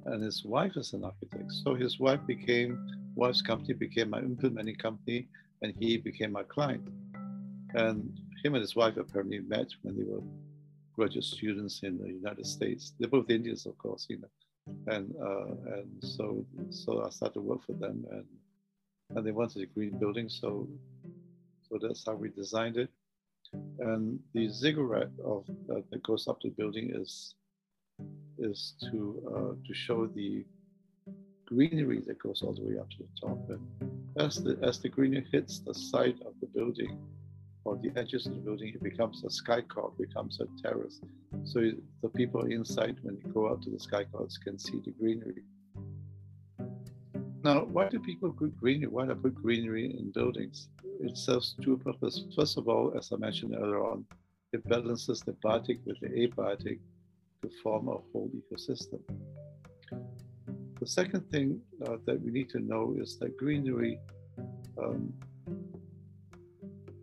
and 0.06 0.22
his 0.22 0.44
wife 0.44 0.76
is 0.76 0.92
an 0.92 1.04
architect. 1.04 1.52
So 1.52 1.74
his 1.74 1.98
wife 1.98 2.20
became, 2.26 2.78
wife's 3.14 3.42
company 3.42 3.74
became 3.74 4.10
my 4.10 4.20
implementing 4.20 4.76
company 4.76 5.28
and 5.62 5.74
he 5.78 5.96
became 5.96 6.32
my 6.32 6.44
client. 6.44 6.86
And 7.74 8.18
him 8.42 8.54
and 8.54 8.62
his 8.62 8.76
wife 8.76 8.96
apparently 8.96 9.40
met 9.40 9.68
when 9.82 9.96
they 9.96 10.04
were 10.04 10.22
graduate 10.94 11.24
students 11.24 11.82
in 11.82 11.98
the 11.98 12.08
United 12.08 12.46
States. 12.46 12.94
They're 12.98 13.08
both 13.08 13.30
Indians, 13.30 13.66
of 13.66 13.76
course, 13.78 14.06
you 14.08 14.18
know. 14.18 14.28
And 14.88 15.14
uh, 15.22 15.76
and 15.76 15.88
so 16.02 16.44
so 16.70 17.04
I 17.04 17.10
started 17.10 17.34
to 17.34 17.40
work 17.40 17.64
for 17.64 17.74
them 17.74 18.04
and 18.10 18.24
and 19.10 19.24
they 19.24 19.30
wanted 19.30 19.62
a 19.62 19.66
green 19.66 19.96
building, 19.98 20.28
so 20.28 20.68
so 21.68 21.78
that's 21.80 22.04
how 22.04 22.14
we 22.14 22.30
designed 22.30 22.76
it. 22.76 22.90
And 23.78 24.18
the 24.34 24.48
ziggurat 24.48 25.10
of 25.24 25.44
uh, 25.70 25.80
that 25.90 26.02
goes 26.02 26.28
up 26.28 26.40
the 26.40 26.50
building 26.50 26.92
is 26.94 27.34
is 28.38 28.74
to 28.90 29.22
uh, 29.34 29.66
to 29.66 29.74
show 29.74 30.06
the 30.06 30.44
greenery 31.46 32.02
that 32.06 32.18
goes 32.18 32.42
all 32.42 32.52
the 32.52 32.62
way 32.62 32.78
up 32.78 32.90
to 32.90 32.96
the 32.98 33.08
top. 33.20 33.38
And 33.50 33.60
as 34.18 34.42
the 34.42 34.58
as 34.62 34.80
the 34.80 34.88
greenery 34.88 35.26
hits 35.30 35.60
the 35.60 35.74
side 35.74 36.18
of 36.26 36.34
the 36.40 36.46
building 36.46 36.98
or 37.64 37.76
the 37.76 37.90
edges 37.96 38.26
of 38.26 38.34
the 38.34 38.40
building, 38.40 38.68
it 38.68 38.82
becomes 38.82 39.24
a 39.24 39.30
sky 39.30 39.60
court, 39.60 39.98
becomes 39.98 40.40
a 40.40 40.46
terrace. 40.62 41.00
So 41.44 41.72
the 42.02 42.08
people 42.10 42.42
inside, 42.46 42.96
when 43.02 43.16
they 43.16 43.28
go 43.30 43.48
out 43.50 43.62
to 43.62 43.70
the 43.70 43.80
sky 43.80 44.04
courts, 44.04 44.38
can 44.38 44.58
see 44.58 44.80
the 44.84 44.92
greenery. 44.92 45.42
Now, 47.46 47.64
why 47.64 47.88
do 47.88 48.00
people 48.00 48.32
put 48.32 48.56
greenery? 48.56 48.88
Why 48.88 49.06
do 49.06 49.14
put 49.14 49.36
greenery 49.36 49.96
in 49.98 50.10
buildings? 50.10 50.68
it 51.00 51.16
serves 51.16 51.54
two 51.62 51.76
purposes. 51.76 52.34
First 52.34 52.58
of 52.58 52.68
all, 52.68 52.92
as 52.98 53.12
I 53.12 53.16
mentioned 53.16 53.54
earlier 53.54 53.84
on, 53.84 54.04
it 54.52 54.66
balances 54.68 55.20
the 55.20 55.32
biotic 55.44 55.78
with 55.84 56.00
the 56.00 56.08
abiotic 56.08 56.80
to 57.42 57.50
form 57.62 57.86
a 57.88 57.98
whole 58.10 58.30
ecosystem. 58.40 59.00
The 60.80 60.86
second 60.86 61.30
thing 61.30 61.60
uh, 61.86 61.98
that 62.06 62.20
we 62.20 62.30
need 62.32 62.50
to 62.50 62.58
know 62.58 62.96
is 62.98 63.16
that 63.18 63.36
greenery 63.36 64.00
um, 64.82 65.12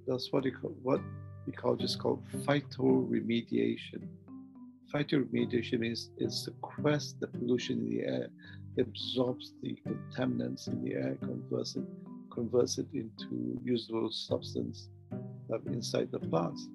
does 0.08 0.28
what, 0.32 0.44
call, 0.60 0.76
what 0.82 1.02
ecologists 1.50 1.98
call 1.98 2.22
phytoremediation. 2.46 4.02
Phytoremediation 4.94 5.80
means 5.80 6.10
it 6.18 6.30
sequesters 6.30 7.20
the 7.20 7.28
pollution 7.28 7.80
in 7.80 7.90
the 7.90 8.02
air, 8.04 8.28
absorbs 8.78 9.54
the 9.62 9.78
contaminants 9.88 10.68
in 10.68 10.84
the 10.84 10.94
air, 10.96 11.18
converts 11.22 11.76
it 11.76 11.84
converts 12.34 12.78
it 12.78 12.88
into 12.94 13.60
usable 13.64 14.12
substance 14.12 14.90
inside 15.68 16.12
the 16.12 16.20
plants. 16.20 16.68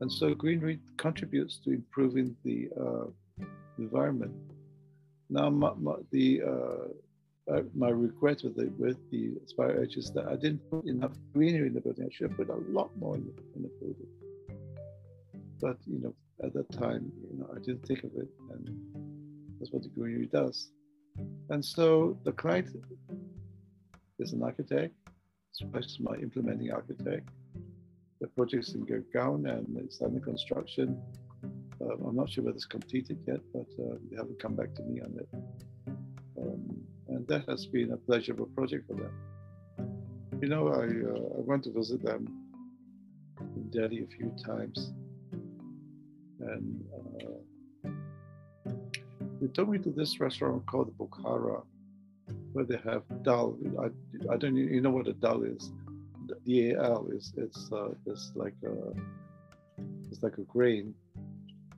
And 0.00 0.12
so 0.12 0.34
greenery 0.34 0.78
contributes 0.98 1.58
to 1.64 1.70
improving 1.70 2.36
the 2.44 2.68
uh, 2.78 3.44
environment. 3.78 4.34
Now, 5.30 5.48
my, 5.48 5.72
my 5.78 5.94
the 6.10 6.42
uh, 6.42 7.52
uh, 7.52 7.62
my 7.74 7.88
regret 7.88 8.42
with 8.44 8.56
the 8.56 8.66
with 8.78 8.98
the 9.10 9.34
Spire 9.46 9.80
Edge 9.82 9.96
is 9.96 10.10
that 10.12 10.26
I 10.28 10.36
didn't 10.36 10.68
put 10.70 10.84
enough 10.84 11.12
greenery 11.32 11.68
in 11.68 11.74
the 11.74 11.80
building. 11.80 12.04
I 12.04 12.12
should 12.12 12.28
have 12.30 12.36
put 12.36 12.50
a 12.50 12.60
lot 12.70 12.90
more 12.98 13.16
in 13.16 13.24
the, 13.24 13.42
in 13.54 13.62
the 13.62 13.70
building. 13.80 14.06
But 15.60 15.78
you 15.86 16.00
know, 16.02 16.14
at 16.44 16.52
that 16.52 16.70
time, 16.72 17.10
you 17.30 17.38
know, 17.38 17.48
I 17.54 17.58
didn't 17.60 17.86
think 17.86 18.04
of 18.04 18.10
it, 18.16 18.28
and 18.50 18.68
that's 19.58 19.72
what 19.72 19.82
the 19.82 19.88
greenery 19.88 20.26
does. 20.26 20.70
And 21.48 21.64
so 21.64 22.18
the 22.24 22.32
client 22.32 22.68
is 24.18 24.32
an 24.32 24.42
architect, 24.42 24.94
is 25.60 25.98
my 26.00 26.16
implementing 26.16 26.72
architect. 26.72 27.28
The 28.20 28.28
project's 28.28 28.74
in 28.74 28.84
Gurgaon 28.86 29.48
and 29.48 29.76
it's 29.78 30.00
under 30.02 30.20
construction. 30.20 31.00
Um, 31.80 32.04
I'm 32.08 32.16
not 32.16 32.30
sure 32.30 32.44
whether 32.44 32.56
it's 32.56 32.64
completed 32.64 33.18
yet, 33.26 33.40
but 33.52 33.66
uh, 33.78 33.96
they 34.10 34.16
haven't 34.16 34.40
come 34.40 34.54
back 34.56 34.74
to 34.74 34.82
me 34.82 35.00
on 35.00 35.18
it. 35.18 35.28
Um, 36.38 36.80
and 37.08 37.26
that 37.28 37.48
has 37.48 37.66
been 37.66 37.92
a 37.92 37.96
pleasurable 37.96 38.46
project 38.46 38.86
for 38.86 38.94
them. 38.94 39.12
You 40.40 40.48
know, 40.48 40.68
I, 40.68 40.84
uh, 40.84 41.38
I 41.38 41.40
went 41.40 41.64
to 41.64 41.72
visit 41.72 42.02
them 42.02 42.26
in 43.54 43.70
Delhi 43.70 44.02
a 44.02 44.06
few 44.06 44.34
times, 44.44 44.92
and 46.40 46.84
uh, 47.22 47.45
they 49.46 49.52
took 49.52 49.68
me 49.68 49.78
to 49.78 49.90
this 49.90 50.18
restaurant 50.18 50.66
called 50.66 50.96
Bukhara, 50.98 51.62
where 52.52 52.64
they 52.64 52.78
have 52.78 53.02
dal. 53.22 53.56
I, 53.78 53.86
I 54.32 54.36
don't 54.36 54.56
you 54.56 54.80
know 54.80 54.90
what 54.90 55.06
a 55.06 55.12
dal 55.12 55.44
is. 55.44 55.70
The 56.44 56.74
al 56.74 57.06
is 57.12 57.32
it's 57.36 57.70
uh, 57.72 57.90
it's 58.06 58.32
like 58.34 58.54
a 58.64 58.74
it's 60.10 60.22
like 60.22 60.38
a 60.38 60.42
grain, 60.42 60.94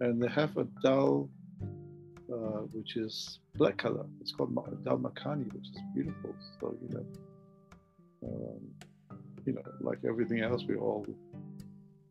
and 0.00 0.22
they 0.22 0.28
have 0.28 0.56
a 0.56 0.64
dal 0.82 1.28
uh, 2.32 2.62
which 2.72 2.96
is 2.96 3.40
black 3.56 3.76
color. 3.76 4.06
It's 4.22 4.32
called 4.32 4.54
dal 4.84 4.98
makhani, 4.98 5.52
which 5.52 5.68
is 5.68 5.78
beautiful. 5.94 6.34
So 6.60 6.74
you 6.82 6.88
know, 6.94 7.06
um, 8.24 8.60
you 9.44 9.52
know, 9.52 9.62
like 9.80 9.98
everything 10.08 10.40
else, 10.40 10.64
we 10.66 10.76
all 10.76 11.06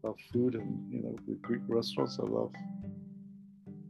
love 0.04 0.18
food, 0.32 0.54
and 0.54 0.94
you 0.94 1.02
know, 1.02 1.16
the 1.28 1.34
Greek 1.36 1.62
restaurants, 1.68 2.20
I 2.20 2.28
love 2.28 2.52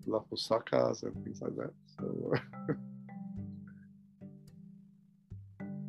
love 0.07 0.25
and 0.31 1.23
things 1.23 1.41
like 1.41 1.55
that. 1.55 1.73
So. 1.99 2.33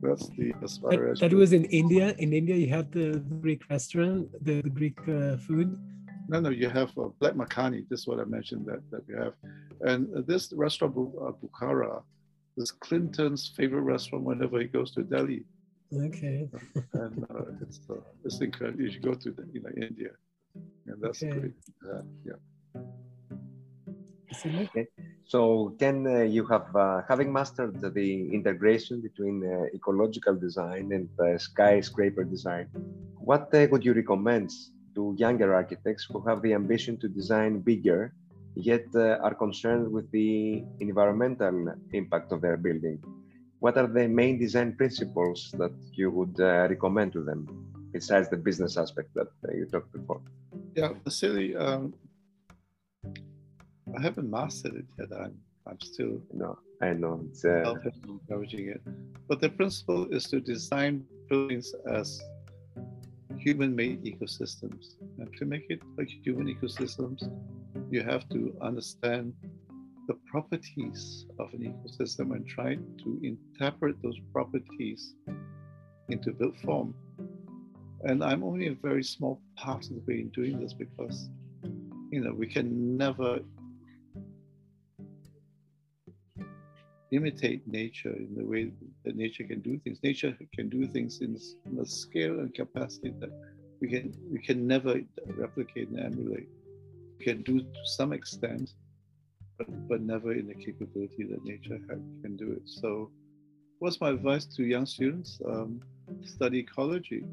That's 0.00 0.28
the 0.30 0.54
as 0.62 0.78
far 0.78 0.90
that, 0.90 1.10
as 1.10 1.20
that 1.20 1.32
was 1.32 1.52
in 1.52 1.64
India. 1.66 2.14
In 2.18 2.32
India, 2.32 2.54
you 2.54 2.68
have 2.68 2.90
the, 2.90 3.18
Greek 3.40 3.68
restaurant, 3.68 4.30
the, 4.44 4.62
the 4.62 4.70
Greek 4.70 4.98
uh, 5.08 5.36
food. 5.38 5.76
No, 6.28 6.40
no, 6.40 6.50
you 6.50 6.68
have 6.68 6.90
uh, 6.98 7.08
Black 7.18 7.34
Makhani. 7.34 7.88
This 7.88 8.00
is 8.00 8.06
what 8.06 8.20
I 8.20 8.24
mentioned 8.24 8.66
that, 8.66 8.82
that 8.90 9.02
you 9.08 9.16
have. 9.16 9.32
And 9.80 10.26
this 10.26 10.52
restaurant, 10.52 10.94
uh, 10.96 11.32
Bukhara, 11.42 12.02
is 12.56 12.70
Clinton's 12.70 13.52
favorite 13.56 13.82
restaurant 13.82 14.24
whenever 14.24 14.60
he 14.60 14.66
goes 14.66 14.92
to 14.92 15.02
Delhi. 15.02 15.44
Okay. 15.92 16.48
and 16.92 17.24
uh, 17.30 17.44
it's, 17.62 17.80
uh, 17.90 17.94
it's 18.24 18.40
incredible. 18.40 18.82
You 18.82 18.90
should 18.92 19.02
go 19.02 19.14
to 19.14 19.30
the, 19.30 19.48
you 19.52 19.62
know, 19.62 19.70
India. 19.80 20.10
And 20.86 21.00
that's 21.00 21.22
okay. 21.22 21.38
great. 21.38 21.52
yeah. 22.24 22.32
Okay. 24.68 24.86
So, 25.24 25.74
Ken, 25.78 26.06
uh, 26.06 26.22
you 26.22 26.46
have, 26.46 26.74
uh, 26.74 27.02
having 27.08 27.32
mastered 27.32 27.80
the 27.80 28.28
integration 28.32 29.00
between 29.00 29.44
uh, 29.44 29.66
ecological 29.74 30.34
design 30.36 30.92
and 30.92 31.08
uh, 31.20 31.38
skyscraper 31.38 32.24
design, 32.24 32.68
what 33.18 33.52
uh, 33.54 33.66
would 33.70 33.84
you 33.84 33.92
recommend 33.92 34.50
to 34.94 35.14
younger 35.18 35.54
architects 35.54 36.06
who 36.10 36.20
have 36.26 36.42
the 36.42 36.52
ambition 36.54 36.96
to 36.98 37.08
design 37.08 37.60
bigger, 37.60 38.12
yet 38.54 38.86
uh, 38.94 39.18
are 39.22 39.34
concerned 39.34 39.90
with 39.90 40.10
the 40.12 40.64
environmental 40.80 41.74
impact 41.92 42.32
of 42.32 42.40
their 42.40 42.56
building? 42.56 42.98
what 43.60 43.76
are 43.76 43.86
the 43.86 44.06
main 44.06 44.38
design 44.38 44.74
principles 44.74 45.50
that 45.58 45.72
you 45.92 46.10
would 46.10 46.36
uh, 46.40 46.68
recommend 46.68 47.12
to 47.12 47.22
them 47.22 47.46
besides 47.92 48.28
the 48.28 48.36
business 48.36 48.76
aspect 48.76 49.12
that 49.14 49.28
uh, 49.48 49.52
you 49.52 49.66
talked 49.66 49.92
before? 49.92 50.20
Yeah, 50.74 50.92
Vasily, 51.04 51.56
um, 51.56 51.94
I 53.96 54.00
haven't 54.00 54.30
mastered 54.30 54.74
it 54.74 54.84
yet. 54.98 55.08
I'm, 55.18 55.34
I'm 55.66 55.80
still 55.80 56.20
no, 56.32 56.58
I 56.80 56.92
know 56.92 57.20
it's 57.28 57.44
uh... 57.44 57.74
encouraging 58.08 58.68
it. 58.68 58.82
But 59.28 59.40
the 59.40 59.48
principle 59.48 60.06
is 60.10 60.24
to 60.24 60.40
design 60.40 61.04
buildings 61.28 61.74
as 61.90 62.20
human-made 63.38 64.04
ecosystems. 64.04 64.96
And 65.18 65.32
to 65.38 65.44
make 65.44 65.66
it 65.68 65.80
like 65.96 66.08
human 66.08 66.46
ecosystems, 66.46 67.22
you 67.90 68.02
have 68.02 68.28
to 68.30 68.56
understand 68.60 69.32
the 70.08 70.14
properties 70.30 71.26
of 71.38 71.52
an 71.52 71.60
ecosystem 71.72 72.34
and 72.34 72.46
try 72.46 72.76
to 72.76 73.20
interpret 73.22 73.96
those 74.02 74.18
properties 74.32 75.14
into 76.08 76.32
built 76.32 76.56
form. 76.64 76.94
And 78.04 78.24
I'm 78.24 78.42
only 78.42 78.68
a 78.68 78.74
very 78.74 79.02
small 79.02 79.40
part 79.56 79.84
of 79.84 79.90
the 79.90 80.02
way 80.06 80.20
in 80.20 80.28
doing 80.28 80.60
this 80.60 80.72
because, 80.72 81.28
you 82.10 82.20
know, 82.22 82.32
we 82.32 82.46
can 82.46 82.96
never 82.96 83.40
imitate 87.10 87.66
nature 87.66 88.14
in 88.14 88.34
the 88.36 88.44
way 88.44 88.70
that 89.04 89.16
nature 89.16 89.44
can 89.44 89.60
do 89.60 89.78
things. 89.78 89.98
Nature 90.02 90.36
can 90.54 90.68
do 90.68 90.86
things 90.86 91.20
in 91.20 91.36
a 91.80 91.86
scale 91.86 92.40
and 92.40 92.52
capacity 92.54 93.14
that 93.20 93.30
we 93.80 93.88
can 93.88 94.14
we 94.30 94.38
can 94.38 94.66
never 94.66 95.00
replicate 95.36 95.88
and 95.88 96.00
emulate. 96.00 96.48
We 97.18 97.24
can 97.24 97.42
do 97.42 97.60
to 97.60 97.84
some 97.84 98.12
extent, 98.12 98.74
but, 99.56 99.88
but 99.88 100.00
never 100.00 100.32
in 100.32 100.46
the 100.46 100.54
capability 100.54 101.24
that 101.24 101.44
nature 101.44 101.78
can 101.88 102.36
do 102.36 102.52
it. 102.52 102.62
So, 102.64 103.10
what's 103.78 104.00
my 104.00 104.10
advice 104.10 104.44
to 104.56 104.64
young 104.64 104.86
students? 104.86 105.40
Um, 105.46 105.80
study 106.24 106.60
ecology. 106.60 107.24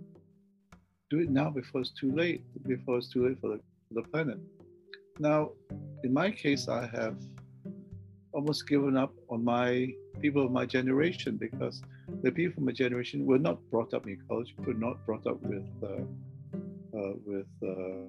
Do 1.09 1.19
it 1.19 1.29
now 1.29 1.49
before 1.49 1.81
it's 1.81 1.91
too 1.91 2.11
late. 2.11 2.43
Before 2.67 2.97
it's 2.97 3.09
too 3.09 3.27
late 3.27 3.39
for 3.39 3.49
the, 3.49 3.59
for 3.87 4.01
the 4.01 4.03
planet. 4.03 4.39
Now, 5.19 5.51
in 6.03 6.11
my 6.11 6.31
case, 6.31 6.67
I 6.67 6.87
have 6.87 7.17
almost 8.35 8.67
given 8.67 8.97
up 8.97 9.13
on 9.29 9.43
my 9.43 9.87
people 10.19 10.43
of 10.45 10.51
my 10.51 10.65
generation 10.65 11.37
because 11.37 11.81
the 12.21 12.31
people 12.31 12.61
of 12.61 12.65
my 12.65 12.73
generation 12.73 13.25
were 13.25 13.39
not 13.39 13.57
brought 13.71 13.93
up 13.93 14.05
in 14.05 14.13
ecology, 14.13 14.53
were 14.67 14.73
not 14.73 15.03
brought 15.05 15.25
up 15.25 15.41
with 15.43 15.65
uh, 15.81 16.03
uh, 16.97 17.13
with 17.25 17.47
uh, 17.63 18.05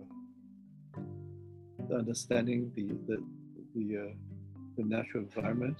understanding 1.94 2.72
the 2.74 2.86
the 3.08 3.16
the, 3.74 3.86
uh, 4.04 4.12
the 4.76 4.84
natural 4.84 5.22
environment. 5.22 5.78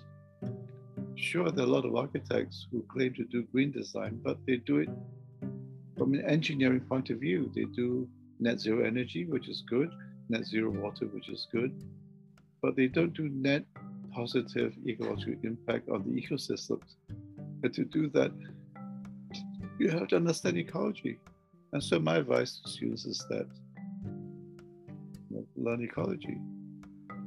Sure, 1.16 1.50
there 1.50 1.64
are 1.64 1.68
a 1.68 1.70
lot 1.70 1.84
of 1.84 1.96
architects 1.96 2.68
who 2.70 2.84
claim 2.92 3.12
to 3.14 3.24
do 3.24 3.42
green 3.52 3.72
design, 3.72 4.20
but 4.22 4.38
they 4.46 4.58
do 4.58 4.78
it 4.78 4.90
from 5.98 6.14
an 6.14 6.24
engineering 6.26 6.84
point 6.88 7.10
of 7.10 7.18
view. 7.18 7.50
They 7.54 7.64
do 7.64 8.08
net 8.38 8.60
zero 8.60 8.84
energy, 8.84 9.24
which 9.24 9.48
is 9.48 9.64
good, 9.68 9.90
net 10.28 10.44
zero 10.44 10.70
water, 10.70 11.06
which 11.06 11.28
is 11.30 11.48
good, 11.50 11.72
but 12.62 12.76
they 12.76 12.86
don't 12.86 13.14
do 13.14 13.28
net 13.30 13.64
positive 14.16 14.72
ecological 14.88 15.34
impact 15.42 15.90
on 15.90 16.02
the 16.02 16.12
ecosystems. 16.20 16.88
And 17.62 17.74
to 17.74 17.84
do 17.84 18.08
that, 18.10 18.32
you 19.78 19.90
have 19.90 20.08
to 20.08 20.16
understand 20.16 20.56
ecology. 20.56 21.18
And 21.72 21.82
so 21.82 21.98
my 21.98 22.16
advice 22.16 22.58
to 22.60 22.70
students 22.70 23.04
is 23.04 23.22
that 23.28 23.46
you 25.28 25.36
know, 25.36 25.46
learn 25.56 25.82
ecology. 25.84 26.38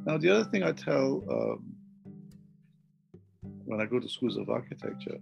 Now, 0.08 0.18
the 0.18 0.30
other 0.32 0.46
thing 0.46 0.64
I 0.64 0.72
tell 0.72 1.24
um, 1.30 1.76
when 3.66 3.80
I 3.80 3.86
go 3.86 4.00
to 4.00 4.10
schools 4.10 4.38
of 4.38 4.50
architecture, 4.50 5.20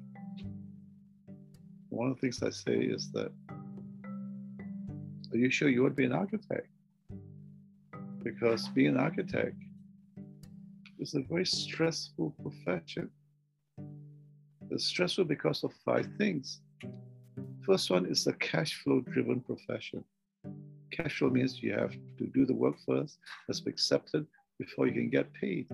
one 1.90 2.10
of 2.10 2.16
the 2.16 2.22
things 2.22 2.42
I 2.42 2.50
say 2.50 2.78
is 2.78 3.12
that, 3.12 3.32
are 5.34 5.38
you 5.38 5.50
sure 5.50 5.68
you 5.68 5.82
want 5.82 5.98
to 5.98 5.98
be 5.98 6.06
an 6.06 6.14
architect? 6.14 6.70
Because 8.24 8.70
being 8.70 8.92
an 8.96 8.98
architect 8.98 9.58
is 11.00 11.14
a 11.14 11.22
very 11.22 11.46
stressful 11.46 12.34
profession. 12.42 13.10
It's 14.70 14.86
stressful 14.86 15.26
because 15.26 15.64
of 15.64 15.74
five 15.86 16.08
things. 16.18 16.62
First 17.66 17.90
one 17.90 18.06
is 18.06 18.28
a 18.28 18.34
cash 18.34 18.82
flow 18.82 19.02
driven 19.02 19.42
profession. 19.42 20.04
Cash 20.92 21.20
flow 21.20 21.30
means 21.30 21.62
you 21.62 21.74
have 21.74 21.92
to 22.18 22.26
do 22.34 22.46
the 22.46 22.54
work 22.54 22.76
first, 22.86 23.20
has 23.48 23.62
be 23.62 23.72
accepted 23.72 24.26
before 24.58 24.88
you 24.88 24.94
can 24.94 25.10
get 25.10 25.32
paid. 25.34 25.68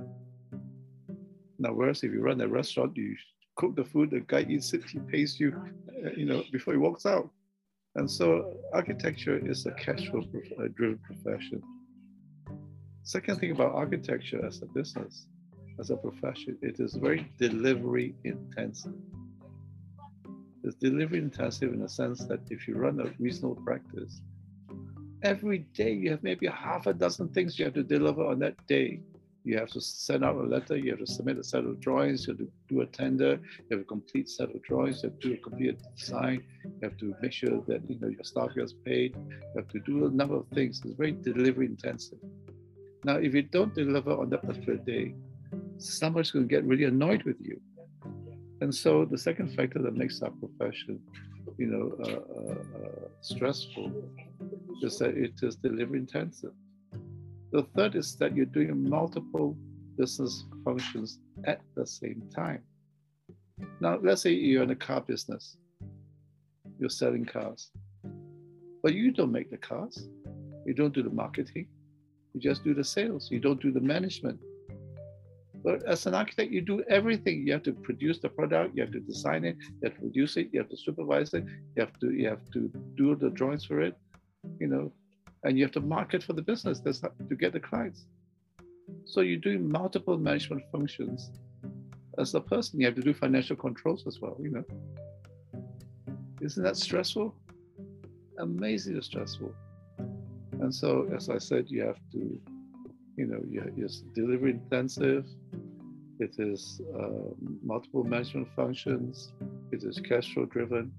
Now, 1.60 1.74
whereas 1.74 2.04
if 2.04 2.12
you 2.12 2.22
run 2.22 2.42
a 2.42 2.48
restaurant, 2.48 2.98
you 2.98 3.16
cook 3.56 3.76
the 3.76 3.86
food, 3.86 4.12
the 4.12 4.22
guy 4.22 4.46
eats 4.50 4.74
it, 4.74 4.84
he 4.84 5.00
pays 5.00 5.40
you, 5.40 5.54
uh, 6.06 6.10
you 6.18 6.26
know, 6.26 6.44
before 6.52 6.74
he 6.74 6.80
walks 6.80 7.06
out. 7.06 7.30
And 7.96 8.10
so 8.10 8.58
architecture 8.74 9.38
is 9.48 9.66
a 9.66 9.72
cash 9.72 10.10
flow 10.10 10.24
driven 10.76 11.00
profession. 11.00 11.62
Second 13.04 13.40
thing 13.40 13.52
about 13.52 13.74
architecture 13.74 14.46
as 14.46 14.62
a 14.62 14.66
business, 14.66 15.28
as 15.78 15.90
a 15.90 15.98
profession, 15.98 16.58
it 16.62 16.80
is 16.80 16.96
very 16.96 17.30
delivery 17.38 18.16
intensive. 18.24 18.94
It's 20.64 20.76
delivery 20.76 21.20
intensive 21.20 21.74
in 21.74 21.82
the 21.82 21.90
sense 21.90 22.24
that 22.26 22.40
if 22.50 22.66
you 22.66 22.76
run 22.76 23.02
a 23.02 23.14
reasonable 23.20 23.62
practice, 23.62 24.22
every 25.22 25.60
day 25.74 25.92
you 25.92 26.12
have 26.12 26.24
maybe 26.24 26.48
half 26.48 26.88
a 26.88 26.94
dozen 26.94 27.28
things 27.28 27.60
you 27.60 27.66
have 27.66 27.74
to 27.74 27.84
deliver 27.84 28.26
on 28.26 28.40
that 28.40 28.56
day. 28.68 29.02
You 29.44 29.58
have 29.58 29.70
to 29.72 29.82
send 29.82 30.24
out 30.24 30.36
a 30.36 30.44
letter, 30.44 30.78
you 30.78 30.92
have 30.92 31.00
to 31.00 31.06
submit 31.06 31.38
a 31.38 31.44
set 31.44 31.66
of 31.66 31.82
drawings, 31.82 32.26
you 32.26 32.32
have 32.32 32.40
to 32.40 32.52
do 32.70 32.80
a 32.80 32.86
tender, 32.86 33.38
you 33.58 33.66
have 33.72 33.82
a 33.82 33.84
complete 33.84 34.30
set 34.30 34.56
of 34.56 34.64
drawings, 34.64 35.04
you 35.04 35.10
have 35.10 35.20
to 35.20 35.28
do 35.28 35.34
a 35.34 35.38
complete 35.38 35.78
design, 35.98 36.42
you 36.64 36.80
have 36.82 36.96
to 37.00 37.14
make 37.22 37.34
sure 37.34 37.62
that 37.68 37.82
you 37.90 38.00
know 38.00 38.08
your 38.08 38.24
staff 38.24 38.56
gets 38.56 38.72
paid, 38.72 39.18
you 39.18 39.54
have 39.58 39.68
to 39.68 39.80
do 39.80 40.06
a 40.06 40.10
number 40.10 40.36
of 40.36 40.48
things. 40.54 40.82
It's 40.86 40.94
very 40.94 41.12
delivery 41.12 41.66
intensive. 41.66 42.20
Now, 43.06 43.18
if 43.18 43.34
you 43.34 43.42
don't 43.44 43.74
deliver 43.76 44.12
on 44.12 44.30
that 44.30 44.44
particular 44.44 44.78
day, 44.78 45.14
somebody's 45.78 46.32
going 46.32 46.48
to 46.48 46.56
get 46.56 46.64
really 46.64 46.86
annoyed 46.86 47.24
with 47.24 47.38
you. 47.42 47.60
And 48.62 48.74
so 48.74 49.04
the 49.04 49.18
second 49.18 49.54
factor 49.56 49.80
that 49.80 49.96
makes 49.96 50.22
our 50.22 50.32
profession, 50.32 51.00
you 51.58 51.68
know, 51.68 51.92
uh, 52.02 52.20
uh, 52.40 52.86
uh, 52.86 53.08
stressful 53.20 53.92
is 54.82 55.00
that 55.00 55.18
it 55.18 55.34
is 55.42 55.58
delivery 55.58 56.00
intensive. 56.00 56.54
The 57.52 57.64
third 57.76 57.96
is 57.96 58.16
that 58.18 58.36
you're 58.36 58.46
doing 58.46 58.90
multiple 58.90 59.58
business 59.98 60.46
functions 60.64 61.20
at 61.46 61.62
the 61.76 61.86
same 61.86 62.24
time. 62.34 62.64
Now, 63.82 64.00
let's 64.02 64.22
say 64.22 64.32
you're 64.32 64.64
in 64.64 64.72
a 64.72 64.76
car 64.76 65.02
business, 65.02 65.58
you're 66.80 66.90
selling 66.90 67.26
cars, 67.26 67.70
but 68.82 68.94
you 68.94 69.12
don't 69.12 69.32
make 69.32 69.52
the 69.52 69.58
cars, 69.58 70.08
you 70.66 70.74
don't 70.74 70.94
do 70.94 71.04
the 71.04 71.10
marketing, 71.10 71.68
you 72.34 72.42
just 72.42 72.64
do 72.64 72.74
the 72.74 72.84
sales. 72.84 73.30
You 73.32 73.40
don't 73.40 73.62
do 73.62 73.72
the 73.72 73.82
management. 73.82 74.40
But 75.64 75.84
as 75.86 76.06
an 76.08 76.14
architect, 76.14 76.52
you 76.52 76.62
do 76.62 76.84
everything. 76.90 77.48
You 77.48 77.54
have 77.54 77.64
to 77.64 77.72
produce 77.72 78.20
the 78.20 78.28
product. 78.28 78.76
You 78.76 78.84
have 78.84 78.92
to 78.92 79.00
design 79.00 79.46
it. 79.46 79.56
You 79.60 79.90
have 79.90 79.94
to 79.94 80.00
produce 80.02 80.36
it. 80.36 80.50
You 80.52 80.60
have 80.60 80.70
to 80.70 80.78
supervise 80.78 81.34
it. 81.34 81.46
You 81.76 81.80
have 81.80 81.98
to 82.02 82.12
you 82.12 82.28
have 82.28 82.44
to 82.52 82.72
do 82.96 83.16
the 83.16 83.30
drawings 83.30 83.66
for 83.66 83.80
it. 83.80 83.96
You 84.60 84.68
know, 84.68 84.92
and 85.44 85.58
you 85.58 85.64
have 85.64 85.72
to 85.74 85.80
market 85.80 86.22
for 86.24 86.34
the 86.34 86.42
business. 86.42 86.80
That's 86.80 87.00
to 87.00 87.36
get 87.36 87.54
the 87.54 87.62
clients. 87.62 88.06
So 89.06 89.22
you're 89.22 89.38
doing 89.38 89.70
multiple 89.70 90.18
management 90.18 90.64
functions. 90.72 91.32
As 92.18 92.36
a 92.36 92.42
person, 92.42 92.80
you 92.80 92.86
have 92.86 92.96
to 92.96 93.02
do 93.02 93.14
financial 93.14 93.56
controls 93.56 94.06
as 94.06 94.20
well. 94.20 94.38
You 94.40 94.52
know, 94.52 94.66
isn't 96.42 96.64
that 96.64 96.76
stressful? 96.76 97.34
Amazingly 98.38 99.02
stressful. 99.02 99.54
And 100.64 100.74
so, 100.74 101.06
as 101.14 101.30
I 101.30 101.40
said, 101.40 101.66
you 101.70 101.82
have 101.82 102.00
to, 102.14 102.40
you 103.18 103.26
know, 103.26 103.42
it's 103.76 104.00
delivery 104.16 104.52
intensive. 104.52 105.26
It 106.20 106.36
is 106.40 106.80
uh, 106.98 107.34
multiple 107.62 108.06
management 108.06 108.48
functions. 108.56 109.34
It 109.74 109.84
is 109.84 110.00
cash 110.00 110.34
flow 110.34 110.46
driven. 110.46 110.94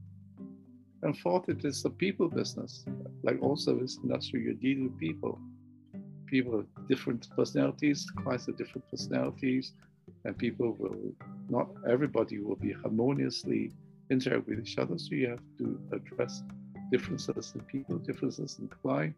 And 1.03 1.17
fourth, 1.17 1.49
it 1.49 1.65
is 1.65 1.83
a 1.87 1.89
people 1.89 2.29
business. 2.29 2.85
Like 3.23 3.39
all 3.41 3.57
service 3.57 3.99
industry, 4.03 4.43
you're 4.45 4.53
dealing 4.53 4.85
with 4.85 4.99
people. 4.99 5.39
People 6.27 6.59
of 6.59 6.67
different 6.87 7.27
personalities, 7.35 8.07
clients 8.23 8.49
of 8.49 8.59
different 8.59 8.87
personalities, 8.91 9.73
and 10.27 10.37
people 10.37 10.77
will 10.79 10.99
not 11.49 11.69
everybody 11.89 12.39
will 12.39 12.57
be 12.57 12.73
harmoniously 12.73 13.73
interact 14.11 14.47
with 14.47 14.59
each 14.61 14.77
other. 14.77 14.99
So 14.99 15.15
you 15.15 15.31
have 15.31 15.47
to 15.57 15.81
address 15.91 16.43
differences 16.91 17.53
in 17.55 17.63
people, 17.63 17.97
differences 17.97 18.59
in 18.59 18.69
client, 18.69 19.15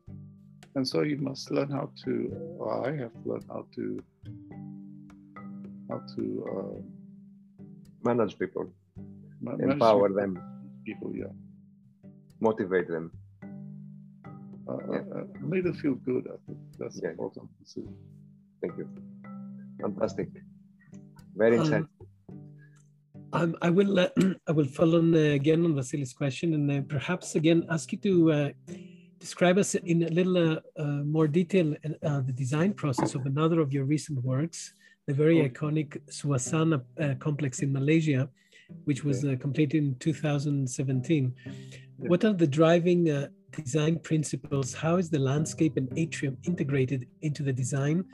and 0.77 0.87
so 0.87 1.01
you 1.01 1.17
must 1.17 1.51
learn 1.51 1.71
how 1.71 1.91
to, 2.05 2.13
or 2.59 2.87
I 2.87 2.97
have 2.99 3.13
to 3.13 3.23
learn 3.25 3.45
how 3.49 3.67
to, 3.75 4.03
how 5.89 6.01
to 6.15 6.23
uh, 6.53 6.81
manage 8.05 8.39
people, 8.39 8.71
ma- 9.41 9.57
empower 9.59 10.11
them, 10.13 10.39
people, 10.85 11.11
yeah, 11.15 11.33
motivate 12.41 12.89
them, 12.89 13.11
uh, 14.69 14.77
yeah. 14.93 14.99
uh, 15.17 15.25
make 15.41 15.65
them 15.65 15.75
feel 15.75 15.95
good. 15.95 16.29
I 16.29 16.37
think 16.47 16.59
that's 16.79 17.01
yeah. 17.03 17.11
important. 17.11 17.49
Thank 18.61 18.77
you. 18.77 18.89
Fantastic. 19.81 20.29
Very 21.35 21.59
um, 21.59 21.67
insightful. 21.67 22.07
Um, 23.33 23.57
I 23.63 23.71
will 23.71 23.99
uh, 23.99 24.09
I 24.49 24.53
will 24.53 24.67
follow 24.67 24.99
on, 24.99 25.15
uh, 25.15 25.35
again 25.41 25.65
on 25.65 25.75
Vasily's 25.75 26.13
question 26.13 26.55
and 26.55 26.71
uh, 26.71 26.81
perhaps 26.87 27.35
again 27.35 27.67
ask 27.71 27.93
you 27.93 27.99
to 27.99 28.33
uh, 28.33 28.51
describe 29.19 29.59
us 29.59 29.75
in 29.75 30.03
a 30.03 30.09
little 30.09 30.37
uh, 30.37 30.61
uh, 30.79 31.03
more 31.05 31.27
detail 31.27 31.75
the 31.83 32.33
design 32.35 32.73
process 32.73 33.15
of 33.15 33.27
another 33.27 33.61
of 33.61 33.73
your 33.73 33.85
recent 33.85 34.23
works, 34.23 34.73
the 35.07 35.15
very 35.15 35.41
okay. 35.41 35.51
iconic 35.51 36.01
Suasana 36.11 36.83
complex 37.19 37.61
in 37.61 37.73
Malaysia, 37.73 38.29
which 38.85 39.05
was 39.05 39.25
completed 39.41 39.83
in 39.85 39.95
2017. 40.01 41.35
Yeah. 41.45 41.53
What 41.97 42.25
are 42.25 42.33
the 42.33 42.47
driving 42.47 43.29
design 43.53 43.99
principles? 44.01 44.75
How 44.75 44.97
is 44.97 45.09
the 45.09 45.19
landscape 45.19 45.77
and 45.77 45.89
atrium 45.97 46.37
integrated 46.45 47.07
into 47.23 47.43
the 47.43 47.53
design? 47.53 48.05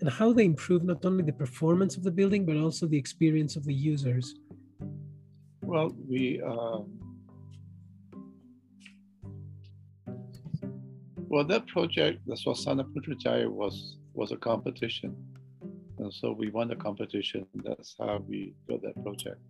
And 0.00 0.10
how 0.10 0.32
they 0.32 0.44
improve 0.44 0.84
not 0.84 1.04
only 1.04 1.22
the 1.22 1.32
performance 1.32 1.96
of 1.96 2.02
the 2.02 2.10
building, 2.10 2.44
but 2.44 2.56
also 2.56 2.86
the 2.86 2.98
experience 2.98 3.56
of 3.56 3.64
the 3.64 3.74
users? 3.74 4.34
Well, 5.62 5.96
we 6.06 6.42
um, 6.42 7.03
well 11.34 11.42
that 11.42 11.66
project, 11.66 12.24
the 12.28 12.34
Suasana 12.34 12.84
Putrajaya 12.92 13.48
was 13.48 13.96
was 14.12 14.30
a 14.30 14.36
competition, 14.36 15.16
and 15.98 16.14
so 16.14 16.30
we 16.30 16.48
won 16.48 16.68
the 16.68 16.76
competition. 16.76 17.44
That's 17.64 17.96
how 17.98 18.22
we 18.28 18.54
got 18.68 18.82
that 18.82 19.02
project. 19.02 19.40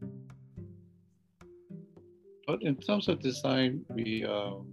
But 2.46 2.62
in 2.62 2.76
terms 2.76 3.08
of 3.08 3.20
design, 3.20 3.84
we 3.90 4.24
um, 4.24 4.72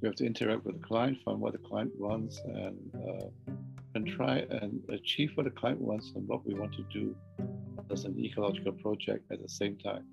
we 0.00 0.08
have 0.08 0.16
to 0.16 0.26
interact 0.26 0.64
with 0.64 0.80
the 0.80 0.84
client, 0.84 1.18
find 1.24 1.38
what 1.38 1.52
the 1.52 1.64
client 1.70 1.92
wants, 1.96 2.40
and 2.44 2.76
uh, 3.06 3.28
and 3.94 4.08
try 4.08 4.38
and 4.50 4.82
achieve 4.88 5.30
what 5.36 5.44
the 5.44 5.56
client 5.60 5.80
wants 5.80 6.10
and 6.16 6.26
what 6.26 6.44
we 6.44 6.54
want 6.54 6.72
to 6.74 6.84
do 6.98 7.14
as 7.92 8.04
an 8.04 8.18
ecological 8.18 8.72
project 8.72 9.30
at 9.30 9.40
the 9.40 9.48
same 9.48 9.76
time. 9.76 10.06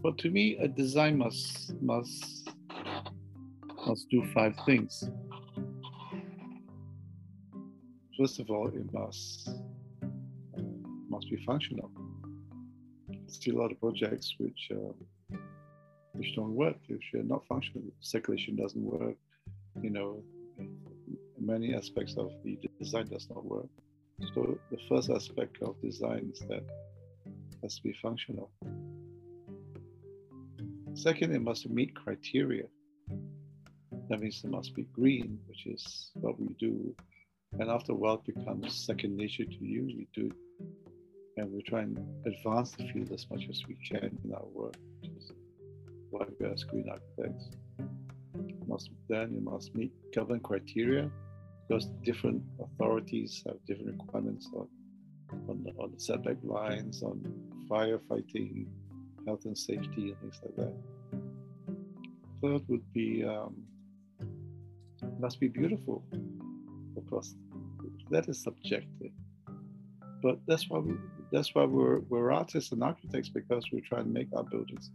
But 0.00 0.16
to 0.18 0.30
me, 0.30 0.58
a 0.58 0.68
design 0.68 1.18
must 1.18 1.74
must 1.82 2.50
must 3.88 4.10
do 4.10 4.22
five 4.34 4.54
things. 4.66 5.08
First 8.18 8.38
of 8.38 8.50
all, 8.50 8.68
it 8.68 8.92
must 8.92 9.48
must 11.08 11.30
be 11.30 11.38
functional. 11.46 11.90
See 13.26 13.50
a 13.50 13.54
lot 13.54 13.72
of 13.72 13.80
projects 13.80 14.34
which 14.38 14.68
uh, 14.72 14.92
which 16.12 16.34
don't 16.36 16.54
work 16.54 16.76
if 16.88 17.00
you're 17.12 17.22
not 17.22 17.46
functional. 17.46 17.84
Circulation 18.00 18.56
doesn't 18.56 18.82
work. 18.82 19.16
You 19.80 19.90
know, 19.90 20.22
many 21.40 21.74
aspects 21.74 22.14
of 22.18 22.30
the 22.44 22.58
design 22.78 23.06
does 23.08 23.26
not 23.30 23.44
work. 23.44 23.70
So 24.34 24.58
the 24.70 24.78
first 24.88 25.08
aspect 25.10 25.62
of 25.62 25.80
design 25.80 26.30
is 26.34 26.40
that 26.50 26.64
it 27.26 27.58
has 27.62 27.76
to 27.76 27.82
be 27.82 27.94
functional. 28.02 28.50
Second, 30.94 31.34
it 31.34 31.40
must 31.40 31.70
meet 31.70 31.94
criteria. 31.94 32.64
That 34.08 34.20
means 34.20 34.42
it 34.42 34.50
must 34.50 34.74
be 34.74 34.84
green, 34.94 35.38
which 35.46 35.66
is 35.66 36.10
what 36.14 36.40
we 36.40 36.48
do. 36.58 36.94
And 37.58 37.70
after 37.70 37.92
a 37.92 37.94
while, 37.94 38.22
it 38.26 38.34
becomes 38.34 38.74
second 38.74 39.16
nature 39.16 39.44
to 39.44 39.64
you. 39.64 39.82
We 39.84 40.08
do 40.14 40.26
it. 40.26 40.32
And 41.36 41.52
we 41.52 41.62
try 41.62 41.82
and 41.82 41.98
advance 42.26 42.72
the 42.72 42.88
field 42.88 43.12
as 43.12 43.26
much 43.30 43.46
as 43.48 43.62
we 43.68 43.76
can 43.76 44.18
in 44.24 44.32
our 44.34 44.46
work, 44.52 44.76
which 45.00 45.10
is 45.12 45.30
why 46.10 46.24
we 46.40 46.46
are 46.46 46.54
green 46.70 46.88
architects. 46.90 47.50
It 48.34 48.68
must, 48.68 48.90
then 49.08 49.34
you 49.34 49.40
must 49.40 49.74
meet 49.74 49.92
government 50.14 50.42
criteria 50.42 51.10
because 51.68 51.86
different 52.02 52.42
authorities 52.60 53.42
have 53.46 53.56
different 53.66 54.00
requirements 54.00 54.48
on, 54.54 54.68
on, 55.48 55.66
on 55.78 55.92
the 55.92 56.00
setback 56.00 56.38
lines, 56.42 57.02
on 57.02 57.22
firefighting, 57.70 58.66
health 59.26 59.44
and 59.44 59.56
safety 59.56 60.10
and 60.10 60.18
things 60.20 60.40
like 60.42 60.56
that. 60.56 60.74
Third 62.42 62.62
would 62.68 62.92
be 62.92 63.24
um, 63.24 63.54
must 65.20 65.40
be 65.40 65.48
beautiful. 65.48 66.02
Of 66.96 67.08
course, 67.08 67.34
that 68.10 68.28
is 68.28 68.42
subjective, 68.42 69.12
but 70.22 70.38
that's 70.46 70.68
why 70.68 70.78
we 70.78 70.94
that's 71.32 71.54
why 71.54 71.64
we're 71.64 72.00
we're 72.08 72.32
artists 72.32 72.72
and 72.72 72.82
architects 72.82 73.28
because 73.28 73.64
we 73.72 73.80
try 73.80 74.00
and 74.00 74.12
make 74.12 74.28
our 74.36 74.44
buildings 74.44 74.90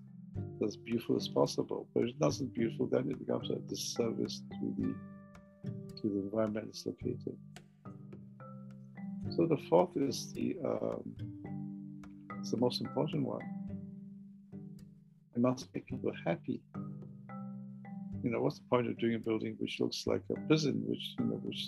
as 0.66 0.78
beautiful 0.78 1.16
as 1.16 1.28
possible. 1.28 1.88
But 1.94 2.04
if 2.04 2.10
it 2.10 2.20
doesn't 2.20 2.54
beautiful, 2.54 2.88
then 2.88 3.10
it 3.10 3.20
becomes 3.20 3.50
a 3.50 3.56
disservice 3.56 4.42
to 4.60 4.74
the 4.78 4.94
to 6.02 6.10
the 6.10 6.20
environment 6.28 6.68
it's 6.70 6.86
located. 6.86 7.38
So 9.36 9.46
the 9.46 9.58
fourth 9.70 9.96
is 9.96 10.34
the 10.34 10.58
um, 10.66 11.16
it's 12.40 12.52
the 12.52 12.58
most 12.58 12.82
important 12.82 13.26
one 13.26 13.42
it 15.36 15.42
must 15.42 15.68
make 15.74 15.88
people 15.88 16.12
happy. 16.26 16.62
Know, 18.34 18.42
what's 18.42 18.58
the 18.58 18.66
point 18.66 18.88
of 18.88 18.98
doing 18.98 19.14
a 19.14 19.20
building 19.20 19.54
which 19.60 19.80
looks 19.80 20.08
like 20.08 20.24
a 20.32 20.40
prison, 20.48 20.82
which 20.88 21.14
you 21.20 21.26
know, 21.26 21.40
which 21.44 21.68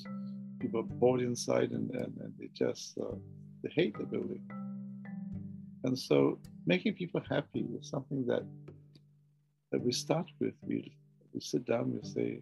people 0.60 0.80
are 0.80 0.84
bored 0.84 1.22
inside 1.22 1.70
and, 1.70 1.92
and, 1.92 2.12
and 2.20 2.34
they 2.40 2.50
just 2.54 2.98
uh, 2.98 3.14
they 3.62 3.70
hate 3.70 3.96
the 4.00 4.04
building. 4.04 4.42
And 5.84 5.98
so 5.98 6.40
making 6.66 6.96
people 6.96 7.22
happy 7.30 7.68
is 7.80 7.88
something 7.88 8.26
that 8.26 8.44
that 9.72 9.80
we 9.80 9.92
start 9.92 10.26
with. 10.40 10.56
We 10.64 10.98
we 11.36 11.40
sit 11.40 11.68
down, 11.68 11.94
we 11.94 12.10
say, 12.10 12.42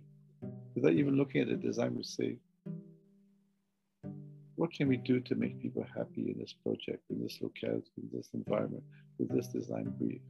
without 0.74 0.94
even 0.94 1.18
looking 1.18 1.42
at 1.42 1.50
the 1.50 1.58
design, 1.58 1.94
we 1.94 2.04
say, 2.04 2.38
what 4.56 4.72
can 4.72 4.88
we 4.88 4.96
do 4.96 5.20
to 5.20 5.36
make 5.36 5.62
people 5.62 5.86
happy 5.94 6.32
in 6.32 6.40
this 6.40 6.54
project, 6.54 7.04
in 7.10 7.22
this 7.22 7.40
locality, 7.42 7.92
in 7.98 8.10
this 8.14 8.30
environment, 8.34 8.84
with 9.18 9.28
this 9.36 9.48
design 9.48 9.94
brief? 10.00 10.22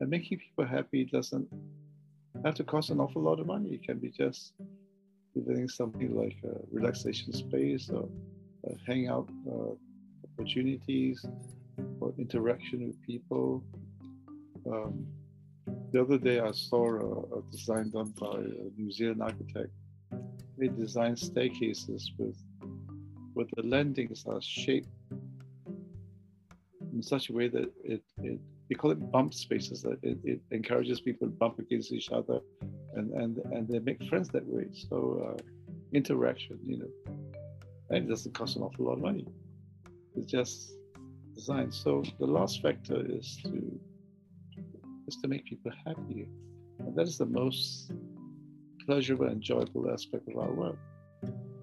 And 0.00 0.10
making 0.10 0.38
people 0.38 0.66
happy 0.66 1.04
doesn't 1.04 1.46
have 2.44 2.54
to 2.56 2.64
cost 2.64 2.90
an 2.90 3.00
awful 3.00 3.22
lot 3.22 3.40
of 3.40 3.46
money. 3.46 3.70
It 3.70 3.84
can 3.84 3.98
be 3.98 4.10
just 4.10 4.54
giving 5.34 5.68
something 5.68 6.14
like 6.14 6.36
a 6.44 6.58
relaxation 6.70 7.32
space 7.32 7.90
or 7.90 8.08
hangout 8.86 9.28
uh, 9.50 9.74
opportunities 10.24 11.24
or 12.00 12.12
interaction 12.18 12.86
with 12.86 13.00
people. 13.02 13.62
Um, 14.66 15.06
the 15.92 16.00
other 16.00 16.18
day, 16.18 16.40
I 16.40 16.52
saw 16.52 16.84
a, 16.86 17.38
a, 17.38 17.42
design 17.50 17.90
done 17.90 18.12
by 18.18 18.38
a 18.38 18.80
New 18.80 18.90
Zealand 18.90 19.22
architect. 19.22 19.70
They 20.58 20.68
designed 20.68 21.18
staircases 21.18 22.12
with, 22.18 22.36
with 23.34 23.48
the 23.56 23.62
landings 23.62 24.24
are 24.26 24.40
shaped 24.40 24.88
in 26.92 27.02
such 27.02 27.30
a 27.30 27.32
way 27.32 27.48
that 27.48 27.70
it, 27.84 28.02
it 28.18 28.38
we 28.72 28.76
call 28.76 28.90
it 28.90 29.12
bump 29.12 29.34
spaces. 29.34 29.82
That 29.82 29.98
it, 30.02 30.16
it, 30.24 30.40
encourages 30.50 30.98
people 30.98 31.26
to 31.26 31.32
bump 31.34 31.58
against 31.58 31.92
each 31.92 32.10
other, 32.10 32.40
and 32.94 33.12
and 33.12 33.36
and 33.52 33.68
they 33.68 33.80
make 33.80 34.02
friends 34.04 34.30
that 34.30 34.46
way. 34.46 34.66
So 34.88 34.96
uh, 35.28 35.42
interaction, 35.92 36.58
you 36.64 36.78
know, 36.78 36.92
and 37.90 38.06
it 38.06 38.08
doesn't 38.08 38.34
cost 38.34 38.56
an 38.56 38.62
awful 38.62 38.86
lot 38.86 38.94
of 38.94 39.00
money. 39.00 39.26
It's 40.16 40.30
just 40.38 40.72
design. 41.34 41.70
So 41.70 42.02
the 42.18 42.30
last 42.38 42.62
factor 42.62 42.98
is 43.18 43.38
to 43.44 43.78
is 45.06 45.16
to 45.16 45.28
make 45.28 45.44
people 45.44 45.70
happy, 45.86 46.26
and 46.78 46.96
that 46.96 47.06
is 47.06 47.18
the 47.18 47.26
most 47.26 47.92
pleasurable, 48.86 49.28
enjoyable 49.28 49.90
aspect 49.92 50.28
of 50.28 50.38
our 50.38 50.52
work. 50.64 50.78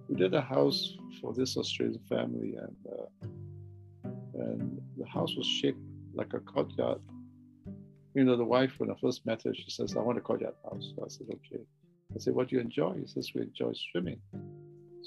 We 0.07 0.15
did 0.15 0.35
a 0.35 0.41
house 0.41 0.95
for 1.19 1.33
this 1.33 1.57
Australian 1.57 2.03
family, 2.07 2.51
and 2.65 2.77
uh, 2.95 3.07
and 4.43 4.79
the 4.95 5.07
house 5.07 5.35
was 5.35 5.47
shaped 5.47 5.88
like 6.19 6.33
a 6.33 6.39
courtyard. 6.39 7.01
You 8.13 8.23
know, 8.25 8.35
the 8.35 8.51
wife, 8.57 8.73
when 8.77 8.91
I 8.91 8.95
first 9.05 9.25
met 9.25 9.43
her, 9.43 9.53
she 9.53 9.69
says, 9.69 9.95
I 9.95 10.01
want 10.07 10.17
a 10.17 10.21
courtyard 10.29 10.57
house. 10.65 10.85
So 10.93 11.05
I 11.05 11.09
said, 11.15 11.27
okay. 11.37 11.63
I 12.15 12.19
said, 12.19 12.33
what 12.35 12.49
do 12.49 12.55
you 12.55 12.61
enjoy? 12.61 12.93
He 13.03 13.07
says, 13.07 13.31
we 13.33 13.41
enjoy 13.41 13.71
swimming. 13.91 14.19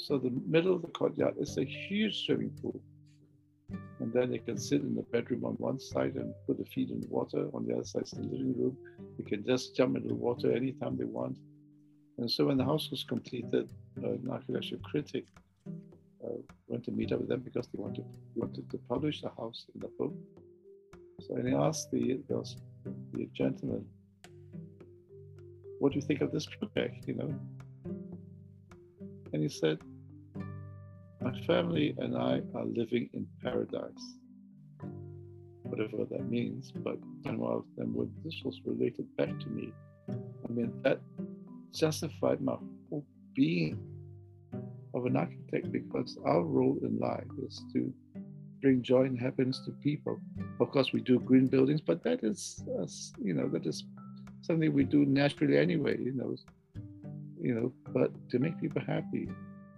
So 0.05 0.19
the 0.19 0.33
middle 0.55 0.75
of 0.77 0.83
the 0.83 0.89
courtyard 0.89 1.35
is 1.39 1.59
a 1.59 1.65
huge 1.65 2.25
swimming 2.25 2.53
pool. 2.61 2.81
And 4.01 4.13
then 4.13 4.31
they 4.31 4.39
can 4.39 4.59
sit 4.69 4.81
in 4.81 4.95
the 4.95 5.07
bedroom 5.15 5.45
on 5.45 5.55
one 5.71 5.79
side 5.79 6.15
and 6.15 6.33
put 6.47 6.59
the 6.59 6.65
feet 6.65 6.91
in 6.91 7.01
the 7.01 7.09
water. 7.09 7.43
On 7.55 7.67
the 7.67 7.75
other 7.75 7.85
side 7.85 8.05
is 8.05 8.13
the 8.13 8.23
living 8.23 8.55
room. 8.61 8.77
They 9.19 9.25
can 9.33 9.45
just 9.45 9.77
jump 9.77 9.97
into 9.97 10.09
the 10.09 10.15
water 10.15 10.49
anytime 10.53 10.97
they 10.97 11.11
want. 11.21 11.37
And 12.19 12.31
so 12.31 12.47
when 12.47 12.57
the 12.57 12.65
house 12.65 12.91
was 12.91 13.05
completed, 13.05 13.69
uh, 14.03 14.11
an 14.11 14.29
architecture 14.31 14.81
critic 14.91 15.27
uh, 16.25 16.39
went 16.69 16.85
to 16.85 16.93
meet 16.93 17.13
up 17.13 17.21
with 17.21 17.29
them 17.29 17.41
because 17.41 17.67
they 17.69 17.81
wanted, 17.87 18.05
wanted 18.35 18.71
to 18.71 18.79
publish 18.93 19.23
the 19.23 19.31
house 19.41 19.67
in 19.75 19.81
the 19.81 19.91
book. 19.99 20.15
So 21.29 21.37
he 21.37 21.55
asked 21.55 21.91
the, 21.91 22.21
the, 22.29 23.29
gentleman, 23.33 23.87
what 25.79 25.93
do 25.93 25.99
you 25.99 26.07
think 26.07 26.21
of 26.21 26.33
this 26.33 26.47
project, 26.47 27.07
you 27.07 27.15
know? 27.15 27.35
And 29.33 29.43
he 29.43 29.49
said, 29.49 29.79
my 31.21 31.39
family 31.47 31.95
and 31.99 32.17
I 32.17 32.43
are 32.55 32.65
living 32.65 33.09
in 33.13 33.27
paradise, 33.43 34.17
whatever 35.63 36.05
that 36.11 36.29
means. 36.29 36.73
But 36.73 36.99
and 37.25 37.39
while 37.39 37.65
then 37.77 37.95
when 37.95 38.13
this 38.25 38.35
was 38.45 38.61
related 38.65 39.07
back 39.17 39.39
to 39.39 39.49
me, 39.49 39.73
I 40.09 40.53
mean 40.53 40.73
that 40.83 41.01
justified 41.73 42.41
my 42.41 42.57
whole 42.91 43.07
being 43.35 43.79
of 44.95 45.07
an 45.07 45.17
architect 45.17 45.71
because 45.71 46.19
our 46.25 46.43
role 46.43 46.79
in 46.83 46.99
life 46.99 47.25
is 47.47 47.63
to 47.73 47.93
bring 48.63 48.81
joy 48.81 49.03
and 49.03 49.19
happiness 49.19 49.59
to 49.67 49.73
people. 49.73 50.21
Of 50.61 50.71
course, 50.71 50.93
we 50.93 51.01
do 51.01 51.19
green 51.19 51.49
buildings, 51.49 51.81
but 51.81 52.03
that 52.05 52.23
is, 52.23 52.65
you 53.21 53.35
know, 53.35 53.49
that 53.49 53.67
is 53.67 53.85
something 54.41 54.73
we 54.73 54.85
do 54.85 55.05
naturally 55.05 55.59
anyway. 55.59 55.99
You 55.99 56.13
know, 56.13 56.37
you 57.41 57.55
know. 57.55 57.73
But 57.93 58.11
to 58.31 58.39
make 58.39 58.61
people 58.61 58.81
happy, 58.81 59.29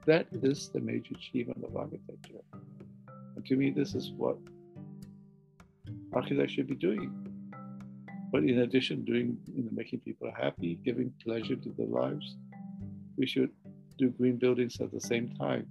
that 0.07 0.27
is 0.43 0.69
the 0.69 0.81
major 0.81 1.15
achievement 1.15 1.65
of 1.65 1.77
architecture. 1.77 2.43
And 3.35 3.45
to 3.47 3.57
me, 3.57 3.71
this 3.71 3.95
is 3.95 4.13
what 4.13 4.37
architects 6.13 6.53
should 6.53 6.69
be 6.69 6.77
doing. 6.77 7.11
But 8.31 8.45
in 8.45 8.61
addition, 8.61 9.05
doing 9.05 9.39
you 9.55 9.65
know, 9.65 9.71
making 9.73 10.01
people 10.01 10.31
happy, 10.37 10.79
giving 10.85 11.13
pleasure 11.25 11.57
to 11.57 11.75
their 11.79 11.87
lives, 11.87 12.37
we 13.17 13.27
should 13.27 13.51
do 13.97 14.11
green 14.11 14.37
buildings 14.37 14.81
at 14.81 14.93
the 14.93 15.01
same 15.01 15.29
time, 15.37 15.67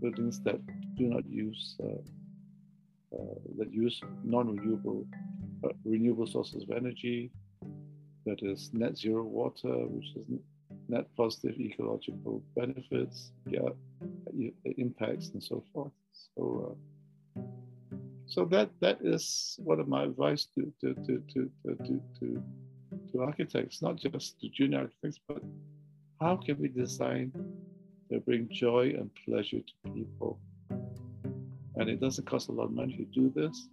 buildings 0.00 0.40
that 0.44 0.60
do 0.96 1.04
not 1.08 1.26
use 1.28 1.76
uh, 1.82 2.00
that 3.58 3.72
use 3.72 4.00
non-renewable 4.24 5.06
uh, 5.64 5.68
renewable 5.84 6.26
sources 6.26 6.62
of 6.62 6.70
energy, 6.70 7.30
that 8.24 8.42
is 8.42 8.70
net 8.72 8.96
zero 8.96 9.22
water, 9.22 9.86
which 9.86 10.08
is 10.16 10.26
net 10.88 11.06
positive 11.16 11.58
ecological 11.58 12.42
benefits, 12.54 13.32
yeah, 13.48 13.68
impacts, 14.76 15.30
and 15.30 15.42
so 15.42 15.64
forth. 15.72 15.92
So, 16.34 16.76
uh, 17.36 17.42
so 18.26 18.44
that 18.46 18.70
that 18.80 18.98
is 19.02 19.58
one 19.62 19.80
of 19.80 19.88
my 19.88 20.04
advice 20.04 20.46
to 20.54 20.72
to 20.80 20.94
to 20.94 21.22
to 21.32 21.50
to 21.64 22.00
to, 22.20 22.42
to 23.12 23.22
architects, 23.22 23.82
not 23.82 23.96
just 23.96 24.40
to 24.40 24.48
junior 24.48 24.80
architects, 24.80 25.20
but 25.28 25.42
how 26.20 26.36
can 26.36 26.58
we 26.58 26.68
design 26.68 27.32
that 28.10 28.24
bring 28.24 28.48
joy 28.50 28.94
and 28.98 29.10
pleasure 29.24 29.60
to 29.60 29.90
people? 29.92 30.38
And 31.76 31.90
it 31.90 32.00
doesn't 32.00 32.26
cost 32.26 32.48
a 32.48 32.52
lot 32.52 32.64
of 32.64 32.72
money 32.72 32.96
to 32.96 33.04
do 33.04 33.30
this, 33.34 33.68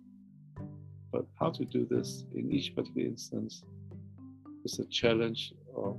but 1.11 1.25
how 1.39 1.51
to 1.51 1.63
do 1.63 1.87
this 1.89 2.25
in 2.35 2.51
each 2.51 2.75
particular 2.75 3.07
instance 3.07 3.63
is 4.65 4.79
a 4.79 4.85
challenge 4.85 5.53
of 5.75 5.97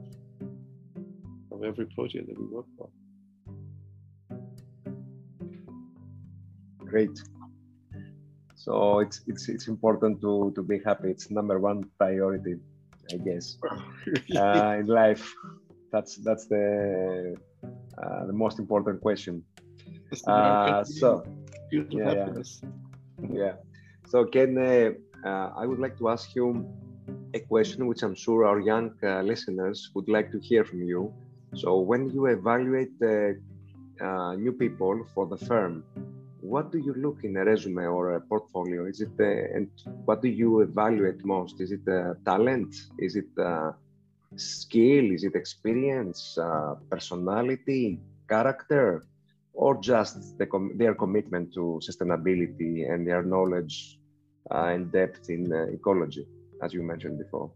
of 1.51 1.63
every 1.65 1.87
project 1.87 2.27
that 2.29 2.39
we 2.39 2.47
work 2.47 2.67
on. 2.79 2.91
Great. 6.85 7.17
So 8.55 9.01
it's 9.01 9.23
it's 9.27 9.49
it's 9.49 9.69
important 9.69 10.21
to 10.23 10.53
to 10.57 10.63
be 10.63 10.81
happy. 10.85 11.11
It's 11.11 11.31
number 11.31 11.59
one 11.59 11.85
priority, 11.99 12.57
I 13.13 13.17
guess, 13.17 13.57
uh, 14.37 14.77
in 14.81 14.87
life. 14.87 15.33
That's 15.93 16.17
that's 16.17 16.47
the 16.47 17.37
uh, 17.99 18.27
the 18.27 18.33
most 18.33 18.59
important 18.59 19.01
question. 19.01 19.45
Uh, 20.27 20.85
so 20.85 21.25
yeah, 21.91 22.15
yeah, 22.15 22.29
yeah. 23.31 23.55
So 24.07 24.25
Ken, 24.25 24.57
uh, 24.59 24.91
uh, 25.27 25.51
I 25.57 25.67
would 25.67 25.79
like 25.79 25.97
to 25.99 26.09
ask 26.09 26.35
you 26.35 26.67
a 27.35 27.41
question 27.41 27.87
which 27.87 28.03
I'm 28.03 28.15
sure 28.15 28.45
our 28.45 28.61
young 28.61 28.91
uh, 29.03 29.23
listeners 29.23 29.91
would 29.95 30.09
like 30.09 30.31
to 30.33 30.39
hear 30.41 30.65
from 30.65 30.83
you. 30.83 31.13
So 31.55 31.81
when 31.81 32.11
you 32.11 32.27
evaluate 32.27 32.99
the 33.01 33.37
uh, 34.01 34.35
new 34.35 34.53
people 34.53 35.05
for 35.15 35.27
the 35.27 35.37
firm, 35.37 35.85
what 36.41 36.71
do 36.73 36.79
you 36.79 36.95
look 36.95 37.19
in 37.25 37.37
a 37.37 37.45
resume 37.45 37.85
or 37.87 38.15
a 38.15 38.21
portfolio? 38.21 38.87
Is 38.87 39.01
it 39.01 39.15
uh, 39.19 39.57
and 39.57 39.69
what 40.05 40.23
do 40.23 40.29
you 40.29 40.61
evaluate 40.61 41.25
most? 41.25 41.61
Is 41.61 41.73
it 41.73 41.87
uh, 41.89 42.15
talent? 42.25 42.75
Is 42.99 43.17
it 43.17 43.31
uh, 43.41 43.73
skill? 44.37 45.11
Is 45.13 45.25
it 45.25 45.35
experience? 45.35 46.37
Uh, 46.39 46.75
personality? 46.91 48.01
Character? 48.29 49.03
Or 49.55 49.81
just 49.81 50.37
the 50.39 50.47
com 50.47 50.77
their 50.77 50.95
commitment 50.95 51.55
to 51.55 51.81
sustainability 51.83 52.91
and 52.91 53.07
their 53.07 53.23
knowledge 53.23 53.99
uh, 54.51 54.75
and 54.75 54.91
depth 54.91 55.31
in 55.31 55.53
ecology, 55.73 56.27
as 56.63 56.75
you 56.75 56.83
mentioned 56.83 57.19
before? 57.19 57.51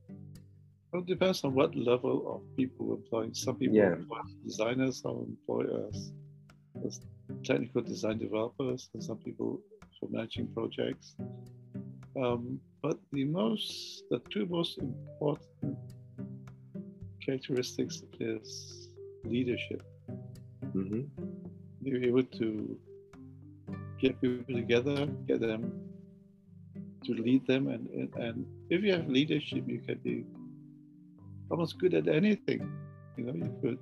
Well, 0.93 1.03
it 1.03 1.09
depends 1.09 1.45
on 1.45 1.55
what 1.55 1.75
level 1.75 2.17
of 2.33 2.57
people 2.57 2.87
we're 2.87 2.95
employing. 2.95 3.35
Some 3.35 3.57
people 3.57 3.77
yeah. 3.77 3.93
employ 3.93 4.21
designers, 4.45 5.03
some 5.03 5.27
employ 5.29 5.65
as, 5.89 6.13
as 6.87 7.01
technical 7.45 7.83
design 7.83 8.19
developers, 8.19 8.89
and 8.95 9.03
some 9.03 9.19
people 9.19 9.61
for 9.99 10.09
managing 10.09 10.49
projects. 10.55 11.17
Um, 12.17 12.61
but 12.81 12.99
the 13.13 13.25
most, 13.25 14.05
the 14.11 14.21
two 14.31 14.47
most 14.47 14.79
important 14.79 15.77
characteristics 17.21 18.03
is 18.21 18.89
leadership. 19.25 19.83
Mm-hmm. 20.75 21.03
You're 21.89 22.05
able 22.05 22.25
to 22.25 22.79
get 23.99 24.21
people 24.21 24.55
together, 24.55 25.07
get 25.27 25.41
them 25.41 25.63
to 27.05 27.13
lead 27.15 27.47
them, 27.47 27.69
and, 27.69 27.89
and, 27.89 28.15
and 28.17 28.47
if 28.69 28.83
you 28.83 28.93
have 28.93 29.09
leadership, 29.09 29.65
you 29.67 29.81
can 29.81 29.99
be 29.99 30.25
almost 31.51 31.79
good 31.79 31.95
at 31.95 32.09
anything. 32.09 32.61
You 33.17 33.25
know, 33.25 33.35
you 33.35 33.51
could 33.63 33.79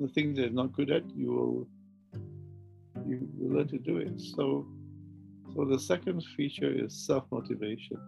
the 0.00 0.08
thing 0.08 0.34
they're 0.34 0.50
not 0.50 0.72
good 0.72 0.90
at, 0.90 1.04
you 1.16 1.32
will 1.32 1.68
you, 3.06 3.28
you 3.38 3.52
learn 3.54 3.68
to 3.68 3.78
do 3.78 3.98
it. 3.98 4.20
So 4.20 4.66
so 5.54 5.64
the 5.64 5.78
second 5.78 6.24
feature 6.36 6.70
is 6.70 7.06
self-motivation. 7.06 7.98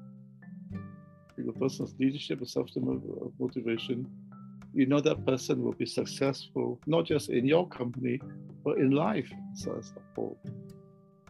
If 1.39 1.49
a 1.49 1.53
person's 1.53 1.95
leadership 1.99 2.39
and 2.41 2.49
self-motivation, 2.49 4.07
you 4.75 4.87
know 4.87 5.01
that 5.01 5.25
person 5.25 5.63
will 5.63 5.73
be 5.73 5.87
successful 5.87 6.79
not 6.87 7.07
just 7.07 7.31
in 7.31 7.47
your 7.47 7.67
company, 7.69 8.21
but 8.65 8.79
in 8.79 8.91
life 8.91 9.31
a 9.67 9.83
whole. 10.15 10.39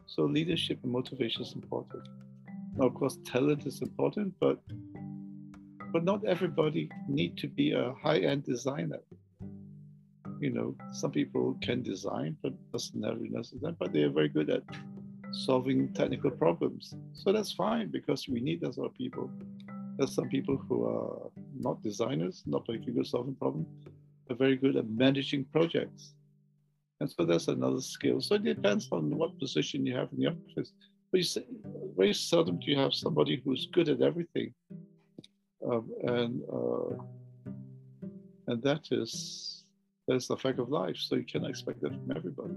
So 0.06 0.24
leadership 0.24 0.78
and 0.82 0.92
motivation 0.92 1.42
is 1.42 1.54
important. 1.54 2.08
Now, 2.76 2.86
of 2.86 2.94
course, 2.94 3.18
talent 3.24 3.66
is 3.66 3.82
important, 3.82 4.34
but 4.40 4.58
but 5.92 6.04
not 6.04 6.24
everybody 6.24 6.88
need 7.08 7.36
to 7.38 7.48
be 7.48 7.72
a 7.72 7.92
high-end 8.00 8.44
designer. 8.44 9.00
You 10.40 10.50
know, 10.50 10.76
some 10.92 11.10
people 11.10 11.58
can 11.60 11.82
design, 11.82 12.36
but 12.42 12.52
doesn't 12.72 13.00
necessarily 13.00 13.76
but 13.78 13.92
they 13.92 14.04
are 14.04 14.10
very 14.10 14.28
good 14.28 14.50
at 14.50 14.62
solving 15.32 15.92
technical 15.92 16.30
problems. 16.30 16.94
So 17.12 17.32
that's 17.32 17.52
fine 17.52 17.88
because 17.90 18.28
we 18.28 18.40
need 18.40 18.60
those 18.60 18.76
sort 18.76 18.90
of 18.90 18.94
people. 18.94 19.30
There's 19.96 20.14
some 20.14 20.28
people 20.28 20.56
who 20.56 20.84
are 20.86 21.30
not 21.58 21.82
designers, 21.82 22.42
not 22.46 22.64
particularly 22.64 22.94
good 22.94 23.06
at 23.06 23.10
solving 23.10 23.34
problems, 23.34 23.68
but 24.26 24.38
very 24.38 24.56
good 24.56 24.76
at 24.76 24.88
managing 24.88 25.44
projects. 25.46 26.14
And 27.00 27.10
so 27.10 27.24
that's 27.24 27.48
another 27.48 27.80
skill. 27.80 28.20
So 28.20 28.34
it 28.34 28.44
depends 28.44 28.88
on 28.92 29.16
what 29.16 29.38
position 29.38 29.86
you 29.86 29.94
have 29.96 30.08
in 30.12 30.18
the 30.20 30.26
office. 30.28 30.72
But 31.10 31.18
you 31.18 31.24
say, 31.24 31.44
very 31.96 32.14
seldom 32.14 32.60
do 32.60 32.70
you 32.70 32.76
have 32.76 32.94
somebody 32.94 33.40
who's 33.44 33.66
good 33.72 33.88
at 33.88 34.00
everything 34.02 34.54
um, 35.66 35.90
and 36.04 36.42
uh, 36.52 36.94
and 38.46 38.62
that 38.62 38.88
is 38.90 39.64
that's 40.08 40.26
the 40.26 40.36
fact 40.36 40.58
of 40.58 40.70
life. 40.70 40.96
So 40.96 41.16
you 41.16 41.24
cannot 41.24 41.50
expect 41.50 41.82
that 41.82 41.92
from 41.92 42.12
everybody. 42.16 42.54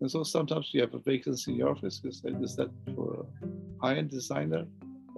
And 0.00 0.10
so 0.10 0.22
sometimes 0.22 0.70
you 0.72 0.80
have 0.80 0.94
a 0.94 0.98
vacancy 0.98 1.52
in 1.52 1.58
your 1.58 1.70
office. 1.70 1.98
because 1.98 2.16
Is 2.16 2.22
that, 2.22 2.42
is 2.42 2.56
that 2.56 2.70
for 2.94 3.26
a 3.42 3.84
high-end 3.84 4.10
designer, 4.10 4.64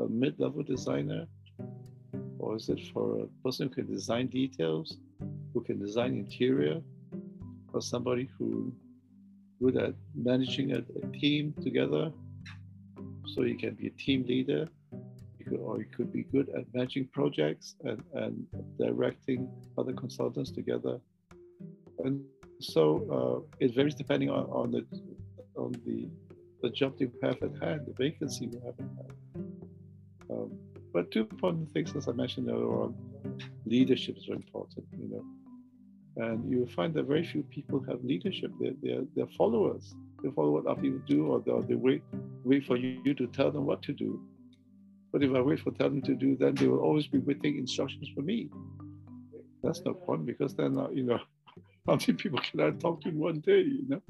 a 0.01 0.07
mid-level 0.09 0.63
designer, 0.63 1.27
or 2.39 2.57
is 2.57 2.69
it 2.69 2.81
for 2.93 3.25
a 3.25 3.27
person 3.45 3.69
who 3.69 3.75
can 3.75 3.93
design 3.93 4.29
details, 4.29 4.99
who 5.53 5.63
can 5.63 5.79
design 5.79 6.15
interior, 6.15 6.81
or 7.75 7.83
somebody 7.83 8.29
who 8.39 8.73
good 9.61 9.77
at 9.77 9.95
managing 10.15 10.73
a, 10.73 10.79
a 11.03 11.07
team 11.21 11.55
together, 11.63 12.13
so 13.33 13.43
you 13.43 13.57
can 13.57 13.75
be 13.75 13.87
a 13.89 13.97
team 14.05 14.25
leader 14.27 14.69
or 15.61 15.79
you 15.79 15.87
could 15.95 16.11
be 16.13 16.23
good 16.23 16.49
at 16.51 16.65
managing 16.73 17.07
projects 17.13 17.77
and, 17.85 18.03
and 18.15 18.47
directing 18.79 19.49
other 19.77 19.93
consultants 19.93 20.51
together. 20.51 20.99
And 22.05 22.25
so 22.61 22.83
uh, 23.17 23.57
it 23.65 23.75
varies 23.75 23.95
depending 23.95 24.31
on, 24.31 24.45
on 24.45 24.71
the 24.71 24.83
on 25.57 25.73
the 25.87 26.09
the 26.63 26.71
job 26.71 26.95
you 26.99 27.13
have 27.23 27.37
at 27.43 27.55
hand, 27.63 27.83
the 27.87 27.95
vacancy 27.99 28.47
you 28.47 28.61
have 28.65 28.75
at 28.79 28.91
hand. 28.99 29.13
Um, 30.31 30.51
but 30.95 31.11
two 31.11 31.21
important 31.21 31.71
things, 31.73 31.95
as 31.95 32.09
I 32.09 32.13
mentioned 32.13 32.49
earlier 32.49 32.81
on, 32.85 32.95
leadership 33.67 34.17
is 34.17 34.25
very 34.25 34.39
important, 34.39 34.87
you. 34.93 34.94
And 36.17 36.49
you 36.49 36.67
find 36.67 36.95
that 36.95 37.07
very 37.07 37.25
few 37.25 37.43
people 37.43 37.85
have 37.89 38.05
leadership. 38.05 38.53
They're, 38.61 38.73
they're, 38.83 39.03
they're 39.17 39.35
followers. 39.37 39.95
They 40.23 40.31
follow 40.31 40.51
what 40.51 40.67
other 40.67 40.81
people 40.81 41.01
do, 41.07 41.27
or 41.27 41.41
they, 41.41 41.69
they 41.69 41.75
wait, 41.75 42.03
wait 42.45 42.65
for 42.65 42.77
you 42.77 43.15
to 43.15 43.27
tell 43.29 43.51
them 43.51 43.67
what 43.67 43.83
to 43.83 43.93
do. 43.93 44.21
But 45.13 45.23
if 45.23 45.35
I 45.35 45.41
wait 45.41 45.61
for 45.61 45.71
them 45.73 46.03
to 46.03 46.15
do 46.15 46.37
that, 46.37 46.57
they 46.57 46.67
will 46.67 46.81
always 46.81 47.07
be 47.07 47.19
waiting 47.19 47.59
instructions 47.59 48.09
from 48.15 48.27
me. 48.27 48.49
That's 49.63 49.81
no 49.85 49.95
point 49.95 50.27
because 50.27 50.55
then, 50.55 50.79
uh, 50.79 50.89
you 50.91 51.05
know, 51.05 51.19
how 51.87 51.95
many 51.95 52.13
people 52.13 52.39
can 52.41 52.61
I 52.61 52.71
talk 52.71 53.01
to 53.03 53.09
in 53.09 53.19
one 53.19 53.41
day, 53.41 53.61
you 53.61 53.85
know? 53.89 54.03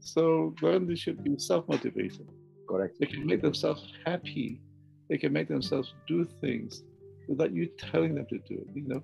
So 0.00 0.54
then 0.60 0.86
they 0.86 0.96
should 0.96 1.22
be 1.22 1.38
self-motivated. 1.38 2.28
Correct. 2.68 2.96
They 2.98 3.06
can 3.06 3.26
make 3.26 3.42
themselves 3.42 3.92
happy. 4.04 4.60
They 5.08 5.18
can 5.18 5.32
make 5.32 5.48
themselves 5.48 5.94
do 6.06 6.26
things 6.40 6.82
without 7.28 7.52
you 7.52 7.66
telling 7.78 8.14
them 8.14 8.26
to 8.26 8.38
do 8.38 8.54
it, 8.54 8.68
you 8.74 8.88
know? 8.88 9.02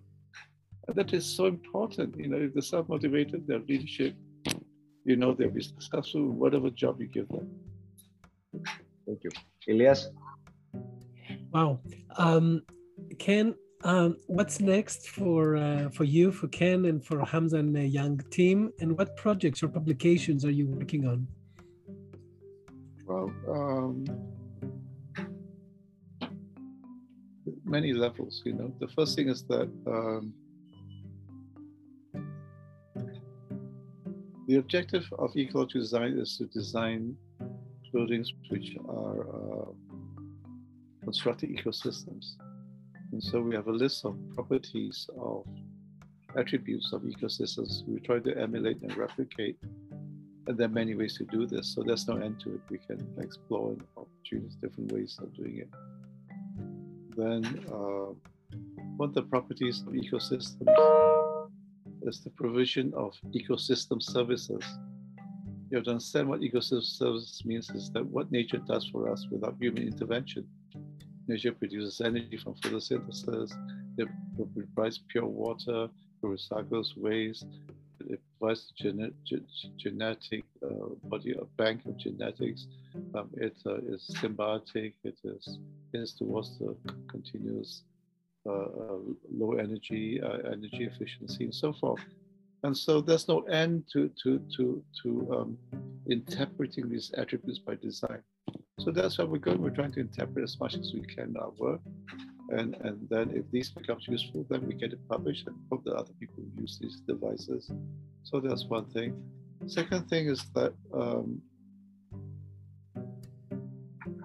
And 0.89 0.97
that 0.97 1.13
is 1.13 1.25
so 1.25 1.47
important, 1.47 2.17
you 2.17 2.29
know, 2.29 2.37
if 2.37 2.55
they're 2.55 2.63
self-motivated, 2.63 3.47
their 3.47 3.61
leadership, 3.61 4.15
you 5.05 5.17
know, 5.17 5.35
they'll 5.35 5.51
be 5.51 5.63
successful 5.63 6.29
whatever 6.29 6.71
job 6.71 7.01
you 7.01 7.09
give 7.09 7.29
them. 7.29 7.51
Thank 9.07 9.25
you. 9.25 9.31
Elias? 9.69 10.09
Wow. 11.53 11.81
Um, 12.17 12.63
Ken, 13.19 13.55
um, 13.85 14.17
what's 14.27 14.61
next 14.61 15.09
for 15.11 15.57
uh, 15.57 15.91
for 15.91 16.05
you, 16.05 16.33
for 16.33 16.49
Ken, 16.49 16.87
and 16.87 17.05
for 17.05 17.19
Hamzah 17.19 17.59
and 17.59 17.75
the 17.75 17.87
young 17.87 18.19
team? 18.31 18.73
And 18.81 18.97
what 18.99 19.17
projects 19.17 19.63
or 19.63 19.69
publications 19.69 20.45
are 20.45 20.51
you 20.51 20.67
working 20.67 21.07
on? 21.07 21.27
Well, 23.07 23.33
um, 23.49 24.05
many 27.65 27.93
levels. 27.93 28.43
You 28.45 28.55
know, 28.55 28.73
the 28.81 28.89
first 28.89 29.15
thing 29.17 29.29
is 29.29 29.45
that 29.45 29.71
um, 29.87 30.33
the 34.47 34.57
objective 34.57 35.05
of 35.19 35.37
ecological 35.37 35.81
design 35.81 36.19
is 36.19 36.37
to 36.39 36.47
design 36.47 37.17
buildings 37.93 38.33
which 38.49 38.77
are 38.89 39.21
uh, 39.23 39.73
constructed 41.03 41.51
ecosystems. 41.51 42.37
And 43.13 43.23
so 43.23 43.41
we 43.41 43.55
have 43.57 43.67
a 43.67 43.73
list 43.73 44.05
of 44.05 44.17
properties 44.35 45.09
of 45.19 45.45
attributes 46.37 46.93
of 46.93 47.03
ecosystems 47.03 47.87
we 47.89 47.99
try 48.01 48.19
to 48.21 48.39
emulate 48.39 48.81
and 48.83 48.97
replicate. 48.97 49.57
And 50.47 50.57
there 50.57 50.67
are 50.67 50.77
many 50.83 50.95
ways 50.95 51.17
to 51.19 51.25
do 51.25 51.47
this. 51.47 51.75
So 51.75 51.83
there's 51.83 52.07
no 52.07 52.17
end 52.19 52.39
to 52.41 52.55
it. 52.55 52.61
We 52.71 52.79
can 52.79 53.05
explore 53.19 53.71
and 53.73 53.83
choose 54.25 54.55
different 54.63 54.93
ways 54.93 55.19
of 55.21 55.35
doing 55.35 55.59
it. 55.59 55.71
Then 57.17 57.65
uh, 57.73 58.13
of 59.03 59.15
the 59.15 59.23
properties 59.23 59.81
of 59.81 59.93
ecosystems 59.93 61.26
is 62.07 62.23
the 62.23 62.31
provision 62.31 62.93
of 62.95 63.15
ecosystem 63.35 64.03
services 64.03 64.63
you 65.71 65.77
have 65.77 65.85
to 65.85 65.91
understand 65.91 66.29
what 66.29 66.41
ecosystem 66.41 66.85
services 66.85 67.43
means 67.45 67.71
is 67.71 67.91
that 67.91 68.07
what 68.07 68.31
nature 68.31 68.59
does 68.59 68.87
for 68.87 69.11
us 69.11 69.27
without 69.31 69.57
human 69.59 69.83
intervention. 69.83 70.47
Nature 71.27 71.53
produces 71.53 72.01
energy 72.01 72.37
from 72.37 72.55
photosynthesis, 72.55 73.53
it 73.99 74.09
provides 74.55 75.01
pure 75.09 75.27
water, 75.27 75.89
it 76.23 76.27
recycles 76.27 76.97
waste, 76.97 77.47
it 78.09 78.21
provides 78.39 78.73
genet 78.77 79.13
genetic 79.77 80.45
uh, 80.65 80.95
body, 81.05 81.33
a 81.33 81.45
bank 81.57 81.85
of 81.87 81.97
genetics. 81.97 82.69
Um, 83.17 83.29
it 83.37 83.57
uh, 83.67 83.79
is 83.89 84.09
symbiotic, 84.23 84.93
it 85.03 85.19
is, 85.25 85.59
it 85.93 85.99
is 85.99 86.13
towards 86.13 86.59
the 86.59 86.77
continuous 87.09 87.83
low 88.47 89.53
energy, 89.53 90.21
uh, 90.23 90.39
energy 90.53 90.85
efficiency, 90.85 91.45
and 91.45 91.55
so 91.55 91.73
forth. 91.73 92.01
And 92.63 92.77
so 92.77 93.01
there's 93.01 93.29
no 93.29 93.41
end 93.43 93.85
to, 93.93 94.11
to, 94.23 94.41
to, 94.57 94.83
to 95.03 95.37
um, 95.37 95.59
interpreting 96.09 96.89
these 96.89 97.13
attributes 97.17 97.59
by 97.59 97.77
design. 97.77 98.23
So 98.81 98.91
that's 98.91 99.19
why 99.19 99.25
we're 99.25 99.39
going. 99.39 99.61
We're 99.63 99.71
trying 99.71 99.93
to 99.93 100.01
interpret 100.01 100.45
as 100.45 100.59
much 100.61 100.75
as 100.75 100.93
we 100.93 101.01
can 101.03 101.35
our 101.37 101.51
work. 101.59 101.81
And, 102.51 102.75
and 102.81 103.09
then 103.09 103.31
if 103.35 103.51
these 103.51 103.71
becomes 103.71 104.07
useful, 104.07 104.47
then 104.49 104.67
we 104.67 104.75
get 104.75 104.93
it 104.93 105.09
published 105.09 105.47
and 105.47 105.57
hope 105.71 105.85
that 105.85 105.95
other 105.95 106.13
people 106.21 106.45
use 106.57 106.79
these 106.81 107.01
devices. 107.07 107.71
So 108.23 108.41
that's 108.41 108.67
one 108.67 108.87
thing. 108.87 109.21
Second 109.67 110.09
thing 110.09 110.29
is 110.29 110.45
that 110.55 110.75
um, 110.93 111.41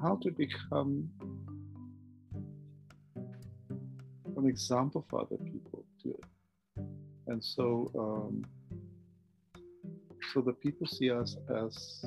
how 0.02 0.18
to 0.18 0.32
become 0.32 1.10
an 4.42 4.48
example 4.48 5.06
for 5.10 5.22
other 5.22 5.38
people 5.38 5.84
to 6.02 6.10
it, 6.10 6.26
and 7.28 7.44
so 7.44 7.92
um, 7.98 8.44
so 10.34 10.42
the 10.42 10.54
people 10.54 10.88
see 10.88 11.12
us 11.12 11.36
as 11.64 12.06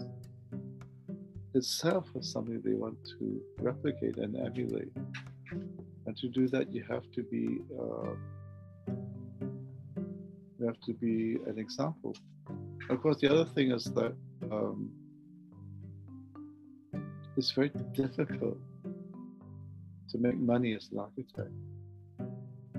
itself 1.55 2.07
as 2.18 2.30
something 2.30 2.61
they 2.64 2.74
want 2.74 2.97
to 3.05 3.41
replicate 3.61 4.16
and 4.18 4.37
emulate. 4.37 4.93
And 6.07 6.16
to 6.16 6.28
do 6.28 6.49
that 6.49 6.72
you 6.72 6.82
have 6.89 7.05
to 7.12 7.22
be 7.22 7.45
uh, 7.80 8.14
you 10.59 10.66
have 10.66 10.80
to 10.87 10.93
be 10.95 11.39
an 11.47 11.59
example. 11.59 12.16
Of 12.91 13.01
course 13.03 13.18
the 13.20 13.30
other 13.32 13.49
thing 13.55 13.70
is 13.70 13.85
that 13.85 14.14
um, 14.51 14.91
it's 17.37 17.53
very 17.53 17.72
difficult 17.93 18.59
to 20.11 20.18
make 20.18 20.37
money 20.37 20.74
as 20.74 20.89
an 20.93 20.99
architect 20.99 21.53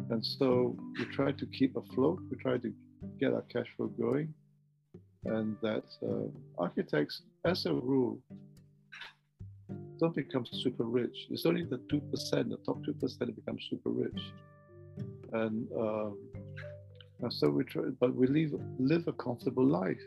and 0.10 0.24
so 0.24 0.76
we 1.00 1.06
try 1.06 1.32
to 1.32 1.46
keep 1.48 1.76
afloat, 1.76 2.20
we 2.30 2.38
try 2.38 2.58
to 2.58 2.74
get 3.20 3.34
our 3.34 3.44
cash 3.54 3.68
flow 3.76 3.88
going. 3.88 4.34
And 5.26 5.58
that 5.64 5.86
uh, 6.04 6.28
architects, 6.60 7.24
as 7.46 7.66
a 7.66 7.74
rule, 7.74 8.20
don't 10.00 10.16
become 10.16 10.46
super 10.46 10.84
rich. 10.84 11.28
It's 11.32 11.46
only 11.46 11.64
the 11.64 11.78
2%, 11.78 12.02
the 12.50 12.58
top 12.66 12.78
2% 12.86 13.20
that 13.20 13.36
become 13.36 13.58
super 13.70 13.90
rich. 13.90 14.22
And, 15.34 15.68
um, 15.76 16.18
and 17.22 17.34
so 17.34 17.50
we 17.50 17.64
try, 17.64 17.84
but 18.00 18.14
we 18.14 18.28
live, 18.28 18.54
live 18.78 19.08
a 19.08 19.14
comfortable 19.14 19.66
life. 19.66 20.02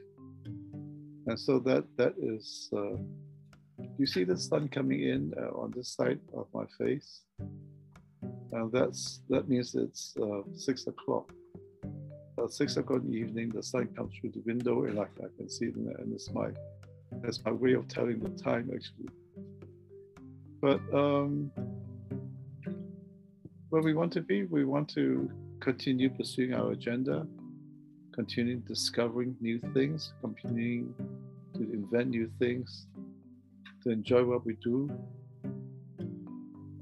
And 1.26 1.38
so 1.38 1.58
that 1.60 1.84
that 1.96 2.14
is, 2.16 2.70
uh, 2.72 2.96
you 3.98 4.06
see 4.06 4.24
the 4.24 4.36
sun 4.36 4.68
coming 4.68 5.02
in 5.02 5.34
uh, 5.36 5.50
on 5.58 5.72
this 5.76 5.88
side 5.94 6.20
of 6.34 6.46
my 6.54 6.64
face? 6.78 7.22
And 8.52 8.72
that's 8.72 9.20
that 9.28 9.48
means 9.48 9.74
it's 9.74 10.14
uh, 10.20 10.42
six 10.56 10.86
o'clock. 10.86 11.30
At 12.42 12.52
six 12.52 12.76
o'clock 12.76 13.02
in 13.02 13.10
the 13.10 13.18
evening, 13.18 13.50
the 13.50 13.62
sun 13.62 13.88
comes 13.96 14.14
through 14.20 14.30
the 14.30 14.42
window, 14.46 14.84
and 14.84 14.98
I, 14.98 15.02
I 15.02 15.28
can 15.36 15.48
see 15.50 15.66
it, 15.66 15.74
and 15.74 16.12
it's 16.12 16.30
my 16.32 16.48
that's 17.22 17.44
my 17.44 17.52
way 17.52 17.72
of 17.72 17.88
telling 17.88 18.20
the 18.20 18.30
time 18.30 18.70
actually. 18.74 19.08
But 20.60 20.80
um, 20.92 21.50
where 23.70 23.82
we 23.82 23.94
want 23.94 24.12
to 24.12 24.20
be, 24.20 24.44
we 24.44 24.64
want 24.64 24.88
to 24.90 25.30
continue 25.60 26.10
pursuing 26.10 26.54
our 26.54 26.72
agenda, 26.72 27.26
continuing 28.12 28.60
discovering 28.60 29.36
new 29.40 29.58
things, 29.74 30.12
continuing 30.20 30.94
to 31.54 31.62
invent 31.72 32.10
new 32.10 32.30
things, 32.38 32.86
to 33.82 33.90
enjoy 33.90 34.24
what 34.24 34.44
we 34.44 34.54
do, 34.62 34.90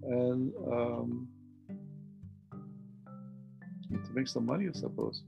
and 0.02 0.52
um, 0.70 1.28
make 4.16 4.26
some 4.26 4.46
money, 4.46 4.66
I 4.66 4.72
suppose. 4.72 5.22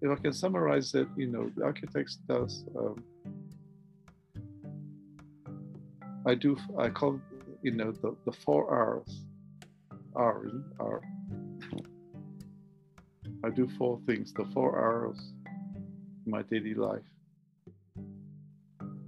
If 0.00 0.10
I 0.10 0.14
can 0.14 0.32
summarize 0.32 0.94
it, 0.94 1.08
you 1.16 1.26
know, 1.26 1.50
the 1.56 1.64
architects 1.64 2.18
does. 2.28 2.64
Um, 2.78 3.04
I 6.24 6.34
do. 6.36 6.56
I 6.78 6.88
call, 6.88 7.20
you 7.62 7.72
know, 7.72 7.90
the, 7.90 8.16
the 8.24 8.32
four 8.32 8.70
R's. 8.70 9.24
R 10.14 10.46
R. 10.78 11.00
I 13.44 13.50
do 13.50 13.68
four 13.76 13.98
things. 14.06 14.32
The 14.32 14.44
four 14.54 14.70
R's 14.76 15.20
in 16.24 16.30
my 16.30 16.42
daily 16.42 16.74
life. 16.74 17.08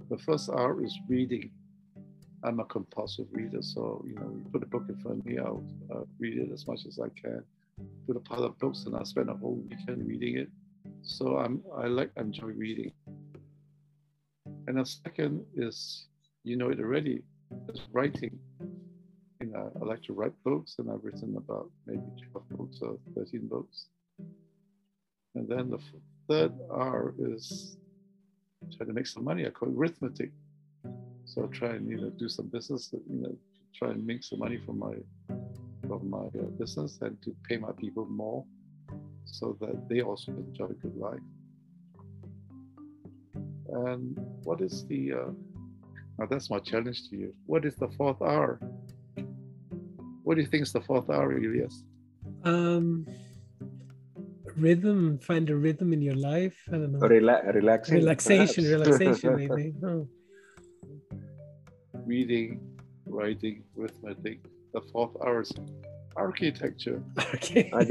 The 0.09 0.17
first 0.17 0.49
R 0.49 0.83
is 0.83 0.93
reading. 1.07 1.51
I'm 2.43 2.59
a 2.59 2.65
compulsive 2.65 3.27
reader, 3.31 3.61
so 3.61 4.03
you 4.05 4.15
know, 4.15 4.29
you 4.35 4.45
put 4.51 4.61
a 4.61 4.67
book 4.67 4.83
in 4.89 4.97
front 4.97 5.19
of 5.19 5.25
me, 5.25 5.39
I'll 5.39 5.63
uh, 5.91 6.01
read 6.19 6.37
it 6.37 6.51
as 6.51 6.67
much 6.67 6.85
as 6.85 6.99
I 6.99 7.09
can 7.19 7.43
put 8.05 8.17
a 8.17 8.19
pile 8.19 8.43
of 8.43 8.57
books 8.59 8.83
and 8.85 8.95
I 8.95 9.03
spent 9.03 9.29
a 9.29 9.33
whole 9.33 9.55
weekend 9.69 10.07
reading 10.07 10.37
it. 10.37 10.49
So 11.01 11.37
I'm 11.37 11.61
I 11.75 11.87
like 11.87 12.11
enjoy 12.17 12.47
reading. 12.47 12.91
And 14.67 14.77
the 14.77 14.85
second 14.85 15.45
is, 15.55 16.07
you 16.43 16.57
know 16.57 16.69
it 16.69 16.79
already, 16.79 17.23
is 17.69 17.81
writing. 17.91 18.37
You 19.41 19.47
know, 19.47 19.71
I 19.79 19.85
like 19.85 20.01
to 20.03 20.13
write 20.13 20.33
books 20.43 20.75
and 20.79 20.89
I've 20.89 21.03
written 21.03 21.35
about 21.37 21.69
maybe 21.85 22.01
12 22.31 22.49
books 22.49 22.79
or 22.81 22.97
13 23.15 23.47
books. 23.47 23.87
And 25.35 25.47
then 25.47 25.69
the 25.69 25.79
third 26.29 26.53
R 26.71 27.13
is 27.19 27.77
trying 28.75 28.87
to 28.87 28.93
make 28.93 29.07
some 29.07 29.23
money. 29.23 29.45
I 29.45 29.49
call 29.49 29.69
it 29.69 29.75
arithmetic. 29.77 30.31
So 31.25 31.43
I 31.43 31.47
try 31.47 31.69
and 31.69 31.89
you 31.89 31.97
know 31.97 32.09
do 32.11 32.29
some 32.29 32.47
business, 32.47 32.93
you 32.93 33.21
know, 33.21 33.35
try 33.73 33.89
and 33.89 34.05
make 34.05 34.23
some 34.23 34.39
money 34.39 34.57
from 34.65 34.79
my 34.79 34.95
from 35.87 36.09
my 36.09 36.25
uh, 36.39 36.45
business 36.59 36.99
and 37.01 37.21
to 37.21 37.35
pay 37.47 37.57
my 37.57 37.71
people 37.73 38.05
more 38.05 38.45
so 39.25 39.57
that 39.59 39.89
they 39.89 40.01
also 40.01 40.31
enjoy 40.31 40.65
a 40.65 40.73
good 40.73 40.97
life. 40.97 41.19
And 43.69 44.17
what 44.43 44.61
is 44.61 44.85
the, 44.87 45.13
uh, 45.13 45.31
now 46.17 46.27
that's 46.29 46.49
my 46.49 46.59
challenge 46.59 47.09
to 47.09 47.17
you. 47.17 47.33
What 47.45 47.65
is 47.65 47.75
the 47.75 47.89
fourth 47.97 48.21
R? 48.21 48.59
What 50.23 50.35
do 50.35 50.41
you 50.41 50.47
think 50.47 50.63
is 50.63 50.73
the 50.73 50.81
fourth 50.81 51.09
R, 51.09 51.31
Elias? 51.31 51.83
Um, 52.43 53.05
rhythm, 54.55 55.19
find 55.19 55.49
a 55.49 55.55
rhythm 55.55 55.93
in 55.93 56.01
your 56.01 56.15
life. 56.15 56.57
I 56.69 56.73
don't 56.73 56.93
know. 56.93 56.99
Rela- 56.99 57.53
relaxing. 57.53 57.95
Relaxation, 57.95 58.63
perhaps. 58.63 58.99
relaxation, 58.99 59.35
maybe. 59.35 59.73
Oh. 59.83 60.07
Reading, 62.05 62.61
writing, 63.07 63.63
arithmetic, 63.77 64.39
the 64.75 64.81
fourth 64.91 65.15
hours 65.25 65.51
architecture. 66.17 67.01
Okay. 67.33 67.71
uh, 67.73 67.79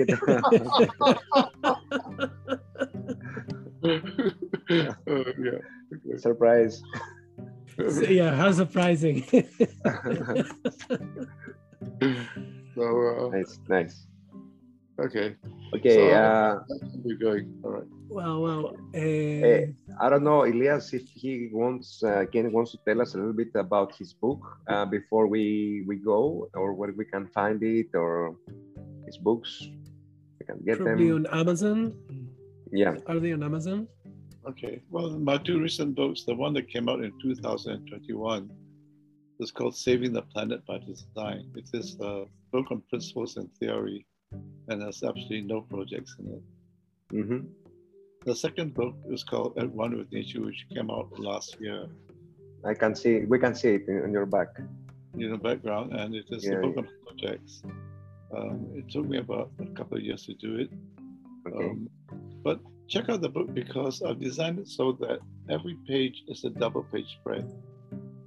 yeah. 4.69 4.95
Okay. 5.09 6.17
Surprise. 6.19 6.83
So, 7.77 8.03
yeah, 8.05 8.37
how 8.37 8.53
surprising. 8.53 9.25
so 9.33 9.43
uh, 12.79 13.31
nice, 13.33 13.59
nice. 13.69 14.07
Okay. 14.99 15.37
Okay, 15.75 15.95
So- 15.97 16.11
uh, 16.11 16.63
We're 17.05 17.19
going. 17.19 17.47
All 17.65 17.71
right. 17.73 17.89
wow, 18.09 18.39
wow. 18.47 18.61
Eh, 18.95 19.43
Uh, 19.43 19.67
I 20.01 20.09
don't 20.11 20.23
know, 20.25 20.45
Elias, 20.45 20.93
if 20.95 21.07
he 21.09 21.49
wants, 21.53 22.03
uh, 22.05 22.25
Ken 22.33 22.53
wants 22.53 22.73
to 22.73 22.79
tell 22.87 23.01
us 23.03 23.15
a 23.15 23.19
little 23.19 23.33
bit 23.33 23.51
about 23.55 23.95
his 23.97 24.13
book 24.15 24.41
uh, 24.69 24.87
before 24.87 25.27
we 25.27 25.85
we 25.89 25.97
go, 25.97 26.49
or 26.55 26.75
where 26.75 26.93
we 27.01 27.05
can 27.05 27.27
find 27.39 27.63
it, 27.63 27.91
or 27.95 28.37
his 29.07 29.19
books. 29.19 29.51
We 30.39 30.47
can 30.47 30.59
get 30.65 30.79
probably 30.79 31.09
them. 31.11 31.27
on 31.27 31.41
Amazon. 31.41 31.79
Yeah. 32.73 32.95
Are 33.07 33.19
they 33.21 33.33
on 33.33 33.43
Amazon? 33.43 33.89
Okay. 34.51 34.75
Well, 34.91 35.09
my 35.31 35.39
two 35.39 35.59
recent 35.61 35.95
books, 35.95 36.25
the 36.25 36.35
one 36.35 36.53
that 36.55 36.69
came 36.69 36.87
out 36.89 37.01
in 37.07 37.13
2021 37.23 38.51
is 39.41 39.51
called 39.51 39.75
Saving 39.77 40.13
the 40.13 40.23
Planet 40.33 40.61
by 40.67 40.79
Design. 40.79 41.51
It 41.57 41.69
is 41.73 41.97
a 42.01 42.27
book 42.53 42.67
on 42.71 42.83
principles 42.91 43.37
and 43.39 43.49
theory, 43.59 44.07
and 44.69 44.81
there's 44.83 45.03
absolutely 45.03 45.43
no 45.43 45.61
projects 45.63 46.17
in 46.19 46.27
it. 46.37 46.43
hmm 47.27 47.41
The 48.25 48.35
second 48.35 48.75
book 48.75 48.95
is 49.11 49.23
called 49.25 49.59
At 49.59 49.71
One 49.71 49.97
with 49.99 50.11
Nature, 50.13 50.43
which 50.43 50.67
came 50.75 50.91
out 50.91 51.09
last 51.19 51.57
year 51.61 51.87
I 52.65 52.73
can 52.73 52.95
see. 52.95 53.15
We 53.29 53.39
can 53.39 53.55
see 53.55 53.75
it 53.75 53.85
in, 53.89 54.03
on 54.05 54.13
your 54.13 54.25
back. 54.27 54.49
in 55.23 55.31
the 55.31 55.37
background, 55.37 55.93
and 55.93 56.15
it 56.15 56.25
is 56.31 56.45
Yeah, 56.47 56.55
a 56.55 56.61
book 56.63 56.75
yeah. 56.77 56.83
on 56.83 56.89
projects. 57.07 57.63
Um, 58.37 58.59
it 58.75 58.89
took 58.91 59.07
me 59.07 59.19
about 59.19 59.51
a 59.61 59.67
couple 59.77 59.99
of 59.99 60.03
years 60.03 60.25
to 60.27 60.35
do 60.35 60.57
it. 60.57 60.71
Okay. 61.47 61.69
Um, 61.69 61.91
but 62.43 62.59
check 62.89 63.11
out 63.11 63.21
the 63.21 63.29
book 63.29 63.53
because 63.53 64.01
I've 64.03 64.19
designed 64.19 64.59
it 64.61 64.69
so 64.69 64.93
that 65.05 65.19
every 65.51 65.77
page 65.87 66.23
is 66.27 66.45
a 66.45 66.51
double 66.51 66.85
page 66.85 67.11
spread. 67.21 67.47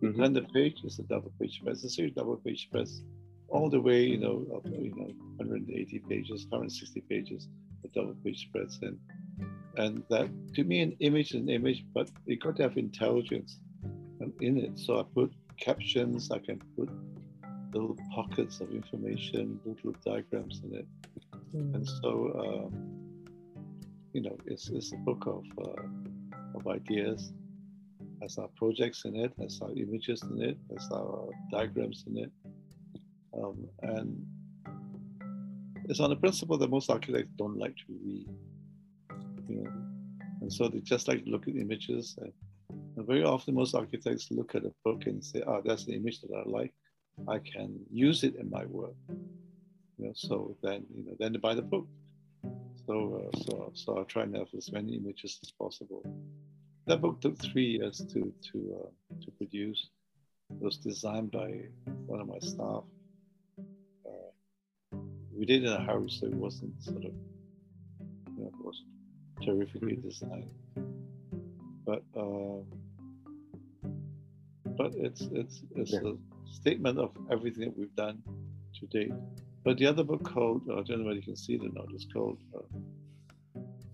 Mhm. 0.04 0.18
Then 0.22 0.34
the 0.34 0.46
page 0.54 0.78
is 0.84 1.00
a 1.00 1.04
double 1.14 1.32
page 1.42 1.54
spread. 1.60 1.76
A 1.76 1.90
series 1.90 2.14
double 2.14 2.38
page 2.46 2.62
spreads 2.68 3.02
all 3.50 3.70
the 3.76 3.82
way, 3.82 4.02
you 4.14 4.20
know, 4.26 4.46
up 4.56 4.66
you 4.70 4.94
know, 4.96 5.10
180 5.58 6.00
pages, 6.10 6.46
160 6.50 7.02
pages, 7.02 7.48
the 7.82 7.90
double 7.90 8.16
page 8.24 8.42
spreads. 8.42 8.80
And 8.82 9.00
and 9.78 10.04
that 10.10 10.30
to 10.56 10.64
me 10.64 10.82
an 10.82 10.96
image 11.00 11.32
is 11.32 11.42
an 11.42 11.50
image, 11.50 11.86
but 11.94 12.10
it 12.26 12.42
got 12.42 12.56
to 12.58 12.64
have 12.64 12.78
intelligence 12.78 13.60
in 14.42 14.58
it. 14.58 14.80
So 14.80 15.00
I 15.00 15.04
put 15.04 15.32
captions, 15.58 16.32
I 16.32 16.40
can 16.40 16.62
put 16.76 16.90
little 17.74 17.98
pockets 18.14 18.60
of 18.60 18.72
information, 18.72 19.60
little 19.66 19.94
diagrams 20.06 20.62
in 20.64 20.74
it. 20.76 20.88
And 21.54 21.88
so, 22.02 22.10
um, 22.44 22.72
you 24.14 24.22
know, 24.22 24.38
it's, 24.46 24.70
it's 24.70 24.94
a 24.94 24.98
book 24.98 25.24
of, 25.28 25.44
uh, 25.64 26.58
of 26.58 26.68
ideas. 26.68 27.32
Has 28.22 28.40
our 28.40 28.50
projects 28.56 29.06
in 29.06 29.16
it, 29.16 29.32
has 29.40 29.60
our 29.62 29.72
images 29.72 30.24
in 30.24 30.42
it, 30.42 30.58
has 30.72 30.90
our 30.92 31.30
diagrams 31.52 32.04
in 32.08 32.18
it. 32.18 32.32
Um, 33.34 33.68
and 33.84 34.26
it's 35.88 36.00
on 36.00 36.10
the 36.10 36.16
principle 36.16 36.58
that 36.58 36.70
most 36.70 36.90
architects 36.90 37.32
don't 37.38 37.58
like 37.58 37.76
to 37.76 37.84
read. 38.06 38.28
You 39.48 39.64
know, 39.64 39.72
and 40.42 40.52
so 40.52 40.68
they 40.68 40.80
just 40.80 41.08
like 41.08 41.24
to 41.24 41.30
look 41.30 41.48
at 41.48 41.56
images. 41.56 42.18
And, 42.22 42.32
and 42.96 43.08
very 43.08 43.24
often, 43.24 43.56
most 43.56 43.76
architects 43.76 44.28
look 44.32 44.56
at 44.56 44.66
a 44.66 44.74
book 44.84 45.06
and 45.06 45.24
say, 45.24 45.42
"Oh, 45.48 45.62
that's 45.64 45.86
the 45.86 45.96
image 45.96 46.22
that 46.22 46.34
I 46.36 46.44
like. 46.50 46.74
I 47.28 47.40
can 47.40 47.80
use 47.92 48.24
it 48.24 48.36
in 48.36 48.50
my 48.50 48.66
work." 48.66 48.96
You 49.98 50.08
know, 50.08 50.12
so 50.16 50.56
then 50.62 50.86
you 50.94 51.06
know, 51.06 51.16
then 51.20 51.34
they 51.34 51.40
buy 51.40 51.56
the 51.56 51.62
book. 51.62 51.88
So, 52.86 53.30
uh, 53.34 53.38
so, 53.44 53.72
so 53.74 54.00
I 54.00 54.04
try 54.04 54.24
and 54.24 54.36
have 54.36 54.48
as 54.56 54.72
many 54.72 54.96
images 54.96 55.40
as 55.44 55.52
possible. 55.52 56.04
That 56.86 57.02
book 57.02 57.20
took 57.20 57.38
three 57.38 57.78
years 57.78 58.06
to 58.14 58.34
to 58.52 58.82
uh, 58.82 59.16
to 59.24 59.32
produce. 59.32 59.90
It 60.50 60.62
was 60.62 60.78
designed 60.78 61.32
by 61.32 61.50
one 62.06 62.22
of 62.22 62.28
my 62.28 62.40
staff. 62.40 62.84
We 65.38 65.46
did 65.46 65.64
in 65.64 65.72
a 65.72 65.84
hurry, 65.84 66.10
so 66.10 66.26
it 66.26 66.34
wasn't 66.34 66.82
sort 66.84 67.06
of, 67.06 67.14
you 67.14 68.44
know, 68.44 68.48
it 68.48 68.66
was 68.66 68.84
terrifically 69.42 69.96
designed. 69.98 70.50
But 71.86 72.04
uh, 72.18 72.62
but 74.78 74.94
it's 74.96 75.22
it's 75.32 75.62
it's 75.76 75.92
Yeah. 75.94 76.12
a 76.12 76.14
statement 76.52 76.98
of 77.00 77.12
everything 77.32 77.66
that 77.66 77.78
we've 77.78 77.96
done 77.96 78.22
to 78.80 78.86
date. 78.88 79.14
But 79.64 79.78
the 79.78 79.86
other 79.86 80.04
book 80.04 80.24
called, 80.24 80.64
I 80.72 80.82
don't 80.84 81.00
know 81.00 81.06
whether 81.06 81.20
you 81.20 81.22
can 81.22 81.36
see 81.36 81.56
it 81.56 81.62
or 81.62 81.70
not, 81.74 81.88
it's 81.94 82.08
called, 82.12 82.40
uh, 82.56 82.62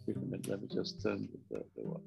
wait 0.06 0.18
a 0.18 0.20
minute, 0.20 0.48
let 0.48 0.62
me 0.62 0.68
just 0.72 1.02
turn 1.02 1.28
the, 1.50 1.64
the 1.76 1.82
one 1.82 2.02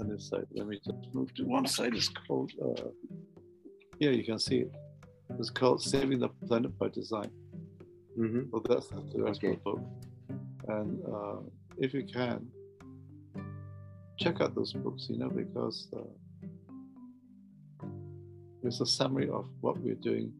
on 0.00 0.08
this 0.08 0.28
side. 0.28 0.46
Let 0.52 0.68
me 0.68 0.76
just 0.76 1.12
move 1.12 1.34
to 1.34 1.44
one 1.44 1.66
side. 1.66 1.94
It's 1.94 2.08
called, 2.08 2.52
uh, 2.62 2.90
yeah, 3.98 4.10
you 4.10 4.24
can 4.24 4.38
see 4.38 4.58
it. 4.58 4.72
It's 5.38 5.50
called 5.50 5.82
Saving 5.82 6.20
the 6.20 6.28
Planet 6.46 6.78
by 6.78 6.88
Design. 6.88 7.30
Hmm 8.16 8.42
Well, 8.50 8.62
that's 8.68 8.88
the 8.88 9.22
rest 9.22 9.38
Okay. 9.44 9.48
of 9.48 9.54
the 9.56 9.60
book. 9.70 9.80
And 10.68 11.02
uh, 11.04 11.36
if 11.78 11.92
you 11.94 12.04
can, 12.04 12.46
check 14.18 14.40
out 14.40 14.54
those 14.54 14.72
books, 14.72 15.06
you 15.10 15.18
know, 15.18 15.28
because 15.28 15.88
uh, 15.96 17.86
it's 18.62 18.80
a 18.80 18.86
summary 18.86 19.28
of 19.28 19.46
what 19.60 19.76
we're 19.78 19.94
doing 19.96 20.32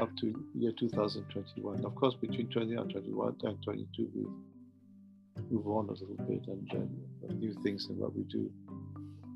up 0.00 0.10
to 0.16 0.26
year 0.54 0.72
2021. 0.78 1.84
Of 1.84 1.94
course, 1.94 2.14
between 2.14 2.48
20 2.48 2.74
and 2.74 2.90
21 2.90 3.36
and 3.42 3.62
22, 3.62 4.08
we 4.14 5.42
move 5.50 5.66
on 5.68 5.88
a 5.88 5.92
little 5.92 6.16
bit 6.26 6.46
and 6.48 6.68
then 6.72 7.38
new 7.38 7.52
things 7.62 7.86
in 7.90 7.98
what 7.98 8.14
we 8.16 8.22
do. 8.24 8.50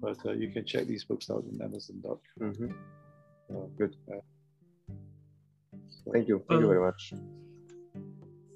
But 0.01 0.19
uh, 0.27 0.33
you 0.33 0.51
can 0.51 0.65
check 0.65 0.87
these 0.87 1.05
books 1.05 1.31
out 1.31 1.45
in 1.51 1.61
Amazon.com. 1.63 2.53
hmm 2.55 2.73
Uh, 3.55 3.67
Good. 3.79 3.95
Thank 6.13 6.29
you. 6.29 6.43
Thank 6.49 6.61
you 6.61 6.69
very 6.69 6.81
much. 6.81 7.13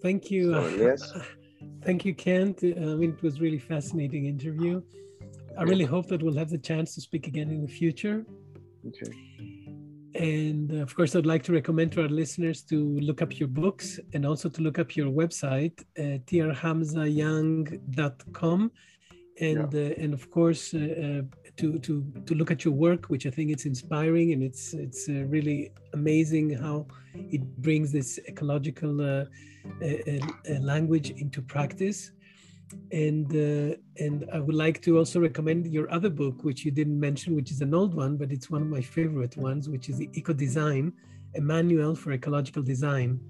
Thank 0.02 0.30
you. 0.30 0.52
So, 0.52 0.68
yes. 0.68 1.12
Thank 1.84 2.04
you, 2.04 2.14
Ken. 2.14 2.54
I 2.62 2.94
mean, 2.94 3.14
it 3.16 3.22
was 3.22 3.40
really 3.40 3.58
fascinating 3.58 4.26
interview. 4.26 4.82
I 5.58 5.62
really 5.62 5.84
hope 5.84 6.06
that 6.08 6.22
we'll 6.22 6.36
have 6.36 6.50
the 6.50 6.58
chance 6.58 6.94
to 6.94 7.00
speak 7.00 7.26
again 7.26 7.50
in 7.50 7.62
the 7.62 7.68
future. 7.68 8.24
Okay. 8.86 9.10
And 10.14 10.72
uh, 10.72 10.76
of 10.76 10.94
course, 10.94 11.16
I'd 11.16 11.26
like 11.26 11.42
to 11.44 11.52
recommend 11.52 11.92
to 11.92 12.02
our 12.02 12.08
listeners 12.08 12.62
to 12.64 12.98
look 13.00 13.22
up 13.22 13.38
your 13.38 13.48
books 13.48 14.00
and 14.12 14.26
also 14.26 14.48
to 14.48 14.62
look 14.62 14.78
up 14.78 14.96
your 14.96 15.10
website, 15.10 15.80
uh, 15.98 16.18
trhamzahyeang.com. 16.26 18.70
And, 19.40 19.74
uh, 19.74 20.02
and 20.02 20.12
of 20.14 20.30
course, 20.30 20.74
uh, 20.74 20.78
uh, 20.78 21.22
to, 21.56 21.78
to, 21.78 22.04
to 22.26 22.34
look 22.34 22.50
at 22.50 22.64
your 22.64 22.74
work, 22.74 23.06
which 23.06 23.26
I 23.26 23.30
think 23.30 23.50
it's 23.50 23.66
inspiring 23.66 24.32
and 24.32 24.42
it's, 24.42 24.74
it's 24.74 25.08
uh, 25.08 25.24
really 25.26 25.70
amazing 25.92 26.50
how 26.50 26.86
it 27.14 27.42
brings 27.62 27.92
this 27.92 28.18
ecological 28.28 29.00
uh, 29.00 29.24
language 30.60 31.10
into 31.10 31.42
practice. 31.42 32.12
And 32.92 33.32
and 33.96 34.26
I 34.30 34.40
would 34.40 34.54
like 34.54 34.82
to 34.82 34.98
also 34.98 35.20
recommend 35.20 35.66
your 35.72 35.90
other 35.90 36.10
book, 36.10 36.44
which 36.44 36.66
you 36.66 36.70
didn't 36.70 37.00
mention, 37.00 37.34
which 37.34 37.50
is 37.50 37.62
an 37.62 37.72
old 37.72 37.94
one, 37.94 38.18
but 38.18 38.30
it's 38.30 38.50
one 38.50 38.60
of 38.60 38.68
my 38.68 38.82
favorite 38.82 39.38
ones, 39.38 39.70
which 39.70 39.88
is 39.88 39.96
the 39.96 40.10
Eco 40.12 40.34
Design, 40.34 40.92
a 41.34 41.40
manual 41.40 41.94
for 41.94 42.12
ecological 42.12 42.62
design, 42.62 43.20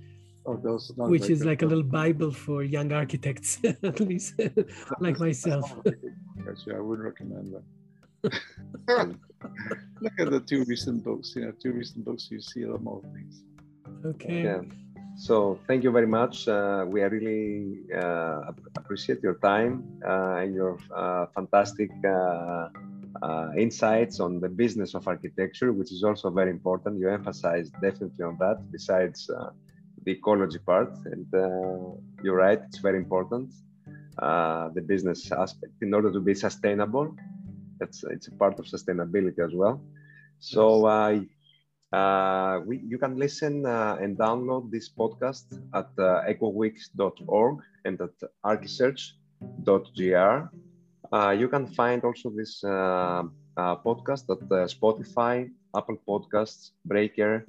Oh, 0.47 0.57
those 0.57 0.93
not 0.97 1.11
which 1.11 1.29
is 1.29 1.45
like 1.45 1.63
a 1.63 1.67
little 1.67 1.85
Bible 1.85 2.33
for 2.33 2.63
young 2.63 2.93
architects, 2.93 3.59
at 3.65 4.01
least 4.01 4.35
like 5.01 5.19
myself. 5.19 5.77
Actually, 6.49 6.77
I 6.77 6.81
wouldn't 6.81 7.07
recommend 7.07 7.55
that. 7.55 7.65
Look 10.01 10.13
at 10.19 10.31
the 10.31 10.41
two 10.41 10.65
recent 10.65 11.05
books. 11.05 11.35
You 11.37 11.47
know, 11.47 11.53
two 11.63 11.73
recent 11.73 12.05
books. 12.05 12.29
You 12.31 12.41
see 12.41 12.63
a 12.63 12.71
lot 12.73 12.83
more 12.83 13.03
things. 13.15 13.43
Okay. 14.05 14.45
Yeah. 14.45 14.63
So 15.17 15.59
thank 15.67 15.83
you 15.83 15.91
very 15.91 16.07
much. 16.07 16.47
Uh, 16.47 16.85
we 16.87 17.03
are 17.03 17.11
really 17.11 17.81
uh, 17.93 18.53
appreciate 18.77 19.21
your 19.21 19.35
time 19.35 19.85
uh, 20.07 20.37
and 20.37 20.55
your 20.55 20.79
uh, 20.95 21.27
fantastic 21.35 21.91
uh, 22.07 22.69
uh, 23.23 23.51
insights 23.57 24.21
on 24.21 24.39
the 24.41 24.49
business 24.49 24.95
of 24.95 25.09
architecture, 25.09 25.73
which 25.73 25.91
is 25.93 26.05
also 26.05 26.31
very 26.31 26.51
important. 26.51 27.01
You 27.01 27.09
emphasize 27.09 27.71
definitely 27.83 28.25
on 28.25 28.37
that, 28.39 28.71
besides 28.71 29.29
uh, 29.29 29.51
the 30.05 30.13
ecology 30.13 30.59
part. 30.59 30.93
And 31.07 31.27
uh, 31.35 31.97
you're 32.23 32.37
right; 32.37 32.61
it's 32.67 32.79
very 32.79 32.99
important. 32.99 33.53
Uh, 34.19 34.69
the 34.75 34.83
business 34.83 35.31
aspect, 35.31 35.73
in 35.81 35.95
order 35.95 36.13
to 36.13 36.21
be 36.21 36.35
sustainable, 36.35 37.15
that's 37.79 38.05
it's 38.05 38.29
a 38.29 38.33
part 38.33 38.59
of 38.59 38.67
sustainability 38.67 39.45
as 39.45 39.55
well. 39.55 39.83
So. 40.39 40.87
Uh, 40.87 41.21
uh, 41.93 42.61
we, 42.67 42.83
you 42.87 42.99
can 42.99 43.17
listen 43.17 43.65
uh, 43.65 43.97
and 43.99 44.19
download 44.19 44.71
this 44.71 44.91
podcast 44.91 45.47
at 45.73 45.89
uh, 45.99 46.21
ecoweeks.org 46.29 47.61
and 47.87 47.99
at 48.01 48.11
archisearch.gr. 48.45 50.51
Uh, 51.11 51.31
you 51.31 51.49
can 51.49 51.67
find 51.67 52.05
also 52.05 52.29
this 52.29 52.63
uh, 52.63 53.23
uh, 53.57 53.75
podcast 53.77 54.29
at 54.29 54.43
uh, 54.53 54.69
Spotify, 54.69 55.49
Apple 55.75 55.97
Podcasts, 56.07 56.73
Breaker, 56.85 57.47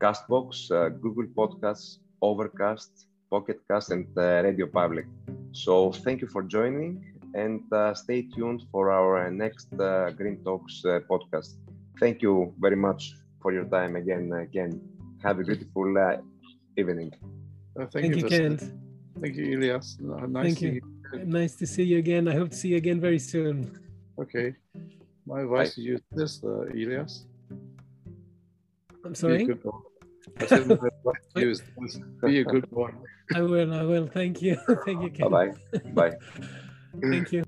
Castbox, 0.00 0.70
uh, 0.70 0.88
Google 0.88 1.26
Podcasts, 1.26 1.98
Overcast, 2.22 3.06
Pocket 3.30 3.60
Cast, 3.68 3.90
and 3.90 4.06
uh, 4.16 4.42
Radio 4.42 4.66
Public. 4.66 5.06
So 5.52 5.92
thank 5.92 6.20
you 6.20 6.28
for 6.28 6.42
joining 6.42 7.04
and 7.34 7.60
uh, 7.72 7.94
stay 7.94 8.22
tuned 8.22 8.62
for 8.72 8.90
our 8.90 9.30
next 9.30 9.68
uh, 9.78 10.10
Green 10.10 10.38
Talks 10.44 10.84
uh, 10.84 11.00
podcast. 11.10 11.56
thank 12.00 12.22
you 12.22 12.54
very 12.58 12.76
much 12.76 13.16
for 13.42 13.52
your 13.52 13.64
time 13.64 13.96
again, 13.96 14.32
uh, 14.32 14.44
Ken. 14.52 14.80
Have 15.22 15.38
a 15.40 15.44
beautiful 15.44 15.88
uh, 15.98 16.16
evening. 16.76 17.12
Uh, 17.78 17.86
Thank, 17.86 18.16
you, 18.16 18.24
Ken. 18.24 18.56
Thank 19.20 19.36
you, 19.36 19.44
Ilias. 19.54 19.98
Uh, 20.00 20.26
nice 20.26 20.44
Thank 20.44 20.58
to 20.58 20.66
you. 20.74 20.80
Nice 21.24 21.54
to 21.56 21.66
see 21.66 21.84
you 21.84 21.98
again. 21.98 22.28
I 22.28 22.34
hope 22.34 22.50
to 22.50 22.56
see 22.56 22.68
you 22.68 22.76
again 22.76 23.00
very 23.00 23.18
soon. 23.18 23.56
Okay. 24.18 24.54
My 25.26 25.42
advice 25.42 25.74
to 25.74 25.82
you 25.82 25.94
is 25.94 26.02
this, 26.12 26.44
uh, 26.44 26.66
Ilias. 26.74 27.26
I'm 29.06 29.12
Be 29.12 29.14
a 29.14 29.18
sorry. 29.18 29.44
good 29.44 29.62
boy. 29.62 29.70
I 30.40 30.46
said 30.46 30.66
my 30.66 30.74
advice 30.74 31.22
to 31.36 31.40
you 31.40 31.50
is 31.50 31.62
this, 31.78 32.00
be 32.24 32.40
a 32.40 32.44
good 32.44 32.68
boy. 32.70 32.90
I 33.34 33.42
will. 33.42 33.72
I 33.72 33.82
will. 33.82 34.08
Thank 34.08 34.42
you. 34.42 34.56
Thank 34.84 35.02
you, 35.02 35.10
Ken. 35.10 35.30
Bye. 35.30 35.52
Bye. 35.94 36.16
Thank 37.00 37.32
you. 37.32 37.44